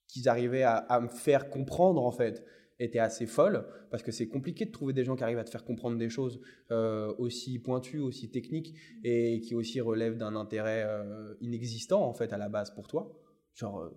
[0.06, 2.44] qu'ils arrivaient à, à me faire comprendre en fait
[2.80, 5.50] étaient assez folles parce que c'est compliqué de trouver des gens qui arrivent à te
[5.50, 6.40] faire comprendre des choses
[6.72, 8.74] euh, aussi pointues, aussi techniques
[9.04, 13.16] et qui aussi relèvent d'un intérêt euh, inexistant en fait à la base pour toi.
[13.54, 13.90] Genre, euh,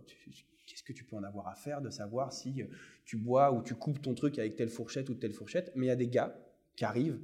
[0.68, 2.64] qu'est-ce que tu peux en avoir à faire de savoir si
[3.06, 5.90] tu bois ou tu coupes ton truc avec telle fourchette ou telle fourchette, mais il
[5.90, 6.38] y a des gars
[6.76, 7.20] qui arrivent,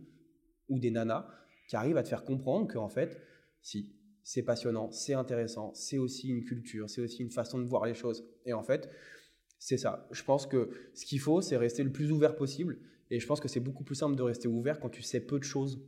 [0.69, 1.27] ou des nanas,
[1.67, 3.21] qui arrivent à te faire comprendre qu'en fait,
[3.61, 7.85] si, c'est passionnant, c'est intéressant, c'est aussi une culture, c'est aussi une façon de voir
[7.85, 8.27] les choses.
[8.45, 8.89] Et en fait,
[9.59, 10.07] c'est ça.
[10.11, 12.79] Je pense que ce qu'il faut, c'est rester le plus ouvert possible.
[13.11, 15.37] Et je pense que c'est beaucoup plus simple de rester ouvert quand tu sais peu
[15.37, 15.85] de choses.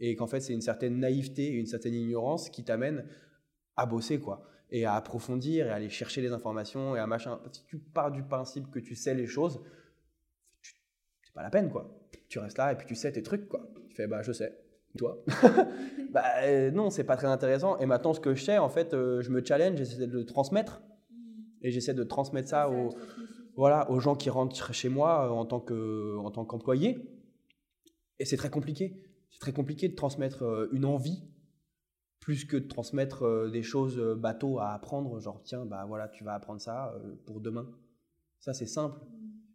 [0.00, 3.06] Et qu'en fait, c'est une certaine naïveté et une certaine ignorance qui t'amène
[3.76, 4.48] à bosser, quoi.
[4.70, 7.40] Et à approfondir et à aller chercher les informations et à machin.
[7.52, 9.60] Si tu pars du principe que tu sais les choses,
[10.62, 11.96] c'est pas la peine, quoi.
[12.28, 13.70] Tu restes là et puis tu sais tes trucs, quoi.
[13.88, 14.58] Tu fais, bah, je sais.
[14.96, 15.24] Toi?
[16.10, 17.76] Bah, euh, non, c'est pas très intéressant.
[17.80, 20.24] Et maintenant, ce que je sais, en fait, euh, je me challenge, j'essaie de le
[20.24, 20.80] transmettre.
[21.62, 22.94] Et j'essaie de transmettre ça aux,
[23.56, 26.98] voilà, aux gens qui rentrent chez moi euh, en tant que- en tant qu'employé.
[28.18, 29.02] Et c'est très compliqué.
[29.30, 31.22] C'est très compliqué de transmettre euh, une envie
[32.20, 36.08] plus que de transmettre euh, des choses euh, bateau à apprendre, genre tiens, bah voilà,
[36.08, 37.68] tu vas apprendre ça euh, pour demain.
[38.40, 39.00] Ça, c'est simple.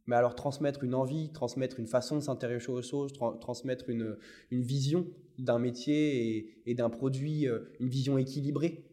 [0.06, 4.18] Mais alors transmettre une envie, transmettre une façon de s'intéresser aux choses, tra- transmettre une,
[4.52, 5.08] une vision
[5.38, 8.86] d'un métier et, et d'un produit, euh, une vision équilibrée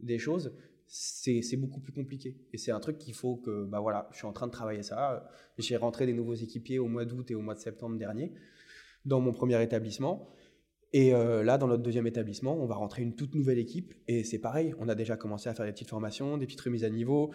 [0.00, 0.52] des choses,
[0.88, 2.36] c'est beaucoup plus compliqué.
[2.52, 4.82] Et c'est un truc qu'il faut que, bah voilà, je suis en train de travailler
[4.82, 5.30] ça.
[5.58, 8.32] J'ai rentré des nouveaux équipiers au mois d'août et au mois de septembre dernier
[9.04, 10.28] dans mon premier établissement.
[10.92, 13.94] Et euh, là, dans notre deuxième établissement, on va rentrer une toute nouvelle équipe.
[14.06, 16.84] Et c'est pareil, on a déjà commencé à faire des petites formations, des petites remises
[16.84, 17.32] à niveau,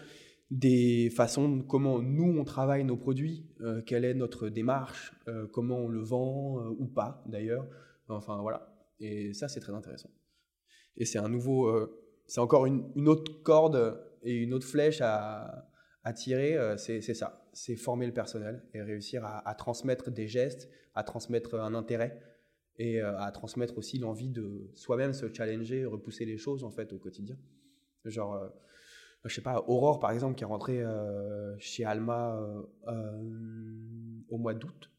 [0.50, 5.46] des façons de comment nous, on travaille nos produits, euh, quelle est notre démarche, euh,
[5.46, 7.66] comment on le vend ou pas d'ailleurs.
[8.08, 8.74] Enfin voilà.
[8.98, 10.10] Et ça, c'est très intéressant.
[10.96, 11.70] Et c'est un nouveau,
[12.26, 15.70] c'est encore une, autre corde et une autre flèche à,
[16.14, 16.56] tirer.
[16.56, 21.54] euh, c'est ça, c'est former le personnel et réussir à, transmettre des gestes, à transmettre
[21.54, 22.20] un intérêt
[22.76, 26.92] et euh, à transmettre aussi l'envie de soi-même se challenger, repousser les choses en fait
[26.92, 27.36] au quotidien.
[28.04, 28.48] Genre, euh,
[29.24, 32.38] je sais pas, Aurore par exemple qui est rentrée euh, chez Alma
[34.28, 34.90] au mois d'août.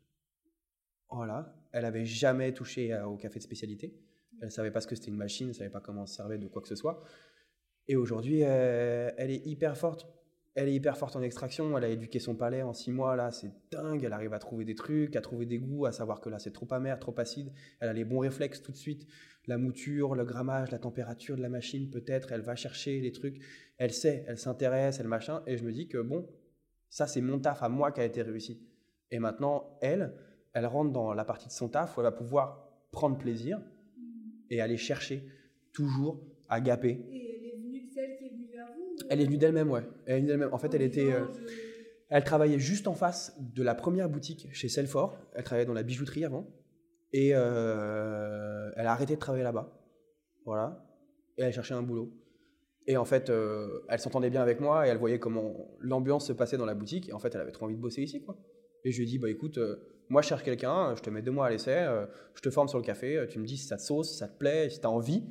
[1.10, 3.96] Voilà, elle avait jamais touché au café de spécialité.
[4.42, 6.48] Elle savait pas ce que c'était une machine, elle savait pas comment se servait de
[6.48, 7.04] quoi que ce soit.
[7.88, 10.08] Et aujourd'hui, euh, elle est hyper forte.
[10.56, 11.78] Elle est hyper forte en extraction.
[11.78, 13.16] Elle a éduqué son palais en six mois.
[13.16, 14.04] Là, c'est dingue.
[14.04, 16.54] Elle arrive à trouver des trucs, à trouver des goûts, à savoir que là, c'est
[16.54, 17.52] trop amer, trop acide.
[17.80, 19.06] Elle a les bons réflexes tout de suite.
[19.48, 22.32] La mouture, le grammage, la température de la machine, peut-être.
[22.32, 23.40] Elle va chercher les trucs.
[23.78, 25.44] Elle sait, elle s'intéresse, elle machin.
[25.46, 26.26] Et je me dis que bon,
[26.90, 28.66] ça, c'est mon taf à moi qui a été réussi.
[29.12, 30.16] Et maintenant, elle,
[30.54, 33.60] elle rentre dans la partie de son taf où elle va pouvoir prendre plaisir
[34.50, 35.24] et aller chercher
[35.74, 36.90] toujours à gaper.
[37.12, 39.84] Et elle est venue, celle qui est venue vers vous Elle est venue d'elle-même, ouais.
[40.06, 40.54] Elle est venue d'elle-même.
[40.54, 41.26] En fait, elle était, euh,
[42.10, 45.18] elle travaillait juste en face de la première boutique chez Selfort.
[45.34, 46.48] Elle travaillait dans la bijouterie avant.
[47.14, 49.72] Et euh, elle a arrêté de travailler là-bas.
[50.46, 50.86] Voilà.
[51.38, 52.14] Et elle cherchait un boulot.
[52.88, 56.34] Et en fait, euh, elle s'entendait bien avec moi et elle voyait comment l'ambiance se
[56.34, 57.10] passait dans la boutique.
[57.10, 58.38] Et en fait, elle avait trop envie de bosser ici, quoi.
[58.84, 59.78] Et je lui ai dit, bah écoute, euh,
[60.10, 62.06] moi je cherche quelqu'un, je te mets deux mois à l'essai, euh,
[62.36, 64.18] je te forme sur le café, euh, tu me dis si ça te sauce, si
[64.18, 65.24] ça te plaît, si tu as envie.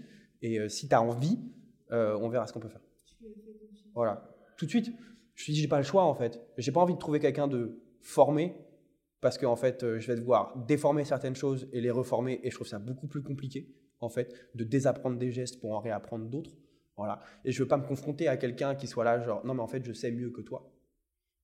[0.42, 1.38] Et euh, si tu as envie,
[1.90, 2.80] on verra ce qu'on peut faire.
[2.80, 3.26] Fait.
[3.94, 4.86] Voilà, tout de suite.
[5.34, 6.40] Je me suis dit, j'ai pas le choix en fait.
[6.58, 8.54] J'ai pas envie de trouver quelqu'un de formé
[9.20, 12.54] parce qu'en fait, euh, je vais devoir déformer certaines choses et les reformer et je
[12.54, 16.52] trouve ça beaucoup plus compliqué en fait de désapprendre des gestes pour en réapprendre d'autres.
[16.96, 17.20] Voilà.
[17.44, 19.66] Et je veux pas me confronter à quelqu'un qui soit là, genre, non mais en
[19.66, 20.73] fait, je sais mieux que toi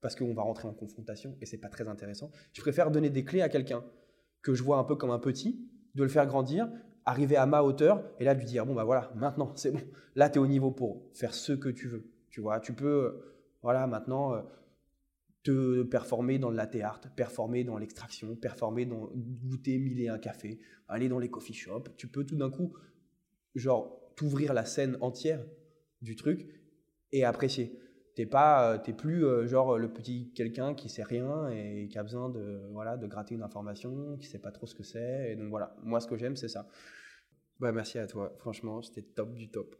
[0.00, 2.30] parce qu'on va rentrer en confrontation et c'est pas très intéressant.
[2.52, 3.84] Je préfère donner des clés à quelqu'un
[4.42, 6.70] que je vois un peu comme un petit, de le faire grandir,
[7.04, 9.80] arriver à ma hauteur et là lui dire bon bah voilà, maintenant c'est bon.
[10.14, 12.10] Là tu es au niveau pour faire ce que tu veux.
[12.30, 14.42] Tu vois, tu peux euh, voilà, maintenant euh,
[15.42, 20.18] te performer dans le latte art, performer dans l'extraction, performer dans goûter mille et un
[20.18, 22.74] cafés, aller dans les coffee shops, tu peux tout d'un coup
[23.54, 25.44] genre t'ouvrir la scène entière
[26.02, 26.46] du truc
[27.12, 27.78] et apprécier.
[28.16, 31.98] T'es pas, euh, t'es plus euh, genre le petit quelqu'un qui sait rien et qui
[31.98, 35.32] a besoin de voilà de gratter une information, qui sait pas trop ce que c'est.
[35.32, 36.66] Et donc voilà, moi ce que j'aime c'est ça.
[37.60, 39.76] Bah merci à toi, franchement c'était top du top.